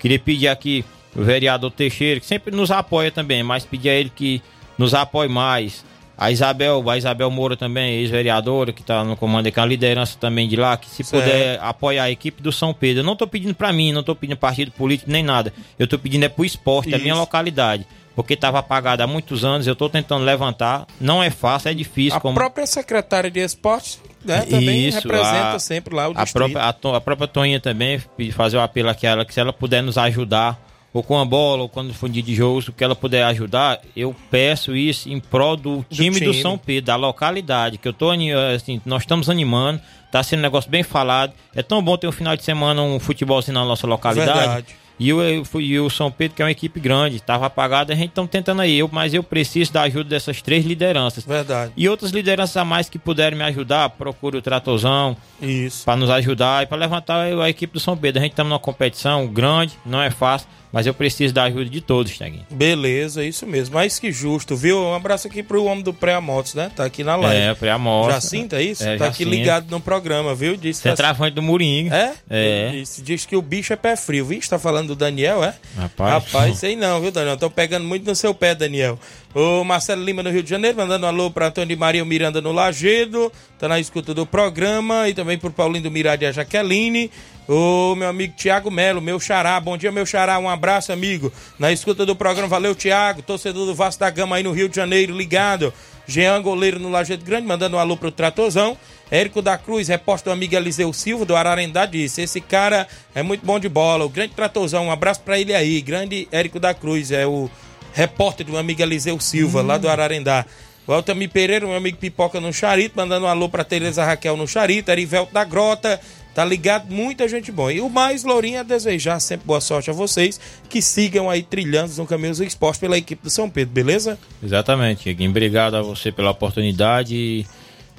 queria 0.00 0.18
pedir 0.18 0.48
aqui 0.48 0.84
o 1.14 1.22
vereador 1.22 1.70
Teixeira, 1.70 2.18
que 2.18 2.26
sempre 2.26 2.54
nos 2.54 2.70
apoia 2.70 3.10
também, 3.10 3.42
mas 3.42 3.64
pedir 3.64 3.90
a 3.90 3.94
ele 3.94 4.10
que 4.14 4.42
nos 4.78 4.94
apoie 4.94 5.28
mais. 5.28 5.84
A 6.16 6.30
Isabel, 6.30 6.88
a 6.88 6.96
Isabel 6.96 7.30
Moura 7.30 7.56
também, 7.56 7.94
ex-vereadora, 8.00 8.72
que 8.72 8.82
está 8.82 9.02
no 9.02 9.16
comando, 9.16 9.50
que 9.50 9.58
é 9.58 9.62
uma 9.62 9.68
liderança 9.68 10.16
também 10.20 10.46
de 10.46 10.56
lá, 10.56 10.76
que 10.76 10.88
se 10.88 11.02
Certo. 11.02 11.22
puder 11.24 11.58
apoiar 11.60 12.04
a 12.04 12.10
equipe 12.10 12.42
do 12.42 12.52
São 12.52 12.72
Pedro. 12.72 13.00
Eu 13.00 13.04
não 13.04 13.14
estou 13.14 13.26
pedindo 13.26 13.54
para 13.54 13.72
mim, 13.72 13.92
não 13.92 14.00
estou 14.00 14.14
pedindo 14.14 14.36
partido 14.36 14.70
político 14.70 15.10
nem 15.10 15.22
nada. 15.22 15.52
Eu 15.78 15.84
estou 15.84 15.98
pedindo 15.98 16.24
é 16.24 16.28
pro 16.28 16.44
esporte, 16.44 16.90
da 16.90 16.98
minha 16.98 17.12
Isso. 17.12 17.20
localidade. 17.20 17.86
Porque 18.14 18.34
estava 18.34 18.58
apagada 18.58 19.04
há 19.04 19.06
muitos 19.06 19.44
anos. 19.44 19.66
Eu 19.66 19.72
estou 19.72 19.88
tentando 19.88 20.24
levantar. 20.24 20.86
Não 21.00 21.22
é 21.22 21.30
fácil, 21.30 21.70
é 21.70 21.74
difícil. 21.74 22.16
A 22.16 22.20
como... 22.20 22.34
própria 22.34 22.66
secretária 22.66 23.30
de 23.30 23.40
esportes 23.40 24.00
né, 24.24 24.42
também 24.42 24.88
Isso, 24.88 24.98
representa 24.98 25.54
a- 25.54 25.58
sempre 25.58 25.94
lá 25.94 26.08
o 26.08 26.12
a 26.12 26.24
distrito. 26.24 26.52
própria, 26.52 26.62
a, 26.62 26.96
a 26.96 27.00
própria 27.00 27.28
Toninha 27.28 27.60
também 27.60 28.00
fazer 28.32 28.56
o 28.56 28.60
apelo 28.60 28.88
aqui 28.88 29.06
a 29.06 29.10
ela 29.10 29.24
que 29.24 29.34
se 29.34 29.40
ela 29.40 29.52
puder 29.52 29.82
nos 29.82 29.98
ajudar 29.98 30.60
ou 30.92 31.02
com 31.02 31.18
a 31.18 31.24
bola 31.24 31.62
ou 31.62 31.68
quando 31.68 31.92
for 31.94 32.08
dia 32.08 32.22
de 32.22 32.34
jogos 32.34 32.68
o 32.68 32.72
que 32.72 32.84
ela 32.84 32.94
puder 32.94 33.24
ajudar 33.24 33.80
eu 33.96 34.14
peço 34.30 34.76
isso 34.76 35.08
em 35.08 35.18
prol 35.18 35.56
do 35.56 35.84
time 35.88 36.20
do, 36.20 36.30
time. 36.30 36.42
São 36.42 36.58
Pedro 36.58 36.86
da 36.86 36.96
localidade 36.96 37.78
que 37.78 37.88
eu 37.88 37.92
tô 37.92 38.10
assim 38.54 38.80
nós 38.84 39.02
estamos 39.02 39.30
animando 39.30 39.80
tá 40.10 40.22
sendo 40.22 40.40
um 40.40 40.42
negócio 40.42 40.70
bem 40.70 40.82
falado 40.82 41.32
é 41.54 41.62
tão 41.62 41.82
bom 41.82 41.96
ter 41.96 42.06
um 42.06 42.12
final 42.12 42.36
de 42.36 42.44
semana 42.44 42.82
um 42.82 43.00
futebolzinho 43.00 43.54
na 43.54 43.64
nossa 43.64 43.86
localidade 43.86 44.38
Verdade. 44.38 44.76
E 45.00 45.44
fui- 45.44 45.64
e 45.64 45.80
o 45.80 45.88
São 45.90 46.10
Pedro, 46.10 46.36
que 46.36 46.42
é 46.42 46.44
uma 46.44 46.50
equipe 46.50 46.78
grande, 46.80 47.16
estava 47.16 47.46
apagado, 47.46 47.92
a 47.92 47.94
gente 47.94 48.08
estamos 48.10 48.30
tentando 48.30 48.62
aí. 48.62 48.78
Eu, 48.78 48.88
mas 48.92 49.12
eu 49.14 49.22
preciso 49.22 49.72
da 49.72 49.82
ajuda 49.82 50.10
dessas 50.10 50.40
três 50.42 50.64
lideranças. 50.64 51.24
Verdade. 51.24 51.72
E 51.76 51.88
outras 51.88 52.10
lideranças 52.12 52.56
a 52.56 52.64
mais 52.64 52.88
que 52.88 52.98
puderem 52.98 53.36
me 53.38 53.44
ajudar, 53.44 53.88
procure 53.90 54.36
o 54.36 54.42
Tratorzão. 54.42 55.16
Isso. 55.40 55.84
Para 55.84 55.96
nos 55.96 56.10
ajudar 56.10 56.62
e 56.62 56.66
para 56.66 56.76
levantar 56.76 57.24
a 57.40 57.48
equipe 57.50 57.72
do 57.72 57.80
São 57.80 57.96
Pedro. 57.96 58.20
A 58.20 58.22
gente 58.22 58.32
está 58.32 58.44
numa 58.44 58.58
competição 58.58 59.26
grande, 59.26 59.72
não 59.84 60.00
é 60.00 60.10
fácil, 60.10 60.48
mas 60.72 60.86
eu 60.86 60.94
preciso 60.94 61.34
da 61.34 61.44
ajuda 61.44 61.66
de 61.66 61.80
todos, 61.80 62.16
Thiaguinho. 62.16 62.46
Beleza, 62.50 63.22
isso 63.24 63.46
mesmo. 63.46 63.74
Mais 63.74 63.98
que 63.98 64.10
justo, 64.10 64.56
viu? 64.56 64.78
Um 64.78 64.94
abraço 64.94 65.26
aqui 65.26 65.42
pro 65.42 65.64
homem 65.64 65.84
do 65.84 65.92
Pré-Amotos, 65.92 66.54
né? 66.54 66.70
Tá 66.74 66.84
aqui 66.84 67.04
na 67.04 67.14
live. 67.16 67.36
É, 67.36 67.54
Pré-Amotos. 67.54 68.14
Jacinto, 68.14 68.56
é 68.56 68.62
isso? 68.62 68.82
É, 68.82 68.96
tá 68.96 69.06
aqui 69.06 69.24
ligado 69.24 69.70
no 69.70 69.80
programa, 69.80 70.34
viu? 70.34 70.56
Disse 70.56 70.82
que 70.82 70.88
Centroavante 70.88 71.34
do 71.34 71.42
Murinho. 71.42 71.92
É? 71.92 72.14
É. 72.30 72.70
Diz, 72.70 73.02
diz 73.04 73.26
que 73.26 73.36
o 73.36 73.42
bicho 73.42 73.72
é 73.72 73.76
pé 73.76 73.96
frio, 73.96 74.24
viu? 74.24 74.40
Tá 74.48 74.58
falando 74.58 74.88
do 74.88 74.96
Daniel, 74.96 75.44
é? 75.44 75.54
Rapaz. 75.76 76.24
Rapaz, 76.24 76.58
sei 76.58 76.74
não, 76.74 77.00
viu, 77.00 77.10
Daniel? 77.10 77.36
Tô 77.36 77.50
pegando 77.50 77.86
muito 77.86 78.06
no 78.06 78.14
seu 78.14 78.34
pé, 78.34 78.54
Daniel. 78.54 78.98
O 79.34 79.64
Marcelo 79.64 80.04
Lima 80.04 80.22
no 80.22 80.30
Rio 80.30 80.42
de 80.42 80.50
Janeiro, 80.50 80.76
mandando 80.76 81.06
um 81.06 81.08
alô 81.08 81.30
pra 81.30 81.46
Antônio 81.46 81.78
Maria 81.78 82.04
Miranda 82.04 82.40
no 82.42 82.52
Lagedo, 82.52 83.32
tá 83.58 83.66
na 83.66 83.80
escuta 83.80 84.12
do 84.12 84.26
programa, 84.26 85.08
e 85.08 85.14
também 85.14 85.38
pro 85.38 85.50
Paulinho 85.50 85.84
do 85.84 85.90
Mirade 85.90 86.24
e 86.24 86.28
a 86.28 86.32
Jaqueline. 86.32 87.10
O 87.48 87.94
meu 87.94 88.08
amigo 88.08 88.34
Tiago 88.36 88.70
Melo, 88.70 89.00
meu 89.00 89.18
xará, 89.18 89.58
bom 89.58 89.76
dia, 89.76 89.90
meu 89.90 90.04
xará, 90.04 90.38
um 90.38 90.50
abraço, 90.50 90.92
amigo. 90.92 91.32
Na 91.58 91.72
escuta 91.72 92.04
do 92.04 92.14
programa, 92.14 92.46
valeu, 92.46 92.74
Tiago, 92.74 93.22
torcedor 93.22 93.64
do 93.64 93.74
Vasco 93.74 94.00
da 94.00 94.10
Gama 94.10 94.36
aí 94.36 94.42
no 94.42 94.52
Rio 94.52 94.68
de 94.68 94.76
Janeiro, 94.76 95.16
ligado. 95.16 95.72
Jean 96.06 96.42
Goleiro 96.42 96.78
no 96.78 96.90
Lajeado 96.90 97.24
Grande, 97.24 97.46
mandando 97.46 97.76
um 97.76 97.80
alô 97.80 97.96
pro 97.96 98.10
Tratorzão. 98.10 98.76
Érico 99.10 99.40
da 99.40 99.56
Cruz, 99.56 99.88
repórter 99.88 100.26
do 100.26 100.32
amigo 100.32 100.54
Eliseu 100.54 100.92
Silva, 100.92 101.24
do 101.24 101.36
Ararendá, 101.36 101.86
disse: 101.86 102.22
Esse 102.22 102.40
cara 102.40 102.86
é 103.14 103.22
muito 103.22 103.44
bom 103.44 103.58
de 103.58 103.68
bola. 103.68 104.04
O 104.04 104.08
grande 104.08 104.34
Tratorzão, 104.34 104.86
um 104.86 104.90
abraço 104.90 105.20
pra 105.20 105.38
ele 105.38 105.54
aí. 105.54 105.80
Grande 105.80 106.26
Érico 106.32 106.58
da 106.58 106.74
Cruz, 106.74 107.10
é 107.10 107.26
o 107.26 107.50
repórter 107.92 108.46
do 108.46 108.56
amigo 108.56 108.82
Eliseu 108.82 109.18
Silva, 109.20 109.62
lá 109.62 109.78
do 109.78 109.88
Ararendá. 109.88 110.44
O 110.86 110.92
Altamir 110.92 111.30
Pereira, 111.30 111.64
meu 111.66 111.76
amigo 111.76 111.96
Pipoca 111.96 112.40
no 112.40 112.52
Charito, 112.52 112.94
mandando 112.96 113.26
um 113.26 113.28
alô 113.28 113.48
pra 113.48 113.62
Tereza 113.62 114.04
Raquel 114.04 114.36
no 114.36 114.48
Charito, 114.48 114.90
Erivelto 114.90 115.32
da 115.32 115.44
Grota, 115.44 116.00
tá 116.34 116.44
ligado? 116.44 116.92
Muita 116.92 117.28
gente 117.28 117.52
boa. 117.52 117.72
E 117.72 117.80
o 117.80 117.88
mais, 117.88 118.24
Lourinha, 118.24 118.64
desejar 118.64 119.20
sempre 119.20 119.46
boa 119.46 119.60
sorte 119.60 119.90
a 119.90 119.92
vocês, 119.92 120.40
que 120.68 120.82
sigam 120.82 121.30
aí 121.30 121.42
trilhando 121.44 121.94
no 121.96 122.04
caminho 122.04 122.34
do 122.34 122.42
esporte 122.42 122.80
pela 122.80 122.98
equipe 122.98 123.22
do 123.22 123.30
São 123.30 123.48
Pedro, 123.48 123.72
beleza? 123.72 124.18
Exatamente, 124.42 125.04
Tiaguinho. 125.04 125.30
Obrigado 125.30 125.76
a 125.76 125.82
você 125.82 126.10
pela 126.10 126.32
oportunidade 126.32 127.14
e, 127.14 127.46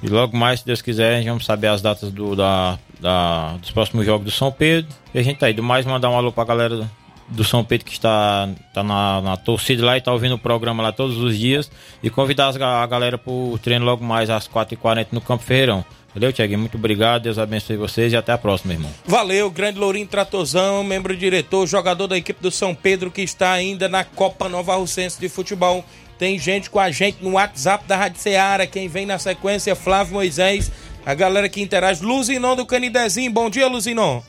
e 0.02 0.08
logo 0.08 0.36
mais, 0.36 0.60
se 0.60 0.66
Deus 0.66 0.82
quiser, 0.82 1.14
a 1.14 1.16
gente 1.18 1.28
vamos 1.28 1.46
saber 1.46 1.68
as 1.68 1.80
datas 1.80 2.10
do, 2.12 2.36
da, 2.36 2.78
da- 3.00 3.56
dos 3.62 3.70
próximos 3.70 4.04
jogos 4.04 4.26
do 4.26 4.30
São 4.30 4.52
Pedro. 4.52 4.92
E 5.14 5.18
a 5.18 5.22
gente 5.22 5.38
tá 5.38 5.46
aí. 5.46 5.54
Do 5.54 5.62
mais, 5.62 5.86
mandar 5.86 6.10
um 6.10 6.16
alô 6.18 6.30
pra 6.30 6.44
galera 6.44 6.90
do, 7.34 7.44
São 7.44 7.64
Pedro 7.64 7.86
que 7.86 7.92
está, 7.92 8.48
tá 8.72 8.82
na, 8.82 9.20
na 9.20 9.36
torcida 9.36 9.84
lá 9.84 9.96
e 9.96 10.00
tá 10.00 10.12
ouvindo 10.12 10.34
o 10.34 10.38
programa 10.38 10.82
lá 10.82 10.92
todos 10.92 11.18
os 11.18 11.38
dias. 11.38 11.70
E 12.02 12.10
convidar 12.10 12.48
a 12.48 12.86
galera 12.86 13.18
pro 13.18 13.58
treino 13.62 13.84
logo 13.84 14.04
mais 14.04 14.30
às 14.30 14.48
4h40 14.48 15.08
no 15.12 15.20
Campo 15.20 15.42
Ferreirão. 15.42 15.84
Valeu, 16.14 16.32
Tiaguinho. 16.32 16.60
Muito 16.60 16.76
obrigado. 16.76 17.22
Deus 17.22 17.38
abençoe 17.38 17.76
vocês 17.76 18.12
e 18.12 18.16
até 18.16 18.32
a 18.32 18.38
próxima, 18.38 18.72
irmão. 18.72 18.90
Valeu, 19.04 19.50
grande 19.50 19.78
Lourinho 19.80 20.06
Tratozão, 20.06 20.84
membro 20.84 21.16
diretor, 21.16 21.66
jogador 21.66 22.06
da 22.06 22.16
equipe 22.16 22.40
do 22.40 22.52
São 22.52 22.74
Pedro 22.74 23.10
que 23.10 23.22
está 23.22 23.50
ainda 23.50 23.88
na 23.88 24.04
Copa 24.04 24.48
Nova 24.48 24.76
Russense 24.76 25.20
de 25.20 25.28
Futebol. 25.28 25.84
Tem 26.16 26.38
gente 26.38 26.70
com 26.70 26.78
a 26.78 26.92
gente 26.92 27.18
no 27.20 27.32
WhatsApp 27.32 27.84
da 27.88 27.96
Rádio 27.96 28.20
Ceará. 28.20 28.64
Quem 28.66 28.86
vem 28.86 29.04
na 29.04 29.18
sequência, 29.18 29.74
Flávio 29.74 30.14
Moisés. 30.14 30.70
A 31.04 31.12
galera 31.12 31.48
que 31.48 31.60
interage. 31.60 32.04
Luzinon 32.04 32.54
do 32.54 32.64
Canidezinho. 32.64 33.32
Bom 33.32 33.50
dia, 33.50 33.66
Luzinon. 33.66 34.22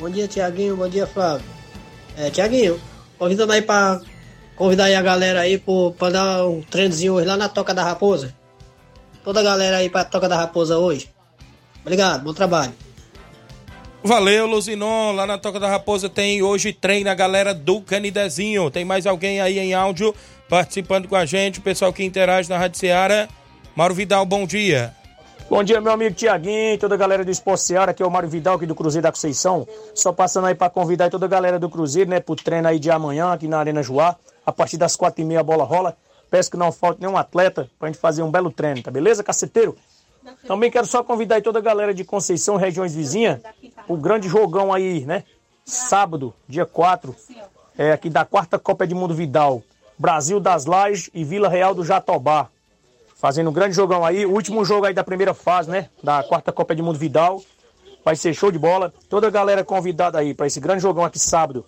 Bom 0.00 0.08
dia, 0.08 0.26
Tiaguinho. 0.26 0.76
Bom 0.76 0.88
dia, 0.88 1.06
Flávio. 1.06 1.44
É, 2.16 2.30
Tiaguinho, 2.30 2.80
convidando 3.18 3.52
aí 3.52 3.60
pra 3.60 4.00
convidar 4.56 4.84
aí 4.84 4.94
a 4.94 5.02
galera 5.02 5.40
aí 5.40 5.58
pro, 5.58 5.92
pra 5.92 6.08
dar 6.08 6.46
um 6.46 6.62
treinozinho 6.62 7.12
hoje 7.14 7.26
lá 7.26 7.36
na 7.36 7.50
Toca 7.50 7.74
da 7.74 7.84
Raposa. 7.84 8.34
Toda 9.22 9.40
a 9.40 9.42
galera 9.42 9.76
aí 9.76 9.90
pra 9.90 10.04
Toca 10.04 10.26
da 10.26 10.36
Raposa 10.36 10.78
hoje. 10.78 11.10
Obrigado, 11.82 12.24
bom 12.24 12.32
trabalho. 12.32 12.72
Valeu, 14.02 14.46
Luzinon. 14.46 15.12
Lá 15.12 15.26
na 15.26 15.36
Toca 15.36 15.60
da 15.60 15.68
Raposa 15.68 16.08
tem 16.08 16.42
hoje 16.42 16.72
treino 16.72 17.10
a 17.10 17.14
galera 17.14 17.52
do 17.52 17.82
Canidezinho. 17.82 18.70
Tem 18.70 18.84
mais 18.84 19.06
alguém 19.06 19.40
aí 19.42 19.58
em 19.58 19.74
áudio 19.74 20.14
participando 20.48 21.06
com 21.06 21.16
a 21.16 21.26
gente. 21.26 21.58
O 21.58 21.62
pessoal 21.62 21.92
que 21.92 22.02
interage 22.02 22.48
na 22.48 22.56
Rádio 22.56 22.78
Ceará. 22.78 23.28
Mauro 23.76 23.94
Vidal, 23.94 24.24
bom 24.24 24.46
dia. 24.46 24.94
Bom 25.50 25.64
dia, 25.64 25.80
meu 25.80 25.90
amigo 25.90 26.14
Tiaguinho, 26.14 26.78
toda 26.78 26.94
a 26.94 26.96
galera 26.96 27.24
do 27.24 27.30
Esporte 27.32 27.62
Seara, 27.64 27.90
aqui 27.90 28.00
é 28.00 28.06
o 28.06 28.10
Mário 28.10 28.28
Vidal, 28.28 28.54
aqui 28.54 28.66
do 28.66 28.74
Cruzeiro 28.76 29.02
da 29.02 29.10
Conceição. 29.10 29.66
Só 29.92 30.12
passando 30.12 30.46
aí 30.46 30.54
para 30.54 30.70
convidar 30.70 31.10
toda 31.10 31.26
a 31.26 31.28
galera 31.28 31.58
do 31.58 31.68
Cruzeiro, 31.68 32.08
né, 32.08 32.20
pro 32.20 32.36
treino 32.36 32.68
aí 32.68 32.78
de 32.78 32.88
amanhã, 32.88 33.32
aqui 33.32 33.48
na 33.48 33.58
Arena 33.58 33.82
Joá. 33.82 34.14
A 34.46 34.52
partir 34.52 34.76
das 34.76 34.94
quatro 34.94 35.20
e 35.20 35.24
meia 35.24 35.40
a 35.40 35.42
bola 35.42 35.64
rola. 35.64 35.96
Peço 36.30 36.52
que 36.52 36.56
não 36.56 36.70
falte 36.70 37.00
nenhum 37.00 37.16
atleta 37.16 37.68
pra 37.80 37.88
gente 37.88 37.98
fazer 37.98 38.22
um 38.22 38.30
belo 38.30 38.48
treino, 38.52 38.80
tá 38.80 38.92
beleza, 38.92 39.24
caceteiro? 39.24 39.76
Também 40.46 40.70
quero 40.70 40.86
só 40.86 41.02
convidar 41.02 41.34
aí 41.34 41.42
toda 41.42 41.58
a 41.58 41.62
galera 41.62 41.92
de 41.92 42.04
Conceição, 42.04 42.54
regiões 42.54 42.94
vizinhas, 42.94 43.40
o 43.88 43.96
grande 43.96 44.28
jogão 44.28 44.72
aí, 44.72 45.04
né? 45.04 45.24
Sábado, 45.64 46.32
dia 46.48 46.64
4, 46.64 47.12
é, 47.76 47.90
aqui 47.90 48.08
da 48.08 48.24
quarta 48.24 48.56
Copa 48.56 48.84
Edmundo 48.84 49.16
Vidal. 49.16 49.64
Brasil 49.98 50.38
das 50.38 50.64
Lajes 50.64 51.10
e 51.12 51.24
Vila 51.24 51.48
Real 51.48 51.74
do 51.74 51.84
Jatobá 51.84 52.48
fazendo 53.20 53.50
um 53.50 53.52
grande 53.52 53.76
jogão 53.76 54.04
aí. 54.04 54.24
Último 54.24 54.64
jogo 54.64 54.86
aí 54.86 54.94
da 54.94 55.04
primeira 55.04 55.34
fase, 55.34 55.70
né? 55.70 55.88
Da 56.02 56.22
quarta 56.22 56.50
Copa 56.50 56.74
de 56.74 56.82
Mundo 56.82 56.98
Vidal. 56.98 57.42
Vai 58.02 58.16
ser 58.16 58.32
show 58.32 58.50
de 58.50 58.58
bola. 58.58 58.92
Toda 59.10 59.26
a 59.26 59.30
galera 59.30 59.62
convidada 59.62 60.18
aí 60.18 60.32
para 60.32 60.46
esse 60.46 60.58
grande 60.58 60.82
jogão 60.82 61.04
aqui 61.04 61.18
sábado. 61.18 61.64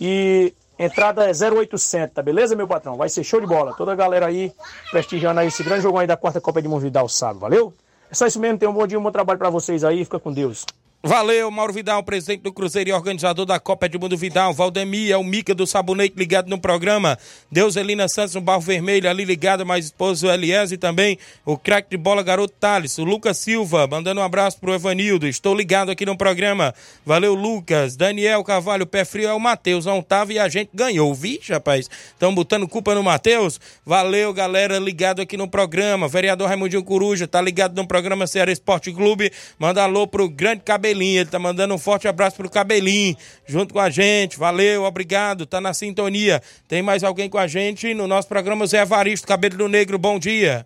E 0.00 0.54
entrada 0.78 1.24
é 1.28 1.32
0800, 1.32 2.14
tá 2.14 2.22
beleza, 2.22 2.56
meu 2.56 2.66
patrão? 2.66 2.96
Vai 2.96 3.10
ser 3.10 3.22
show 3.22 3.40
de 3.40 3.46
bola. 3.46 3.74
Toda 3.74 3.92
a 3.92 3.94
galera 3.94 4.26
aí 4.26 4.52
prestigiando 4.90 5.38
aí 5.40 5.48
esse 5.48 5.62
grande 5.62 5.82
jogão 5.82 6.00
aí 6.00 6.06
da 6.06 6.16
quarta 6.16 6.40
Copa 6.40 6.62
de 6.62 6.68
Mundo 6.68 6.80
Vidal 6.80 7.08
sábado, 7.08 7.40
valeu? 7.40 7.74
É 8.10 8.14
só 8.14 8.26
isso 8.26 8.40
mesmo. 8.40 8.58
Tenham 8.58 8.72
um 8.72 8.74
bom 8.74 8.86
dia, 8.86 8.98
um 8.98 9.02
bom 9.02 9.12
trabalho 9.12 9.38
para 9.38 9.50
vocês 9.50 9.84
aí. 9.84 10.02
Fica 10.02 10.18
com 10.18 10.32
Deus. 10.32 10.64
Valeu, 11.02 11.48
Mauro 11.52 11.72
Vidal, 11.72 12.02
presidente 12.02 12.40
do 12.40 12.52
Cruzeiro 12.52 12.90
e 12.90 12.92
organizador 12.92 13.46
da 13.46 13.60
Copa 13.60 13.86
Edmundo 13.86 14.16
Vidal. 14.16 14.52
Valdemir 14.52 15.12
é 15.12 15.16
o 15.16 15.22
Mica 15.22 15.54
do 15.54 15.64
Sabonete 15.64 16.16
ligado 16.16 16.48
no 16.48 16.58
programa. 16.58 17.16
Deuselina 17.48 18.08
Santos 18.08 18.34
no 18.34 18.40
Barro 18.40 18.60
Vermelho 18.60 19.08
ali 19.08 19.24
ligado, 19.24 19.64
mais 19.64 19.84
esposo 19.84 20.28
Elias 20.28 20.72
e 20.72 20.76
também 20.76 21.16
o 21.44 21.56
craque 21.56 21.90
de 21.90 21.96
bola 21.96 22.24
garoto 22.24 22.54
Thales. 22.58 22.98
O 22.98 23.04
Lucas 23.04 23.38
Silva, 23.38 23.86
mandando 23.86 24.20
um 24.20 24.24
abraço 24.24 24.58
pro 24.58 24.74
Evanildo. 24.74 25.28
Estou 25.28 25.54
ligado 25.54 25.92
aqui 25.92 26.04
no 26.04 26.18
programa. 26.18 26.74
Valeu, 27.04 27.34
Lucas. 27.34 27.94
Daniel 27.94 28.42
Carvalho, 28.42 28.84
pé 28.84 29.04
frio 29.04 29.28
é 29.28 29.32
o 29.32 29.38
Matheus. 29.38 29.84
Tava 30.08 30.32
e 30.32 30.40
a 30.40 30.48
gente 30.48 30.70
ganhou. 30.74 31.14
Vixe, 31.14 31.52
rapaz. 31.52 31.88
Estão 32.08 32.34
botando 32.34 32.66
culpa 32.66 32.96
no 32.96 33.04
Matheus. 33.04 33.60
Valeu, 33.84 34.32
galera, 34.32 34.80
ligado 34.80 35.22
aqui 35.22 35.36
no 35.36 35.46
programa. 35.46 36.08
Vereador 36.08 36.48
Raimundinho 36.48 36.82
Coruja, 36.82 37.28
tá 37.28 37.40
ligado 37.40 37.76
no 37.76 37.86
programa 37.86 38.26
Ceará 38.26 38.50
Esporte 38.50 38.92
Clube. 38.92 39.30
Manda 39.56 39.84
alô 39.84 40.08
pro 40.08 40.28
grande 40.28 40.62
Cabelinho. 40.86 41.20
Ele 41.20 41.30
tá 41.30 41.38
mandando 41.38 41.74
um 41.74 41.78
forte 41.78 42.06
abraço 42.06 42.36
pro 42.36 42.48
Cabelinho, 42.48 43.16
junto 43.46 43.74
com 43.74 43.80
a 43.80 43.90
gente. 43.90 44.38
Valeu, 44.38 44.84
obrigado. 44.84 45.46
Tá 45.46 45.60
na 45.60 45.74
sintonia. 45.74 46.40
Tem 46.68 46.82
mais 46.82 47.02
alguém 47.02 47.28
com 47.28 47.38
a 47.38 47.46
gente 47.46 47.92
no 47.94 48.06
nosso 48.06 48.28
programa, 48.28 48.66
Zé 48.66 48.82
Evaristo, 48.82 49.26
Cabelo 49.26 49.56
do 49.56 49.68
Negro. 49.68 49.98
Bom 49.98 50.18
dia. 50.18 50.64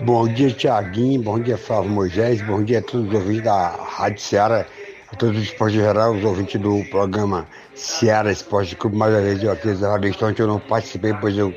Bom 0.00 0.26
dia, 0.26 0.50
Tiaguinho. 0.50 1.22
Bom 1.22 1.38
dia, 1.38 1.58
Flávio 1.58 1.90
Moisés. 1.90 2.40
Bom 2.42 2.62
dia 2.62 2.78
a 2.78 2.82
todos 2.82 3.08
os 3.08 3.14
ouvintes 3.14 3.44
da 3.44 3.68
Rádio 3.68 4.20
Ceará, 4.20 4.66
a 5.10 5.16
todos 5.16 5.36
os 5.36 5.44
esportes 5.44 5.76
geral, 5.76 6.14
os 6.14 6.24
ouvintes 6.24 6.60
do 6.60 6.82
programa 6.90 7.46
Ceará 7.74 8.32
Esporte 8.32 8.74
Clube. 8.74 8.96
Mais 8.96 9.12
uma 9.12 9.20
vez, 9.20 9.42
eu 9.42 9.52
aqui, 9.52 9.74
Zé 9.74 9.84
Evaristo, 9.84 10.26
ontem 10.26 10.42
eu 10.42 10.48
não 10.48 10.58
participei, 10.58 11.12
pois 11.14 11.36
eu 11.36 11.54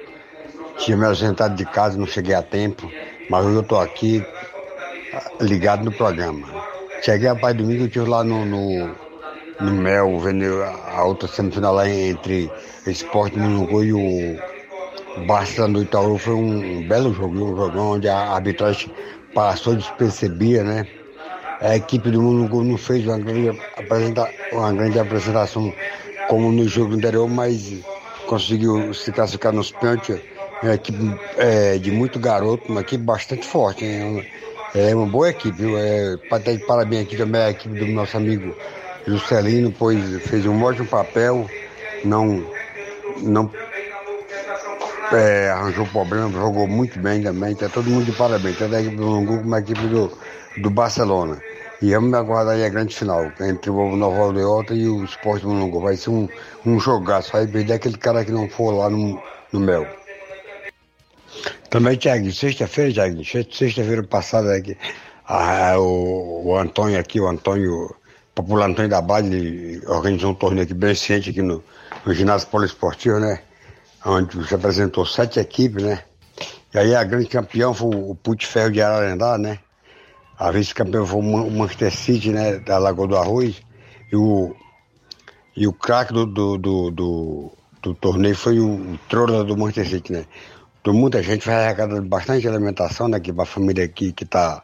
tinha 0.78 0.98
me 0.98 1.06
ausentado 1.06 1.56
de 1.56 1.66
casa, 1.66 1.98
não 1.98 2.06
cheguei 2.06 2.36
a 2.36 2.44
tempo. 2.44 2.92
Mas 3.30 3.46
hoje 3.46 3.56
eu 3.56 3.62
estou 3.62 3.80
aqui 3.80 4.24
ligado 5.40 5.86
no 5.86 5.92
programa. 5.92 6.75
Cheguei 7.06 7.30
a 7.30 7.36
Pai 7.36 7.54
Domingo, 7.54 7.84
eu 7.84 7.86
estive 7.86 8.10
lá 8.10 8.24
no, 8.24 8.44
no, 8.44 8.96
no 9.62 9.72
Mel, 9.72 10.20
vendo 10.20 10.64
a 10.64 11.04
outra 11.04 11.28
semifinal 11.28 11.76
lá 11.76 11.88
entre 11.88 12.50
Esporte 12.88 13.38
Munungu 13.38 13.84
e 13.84 13.94
o 13.94 14.40
Barça 15.28 15.68
do 15.68 15.84
Itaú. 15.84 16.18
Foi 16.18 16.34
um, 16.34 16.82
belo 16.88 17.14
jogo, 17.14 17.36
um 17.36 17.56
jogão 17.56 17.92
onde 17.92 18.10
a 18.10 18.18
arbitragem 18.18 18.92
passou 19.36 19.76
despercebida, 19.76 20.64
né? 20.64 20.88
A 21.62 21.76
equipe 21.76 22.10
do 22.10 22.24
Munungu 22.24 22.64
não 22.64 22.76
fez 22.76 23.06
uma 23.06 23.20
grande, 23.20 23.56
uma 24.52 24.74
grande 24.74 24.98
apresentação 24.98 25.72
como 26.28 26.52
no 26.52 26.68
jogo 26.68 26.96
anterior, 26.96 27.30
mas 27.30 27.72
conseguiu 28.26 28.92
se 28.96 29.12
classificar 29.12 29.54
nos 29.54 29.72
pênaltis. 29.72 30.20
Uma 30.64 30.74
equipe 30.74 31.16
é, 31.38 31.78
de 31.78 31.92
muito 31.92 32.18
garoto, 32.20 32.72
uma 32.72 32.82
equipe 32.82 33.04
bastante 33.04 33.46
forte. 33.46 33.86
Hein? 33.86 34.26
É 34.76 34.94
uma 34.94 35.06
boa 35.06 35.30
equipe, 35.30 35.58
viu? 35.58 35.78
É, 35.78 36.18
para 36.30 36.44
de 36.44 36.58
parabéns 36.66 37.04
aqui 37.04 37.16
também 37.16 37.42
a 37.42 37.50
equipe 37.50 37.74
do 37.76 37.88
nosso 37.88 38.18
amigo 38.18 38.54
Juscelino, 39.08 39.72
pois 39.72 40.22
fez 40.24 40.46
um 40.46 40.62
ótimo 40.62 40.86
papel, 40.86 41.50
não, 42.04 42.46
não 43.22 43.50
é, 45.14 45.50
arranjou 45.50 45.86
problema, 45.88 46.30
jogou 46.30 46.68
muito 46.68 47.00
bem 47.00 47.24
também, 47.24 47.56
tá 47.56 47.70
todo 47.70 47.90
mundo 47.90 48.04
de 48.04 48.12
parabéns, 48.12 48.58
tanto 48.58 48.76
a 48.76 48.82
equipe 48.82 48.98
do 48.98 49.06
Lungu 49.06 49.38
como 49.38 49.56
a 49.56 49.60
equipe 49.60 49.88
do, 49.88 50.12
do 50.58 50.70
Barcelona. 50.70 51.42
E 51.82 51.94
vamos 51.94 52.14
aguardar 52.14 52.56
aí 52.56 52.66
a 52.66 52.70
grande 52.70 52.94
final, 52.94 53.32
entre 53.40 53.70
o 53.70 53.96
Nova 53.96 54.24
Aldeota 54.24 54.74
e 54.74 54.90
o 54.90 55.06
Esporte 55.06 55.46
Mulungu. 55.46 55.80
Vai 55.80 55.96
ser 55.96 56.10
um, 56.10 56.28
um 56.66 56.78
jogaço, 56.82 57.32
vai 57.32 57.48
perder 57.48 57.74
aquele 57.74 57.98
cara 57.98 58.26
que 58.26 58.32
não 58.32 58.50
for 58.50 58.72
lá 58.72 58.90
no, 58.90 59.22
no 59.54 59.60
Mel. 59.62 59.88
Também, 61.70 61.98
Tiago, 61.98 62.32
sexta-feira, 62.32 62.94
Tiago, 62.94 63.24
sexta-feira 63.24 64.04
passada 64.04 64.56
aqui, 64.56 64.78
a, 65.28 65.78
o, 65.78 66.48
o 66.48 66.58
Antônio 66.58 67.00
aqui, 67.00 67.20
o 67.20 67.28
Antônio, 67.28 67.96
popular 68.34 68.70
Antônio 68.70 68.90
da 68.90 69.02
Bade, 69.02 69.82
organizou 69.88 70.32
um 70.32 70.36
torneio 70.36 70.64
aqui 70.64 70.74
bem 70.74 70.94
ciente 70.94 71.32
aqui 71.32 71.42
no, 71.42 71.64
no 72.06 72.14
ginásio 72.14 72.48
poliesportivo, 72.48 73.20
né? 73.20 73.42
Onde 74.06 74.48
se 74.48 74.54
apresentou 74.54 75.06
sete 75.06 75.40
equipes, 75.40 75.84
né? 75.84 76.04
E 76.74 76.78
aí 76.78 76.96
a 76.96 77.04
grande 77.04 77.28
campeão 77.28 77.74
foi 77.74 77.96
o 77.96 78.16
Pute 78.16 78.46
Ferro 78.46 78.72
de 78.72 78.82
Ararendá, 78.82 79.38
né? 79.38 79.60
A 80.38 80.52
vice-campeã 80.52 81.06
foi 81.06 81.20
o 81.20 81.52
Manchester 81.52 81.96
City, 81.96 82.30
né? 82.30 82.60
Da 82.60 82.78
Lagoa 82.78 83.08
do 83.08 83.18
Arroz. 83.18 83.62
E 84.12 84.16
o, 84.16 84.54
e 85.56 85.66
o 85.66 85.74
craque 85.74 86.14
do, 86.14 86.26
do, 86.26 86.58
do, 86.58 86.92
do, 86.92 87.52
do 87.82 87.94
torneio 87.96 88.36
foi 88.36 88.60
o, 88.60 88.94
o 88.94 89.00
Trola 89.10 89.44
do 89.44 89.58
Manchester 89.58 89.90
City, 89.90 90.14
né? 90.14 90.26
Então, 90.86 90.94
muita 90.94 91.24
gente 91.24 91.48
vai 91.48 91.66
arrecadando 91.66 92.08
bastante 92.08 92.48
alimentação 92.48 93.08
né, 93.08 93.20
para 93.20 93.42
a 93.42 93.46
família 93.48 93.84
aqui 93.84 94.14
que 94.14 94.24
está 94.24 94.62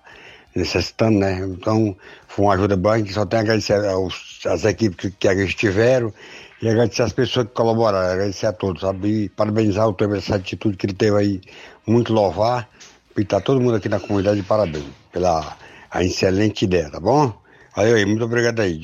necessitando, 0.56 1.18
né? 1.18 1.40
Então, 1.40 1.98
foi 2.28 2.46
uma 2.46 2.54
ajuda 2.54 2.78
gente 3.00 3.12
só 3.12 3.26
tem 3.26 3.40
a 3.40 3.42
agradecer 3.42 3.84
aos, 3.88 4.40
às 4.46 4.64
equipes 4.64 4.98
que, 4.98 5.10
que 5.10 5.28
estiveram 5.46 6.14
e 6.62 6.70
agradecer 6.70 7.02
às 7.02 7.12
pessoas 7.12 7.48
que 7.48 7.54
colaboraram, 7.54 8.08
agradecer 8.08 8.46
a 8.46 8.54
todos, 8.54 8.82
sabe? 8.84 9.08
E 9.24 9.30
parabenizar 9.30 9.88
o 9.88 9.94
Temer 9.94 10.20
essa 10.20 10.36
atitude 10.36 10.78
que 10.78 10.86
ele 10.86 10.94
teve 10.94 11.18
aí, 11.18 11.42
muito 11.88 12.14
louvar, 12.14 12.70
e 13.18 13.26
tá 13.26 13.42
todo 13.42 13.60
mundo 13.60 13.78
aqui 13.78 13.90
na 13.90 14.00
comunidade 14.00 14.42
de 14.42 14.46
parabéns 14.46 14.86
pela 15.12 15.58
a 15.90 16.04
excelente 16.04 16.66
ideia, 16.66 16.92
tá 16.92 17.00
bom? 17.00 17.34
Valeu 17.76 17.96
aí, 17.96 18.06
muito 18.06 18.24
obrigado 18.24 18.60
aí. 18.60 18.80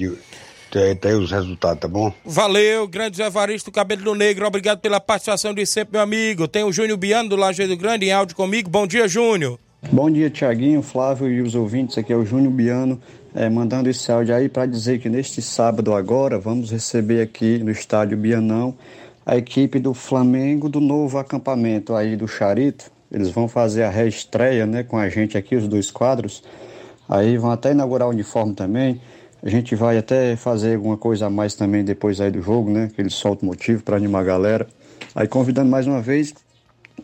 Tem, 0.78 0.95
tem 0.95 1.13
os 1.15 1.32
resultados, 1.32 1.80
tá 1.80 1.88
bom? 1.88 2.13
Valeu, 2.23 2.88
grande 2.88 3.17
Zé 3.17 3.28
Varisto, 3.32 3.71
Cabelo 3.71 4.03
do 4.03 4.13
Negro, 4.13 4.45
obrigado 4.45 4.80
pela 4.80 4.99
participação 4.99 5.51
de 5.51 5.65
sempre, 5.65 5.93
meu 5.93 6.01
amigo. 6.01 6.47
Tem 6.47 6.63
o 6.63 6.71
Júnior 6.71 6.99
Biano 6.99 7.30
do 7.30 7.36
Lajeado 7.36 7.75
Grande 7.75 8.05
em 8.05 8.11
áudio 8.11 8.36
comigo. 8.36 8.69
Bom 8.69 8.86
dia, 8.86 9.07
Júnior. 9.07 9.57
Bom 9.91 10.11
dia, 10.11 10.30
Tiaguinho, 10.30 10.84
Flávio 10.84 11.32
e 11.32 11.41
os 11.41 11.55
ouvintes. 11.55 11.97
Aqui 11.97 12.13
é 12.13 12.15
o 12.15 12.23
Júnior 12.23 12.53
Biano, 12.53 13.01
é, 13.34 13.49
mandando 13.49 13.89
esse 13.89 14.11
áudio 14.11 14.36
aí 14.36 14.47
para 14.47 14.67
dizer 14.67 14.99
que 14.99 15.09
neste 15.09 15.41
sábado 15.41 15.95
agora 15.95 16.38
vamos 16.38 16.69
receber 16.69 17.23
aqui 17.23 17.57
no 17.57 17.71
estádio 17.71 18.15
Bianão 18.15 18.78
a 19.25 19.36
equipe 19.36 19.80
do 19.80 19.95
Flamengo 19.95 20.69
do 20.69 20.80
novo 20.80 21.17
acampamento 21.17 21.95
aí 21.95 22.15
do 22.15 22.28
Charito. 22.28 22.91
Eles 23.11 23.32
vão 23.32 23.47
fazer 23.47 23.82
a 23.82 23.89
reestreia 23.89 24.67
né, 24.67 24.84
com 24.84 24.95
a 24.95 25.09
gente 25.09 25.39
aqui, 25.39 25.55
os 25.55 25.67
dois 25.67 25.89
quadros. 25.89 26.43
Aí 27.09 27.36
vão 27.36 27.49
até 27.49 27.71
inaugurar 27.71 28.07
o 28.07 28.11
uniforme 28.11 28.53
também. 28.53 29.01
A 29.47 29.49
gente 29.49 29.75
vai 29.75 29.97
até 29.97 30.35
fazer 30.35 30.75
alguma 30.75 30.97
coisa 30.97 31.27
a 31.27 31.29
mais 31.29 31.55
também 31.55 31.81
depois 31.81 32.19
aí 32.19 32.29
do 32.29 32.41
jogo, 32.41 32.69
né? 32.69 32.91
Que 32.93 33.01
eles 33.01 33.13
soltam 33.13 33.47
motivo 33.47 33.81
para 33.81 33.95
animar 33.95 34.19
a 34.19 34.25
galera. 34.25 34.67
Aí 35.15 35.25
convidando 35.25 35.69
mais 35.69 35.87
uma 35.87 36.01
vez, 36.01 36.33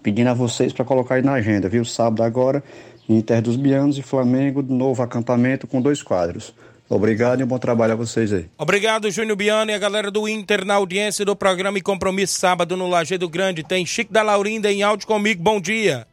pedindo 0.02 0.28
a 0.28 0.34
vocês 0.34 0.74
para 0.74 0.84
colocar 0.84 1.16
aí 1.16 1.22
na 1.22 1.32
agenda, 1.36 1.70
viu? 1.70 1.86
Sábado 1.86 2.22
agora, 2.22 2.62
Inter 3.08 3.42
dos 3.42 3.56
Bianos 3.56 3.98
e 3.98 4.02
Flamengo, 4.02 4.62
novo 4.62 5.02
acampamento 5.02 5.66
com 5.66 5.82
dois 5.82 6.04
quadros. 6.04 6.54
Obrigado 6.90 7.40
e 7.40 7.46
um 7.46 7.48
bom 7.48 7.58
trabalho 7.58 7.94
a 7.94 7.96
vocês 7.96 8.34
aí. 8.34 8.48
Obrigado, 8.58 9.10
Júnior 9.10 9.38
Biano 9.38 9.72
e 9.72 9.74
a 9.74 9.80
galera 9.80 10.12
do 10.12 10.28
Inter 10.28 10.66
na 10.66 10.74
audiência 10.74 11.24
do 11.24 11.38
programa 11.38 11.78
e 11.78 11.82
compromisso 11.82 12.38
sábado 12.38 12.76
no 12.76 12.90
Lajeado 12.90 13.30
Grande. 13.30 13.64
Tem 13.64 13.86
Chico 13.86 14.12
da 14.12 14.22
Laurinda 14.22 14.70
em 14.70 14.84
áudio 14.84 15.08
comigo. 15.08 15.42
Bom 15.42 15.62
dia. 15.62 16.06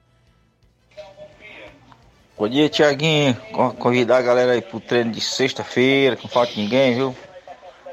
Bom 2.40 2.48
dia, 2.48 2.70
Tiaguinho. 2.70 3.36
Convidar 3.78 4.16
a 4.16 4.22
galera 4.22 4.52
aí 4.52 4.62
pro 4.62 4.80
treino 4.80 5.12
de 5.12 5.20
sexta-feira, 5.20 6.16
que 6.16 6.22
não 6.22 6.30
falta 6.30 6.54
ninguém, 6.56 6.94
viu? 6.94 7.14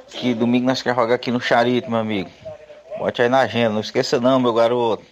Que 0.08 0.34
domingo 0.34 0.66
nós 0.66 0.82
queremos 0.82 1.04
jogar 1.04 1.16
aqui 1.16 1.32
no 1.32 1.41
Charito, 1.41 1.91
meu 1.91 2.00
amigo. 2.00 2.30
Bote 2.98 3.22
aí 3.22 3.28
na 3.28 3.39
agenda, 3.39 3.72
não 3.72 3.82
esqueça 3.82 4.22
não, 4.22 4.39
meu 4.39 4.54
garoto. 4.54 5.04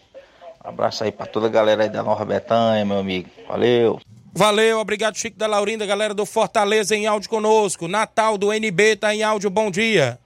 Um 0.64 0.70
abraço 0.70 1.04
aí 1.04 1.12
pra 1.12 1.26
toda 1.26 1.48
a 1.48 1.50
galera 1.50 1.84
aí 1.84 1.90
da 1.90 2.02
Nova 2.02 2.24
Betânia, 2.24 2.86
meu 2.86 2.98
amigo. 2.98 3.30
Valeu. 3.46 4.00
Valeu, 4.34 4.80
obrigado 4.80 5.18
Chico 5.18 5.38
da 5.38 5.48
Laurinda, 5.48 5.86
galera 5.86 6.14
do 6.14 6.26
Fortaleza 6.26 6.96
em 6.96 7.06
áudio 7.06 7.30
conosco. 7.30 7.90
Natal 7.90 8.38
do 8.38 8.54
NB 8.54 8.96
tá 8.96 9.14
em 9.14 9.22
áudio, 9.22 9.50
bom 9.50 9.70
dia. 9.70 10.18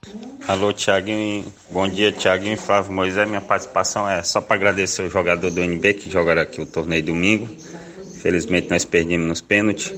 Alô, 0.46 0.72
Tiaguinho. 0.72 1.52
Bom 1.68 1.88
dia, 1.88 2.12
Tiaguinho 2.12 2.56
Flávio 2.56 2.92
Moisés. 2.92 3.28
Minha 3.28 3.40
participação 3.40 4.08
é 4.08 4.22
só 4.22 4.40
para 4.40 4.54
agradecer 4.54 5.02
o 5.02 5.10
jogador 5.10 5.50
do 5.50 5.60
NB 5.60 5.94
que 5.94 6.08
jogaram 6.08 6.42
aqui 6.42 6.60
o 6.60 6.66
torneio 6.66 7.02
domingo. 7.02 7.48
Felizmente 8.22 8.68
nós 8.70 8.84
perdemos 8.84 9.26
nos 9.26 9.40
pênaltis. 9.40 9.92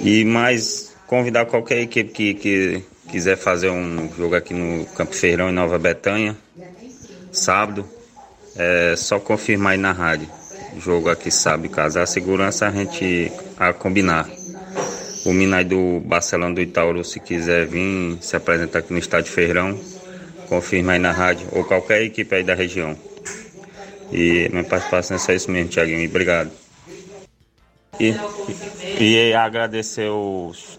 E 0.00 0.24
mais 0.24 0.94
convidar 1.06 1.46
qualquer 1.46 1.80
equipe 1.80 2.12
que, 2.12 2.34
que 2.34 2.84
quiser 3.10 3.36
fazer 3.36 3.70
um 3.70 4.10
jogo 4.16 4.36
aqui 4.36 4.54
no 4.54 4.84
Campo 4.86 5.14
Feirão 5.14 5.48
em 5.48 5.52
Nova 5.52 5.78
Betânia, 5.78 6.36
sábado, 7.32 7.84
é 8.56 8.94
só 8.96 9.18
confirmar 9.18 9.72
aí 9.72 9.78
na 9.78 9.92
rádio. 9.92 10.28
Jogo 10.78 11.08
aqui 11.08 11.30
sábado, 11.30 11.68
caso 11.70 11.98
a 11.98 12.06
segurança 12.06 12.68
a 12.68 12.70
gente 12.70 13.32
a 13.56 13.72
combinar. 13.72 14.28
O 15.24 15.32
Minai 15.32 15.64
do 15.64 16.00
Barcelona 16.00 16.54
do 16.54 16.60
Itaúru, 16.60 17.04
se 17.04 17.18
quiser 17.18 17.66
vir 17.66 18.18
se 18.20 18.36
apresentar 18.36 18.78
aqui 18.80 18.92
no 18.92 18.98
Estádio 18.98 19.32
Feirão, 19.32 19.78
confirma 20.48 20.92
aí 20.92 20.98
na 20.98 21.10
rádio, 21.10 21.48
ou 21.52 21.64
qualquer 21.64 22.02
equipe 22.02 22.34
aí 22.34 22.44
da 22.44 22.54
região. 22.54 22.96
E 24.12 24.48
minha 24.50 24.64
participação 24.64 25.16
é 25.16 25.20
só 25.20 25.32
isso 25.32 25.50
mesmo, 25.50 25.70
Thiaguinho. 25.70 26.08
Obrigado. 26.08 26.50
E, 28.00 28.14
e 29.00 29.34
agradecer 29.34 30.08
os, 30.08 30.78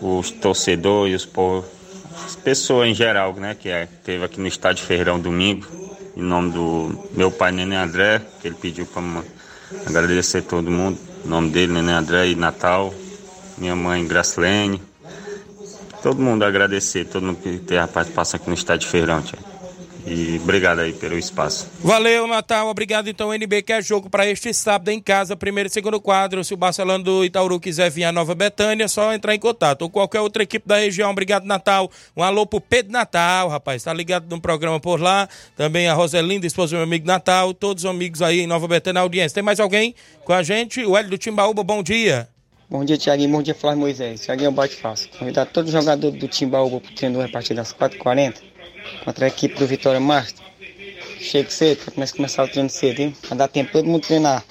os 0.00 0.30
torcedores, 0.30 1.28
os, 1.36 1.64
as 2.24 2.36
pessoas 2.36 2.88
em 2.88 2.94
geral, 2.94 3.34
né, 3.34 3.56
que 3.58 3.68
é, 3.68 3.88
teve 4.04 4.24
aqui 4.24 4.40
no 4.40 4.46
Estádio 4.46 4.84
Ferreirão 4.84 5.18
domingo, 5.18 5.66
em 6.16 6.22
nome 6.22 6.52
do 6.52 7.08
meu 7.12 7.30
pai 7.30 7.52
Nenê 7.52 7.76
André, 7.76 8.22
que 8.40 8.48
ele 8.48 8.56
pediu 8.56 8.86
para 8.86 9.02
agradecer 9.86 10.42
todo 10.42 10.70
mundo, 10.70 10.98
em 11.24 11.28
nome 11.28 11.50
dele, 11.50 11.72
Nenê 11.72 11.92
André 11.92 12.28
e 12.28 12.36
Natal, 12.36 12.94
minha 13.58 13.74
mãe 13.74 14.06
Gracilene, 14.06 14.80
todo 16.02 16.20
mundo 16.20 16.44
agradecer, 16.44 17.06
todo 17.06 17.26
mundo 17.26 17.38
que 17.42 17.58
teve 17.58 17.78
a 17.78 17.88
participação 17.88 18.38
aqui 18.38 18.48
no 18.48 18.54
Estádio 18.54 18.88
Feirão, 18.88 19.22
Tiago. 19.22 19.51
E 20.04 20.40
obrigado 20.42 20.80
aí 20.80 20.92
pelo 20.92 21.16
espaço. 21.16 21.68
Valeu, 21.80 22.26
Natal. 22.26 22.68
Obrigado, 22.68 23.08
então, 23.08 23.32
NB, 23.32 23.62
que 23.62 23.72
é 23.72 23.80
jogo 23.80 24.10
para 24.10 24.26
este 24.26 24.52
sábado 24.52 24.90
em 24.90 25.00
casa, 25.00 25.36
primeiro 25.36 25.68
e 25.68 25.72
segundo 25.72 26.00
quadro. 26.00 26.42
Se 26.42 26.52
o 26.52 26.56
Barcelona 26.56 27.02
do 27.02 27.24
Itaúru 27.24 27.60
quiser 27.60 27.90
vir 27.90 28.04
a 28.04 28.12
Nova 28.12 28.34
Betânia, 28.34 28.84
é 28.84 28.88
só 28.88 29.12
entrar 29.14 29.34
em 29.34 29.38
contato. 29.38 29.82
Ou 29.82 29.90
qualquer 29.90 30.20
outra 30.20 30.42
equipe 30.42 30.66
da 30.66 30.78
região. 30.78 31.10
Obrigado, 31.10 31.44
Natal. 31.44 31.90
Um 32.16 32.22
alô 32.22 32.44
pro 32.44 32.60
Pedro 32.60 32.92
Natal, 32.92 33.48
rapaz. 33.48 33.84
Tá 33.84 33.92
ligado 33.92 34.28
no 34.28 34.40
programa 34.40 34.80
por 34.80 35.00
lá. 35.00 35.28
Também 35.56 35.86
a 35.86 35.94
Roselinda, 35.94 36.46
esposa 36.46 36.72
do 36.72 36.76
meu 36.78 36.84
amigo 36.84 37.06
Natal. 37.06 37.54
Todos 37.54 37.84
os 37.84 37.90
amigos 37.90 38.22
aí 38.22 38.40
em 38.40 38.46
Nova 38.46 38.66
Betânia, 38.66 38.94
na 38.94 39.00
audiência. 39.00 39.34
Tem 39.34 39.42
mais 39.42 39.60
alguém 39.60 39.94
com 40.24 40.32
a 40.32 40.42
gente? 40.42 40.84
O 40.84 40.96
Hélio 40.96 41.10
do 41.10 41.18
Timbaúba, 41.18 41.62
bom 41.62 41.82
dia. 41.82 42.28
Bom 42.68 42.84
dia, 42.84 42.96
Tiaguinho. 42.96 43.30
Bom 43.30 43.42
dia, 43.42 43.54
Flávio 43.54 43.80
Moisés. 43.80 44.22
Tiaguinho 44.22 44.50
bate 44.50 44.74
fácil. 44.74 45.10
Convidar 45.18 45.46
todo 45.46 45.70
jogador 45.70 46.10
do 46.10 46.26
Timbaúba 46.26 46.80
pro 46.80 46.94
treino 46.94 47.20
a 47.20 47.28
partir 47.28 47.54
das 47.54 47.72
4h40 47.72 48.51
contra 49.04 49.26
a 49.26 49.28
equipe 49.28 49.58
do 49.58 49.66
Vitória 49.66 50.00
Master. 50.00 50.44
Chega 51.20 51.50
cedo, 51.50 51.84
para 51.84 51.94
nós 51.96 52.12
começar 52.12 52.44
o 52.44 52.48
treino 52.48 52.68
cedo, 52.68 53.00
hein? 53.00 53.14
Pra 53.22 53.36
dar 53.36 53.48
tempo 53.48 53.72
todo 53.72 53.86
mundo 53.86 54.02
treinar. 54.02 54.44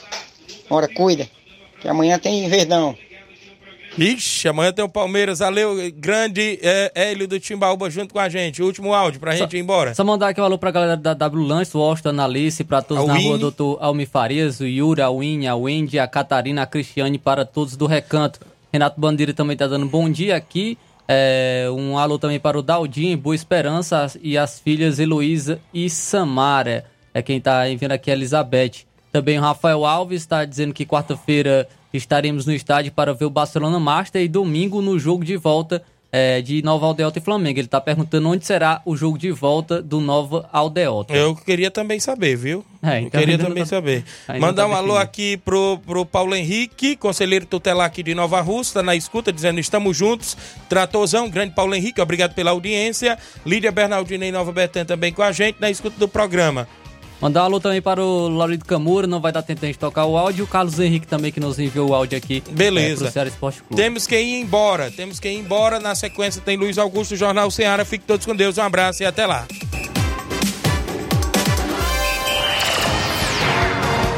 Ora, 0.69 0.87
cuida, 0.87 1.27
que 1.81 1.87
amanhã 1.87 2.17
tem 2.17 2.47
Verdão. 2.47 2.95
Ixi, 3.97 4.47
amanhã 4.47 4.71
tem 4.71 4.85
o 4.85 4.89
Palmeiras. 4.89 5.39
Valeu, 5.39 5.75
grande 5.93 6.57
é, 6.61 6.91
Hélio 6.95 7.27
do 7.27 7.37
Timbaúba 7.39 7.89
junto 7.89 8.13
com 8.13 8.19
a 8.19 8.29
gente. 8.29 8.63
Último 8.63 8.93
áudio 8.93 9.19
pra 9.19 9.33
só, 9.33 9.39
gente 9.39 9.57
ir 9.57 9.59
embora. 9.59 9.93
Só 9.93 10.03
mandar 10.03 10.29
aqui 10.29 10.39
um 10.39 10.45
alô 10.45 10.57
pra 10.57 10.71
galera 10.71 10.95
da 10.95 11.13
W 11.13 11.45
Lanche, 11.45 11.75
o 11.75 11.81
Austin, 11.81 12.17
a 12.17 12.23
Alice, 12.23 12.63
pra 12.63 12.81
todos 12.81 13.03
A 13.03 13.07
na 13.07 13.19
rua. 13.19 13.37
Doutor 13.37 13.77
Almi 13.81 14.05
Farias, 14.05 14.61
o 14.61 14.65
Yuri, 14.65 15.01
a 15.01 15.09
Winnie, 15.09 15.47
a 15.47 15.55
Wendy, 15.57 15.99
a 15.99 16.07
Catarina, 16.07 16.61
a 16.61 16.65
Cristiane, 16.65 17.17
para 17.17 17.43
todos 17.43 17.75
do 17.75 17.85
Recanto. 17.85 18.39
Renato 18.71 18.99
Bandeira 18.99 19.33
também 19.33 19.57
tá 19.57 19.67
dando 19.67 19.85
bom 19.85 20.09
dia 20.09 20.37
aqui. 20.37 20.77
É, 21.13 21.67
um 21.69 21.97
alô 21.97 22.17
também 22.17 22.39
para 22.39 22.57
o 22.57 22.61
Daldinho, 22.61 23.17
Boa 23.17 23.35
Esperança 23.35 24.09
e 24.21 24.37
as 24.37 24.61
filhas 24.61 24.97
Heloísa 24.97 25.59
e 25.73 25.89
Samara. 25.89 26.85
É 27.13 27.21
quem 27.21 27.41
tá 27.41 27.69
enviando 27.69 27.91
aqui 27.91 28.09
a 28.09 28.13
Elizabeth. 28.13 28.85
Também 29.11 29.37
o 29.37 29.41
Rafael 29.41 29.85
Alves 29.85 30.21
está 30.21 30.45
dizendo 30.45 30.73
que 30.73 30.85
quarta-feira 30.85 31.67
estaremos 31.93 32.45
no 32.45 32.53
estádio 32.53 32.93
para 32.93 33.13
ver 33.13 33.25
o 33.25 33.29
Barcelona 33.29 33.77
Master 33.77 34.21
e 34.21 34.29
domingo 34.29 34.81
no 34.81 34.97
jogo 34.97 35.25
de 35.25 35.35
volta 35.35 35.83
é, 36.11 36.41
de 36.41 36.61
Nova 36.61 36.85
Aldeota 36.85 37.19
e 37.19 37.21
Flamengo. 37.21 37.59
Ele 37.59 37.67
tá 37.67 37.79
perguntando 37.79 38.27
onde 38.29 38.45
será 38.45 38.81
o 38.85 38.95
jogo 38.97 39.17
de 39.17 39.31
volta 39.31 39.81
do 39.81 39.99
Nova 40.01 40.49
Aldeota. 40.51 41.13
Eu 41.13 41.35
queria 41.35 41.71
também 41.71 41.99
saber, 41.99 42.35
viu? 42.35 42.65
É, 42.83 42.97
Eu 42.97 43.01
então 43.03 43.19
queria 43.19 43.35
ainda 43.35 43.45
também 43.47 43.63
tá- 43.63 43.69
saber. 43.69 44.03
ainda 44.27 44.45
Mandar 44.45 44.63
não 44.63 44.69
um 44.69 44.73
tá 44.73 44.77
alô 44.79 44.97
aqui 44.97 45.37
pro, 45.37 45.77
pro 45.85 46.05
Paulo 46.05 46.33
Henrique, 46.35 46.95
conselheiro 46.95 47.45
tutelar 47.45 47.85
aqui 47.85 48.01
de 48.01 48.15
Nova 48.15 48.41
Rússia, 48.41 48.75
tá 48.75 48.83
na 48.83 48.95
escuta, 48.95 49.31
dizendo 49.31 49.59
estamos 49.59 49.95
juntos. 49.95 50.35
Tratorzão, 50.67 51.29
grande 51.29 51.53
Paulo 51.53 51.75
Henrique, 51.75 52.01
obrigado 52.01 52.33
pela 52.33 52.51
audiência. 52.51 53.17
Lídia 53.45 53.71
Bernardina 53.71 54.25
em 54.25 54.31
Nova 54.31 54.51
Betânia 54.51 54.85
também 54.85 55.13
com 55.13 55.21
a 55.21 55.31
gente, 55.31 55.57
na 55.59 55.69
escuta 55.69 55.97
do 55.99 56.07
programa. 56.07 56.67
Mandar 57.21 57.43
um 57.43 57.45
alô 57.45 57.59
também 57.59 57.81
para 57.83 58.03
o 58.03 58.27
Laurido 58.29 58.65
Camura, 58.65 59.05
não 59.05 59.21
vai 59.21 59.31
dar 59.31 59.43
tempo 59.43 59.59
de 59.59 59.67
a 59.67 59.69
gente 59.69 59.77
tocar 59.77 60.05
o 60.05 60.17
áudio. 60.17 60.45
O 60.45 60.47
Carlos 60.47 60.79
Henrique 60.79 61.05
também, 61.05 61.31
que 61.31 61.39
nos 61.39 61.59
enviou 61.59 61.91
o 61.91 61.93
áudio 61.93 62.17
aqui. 62.17 62.41
Beleza. 62.49 63.03
É, 63.03 63.05
pro 63.05 63.13
Ceará 63.13 63.29
Esporte 63.29 63.61
Clube. 63.61 63.75
Temos 63.75 64.07
que 64.07 64.19
ir 64.19 64.41
embora, 64.41 64.89
temos 64.89 65.19
que 65.19 65.29
ir 65.29 65.37
embora. 65.37 65.79
Na 65.79 65.93
sequência 65.93 66.41
tem 66.43 66.57
Luiz 66.57 66.79
Augusto, 66.79 67.15
Jornal 67.15 67.51
Ceará. 67.51 67.85
Fique 67.85 68.05
todos 68.05 68.25
com 68.25 68.35
Deus, 68.35 68.57
um 68.57 68.63
abraço 68.63 69.03
e 69.03 69.05
até 69.05 69.27
lá. 69.27 69.45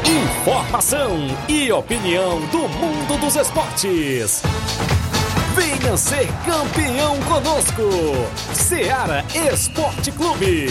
Informação 0.06 1.10
e 1.46 1.70
opinião 1.70 2.40
do 2.46 2.68
mundo 2.68 3.20
dos 3.20 3.36
esportes. 3.36 4.42
Venha 5.54 5.96
ser 5.98 6.26
campeão 6.46 7.20
conosco. 7.20 7.82
Seara 8.54 9.22
Esporte 9.52 10.10
Clube. 10.10 10.68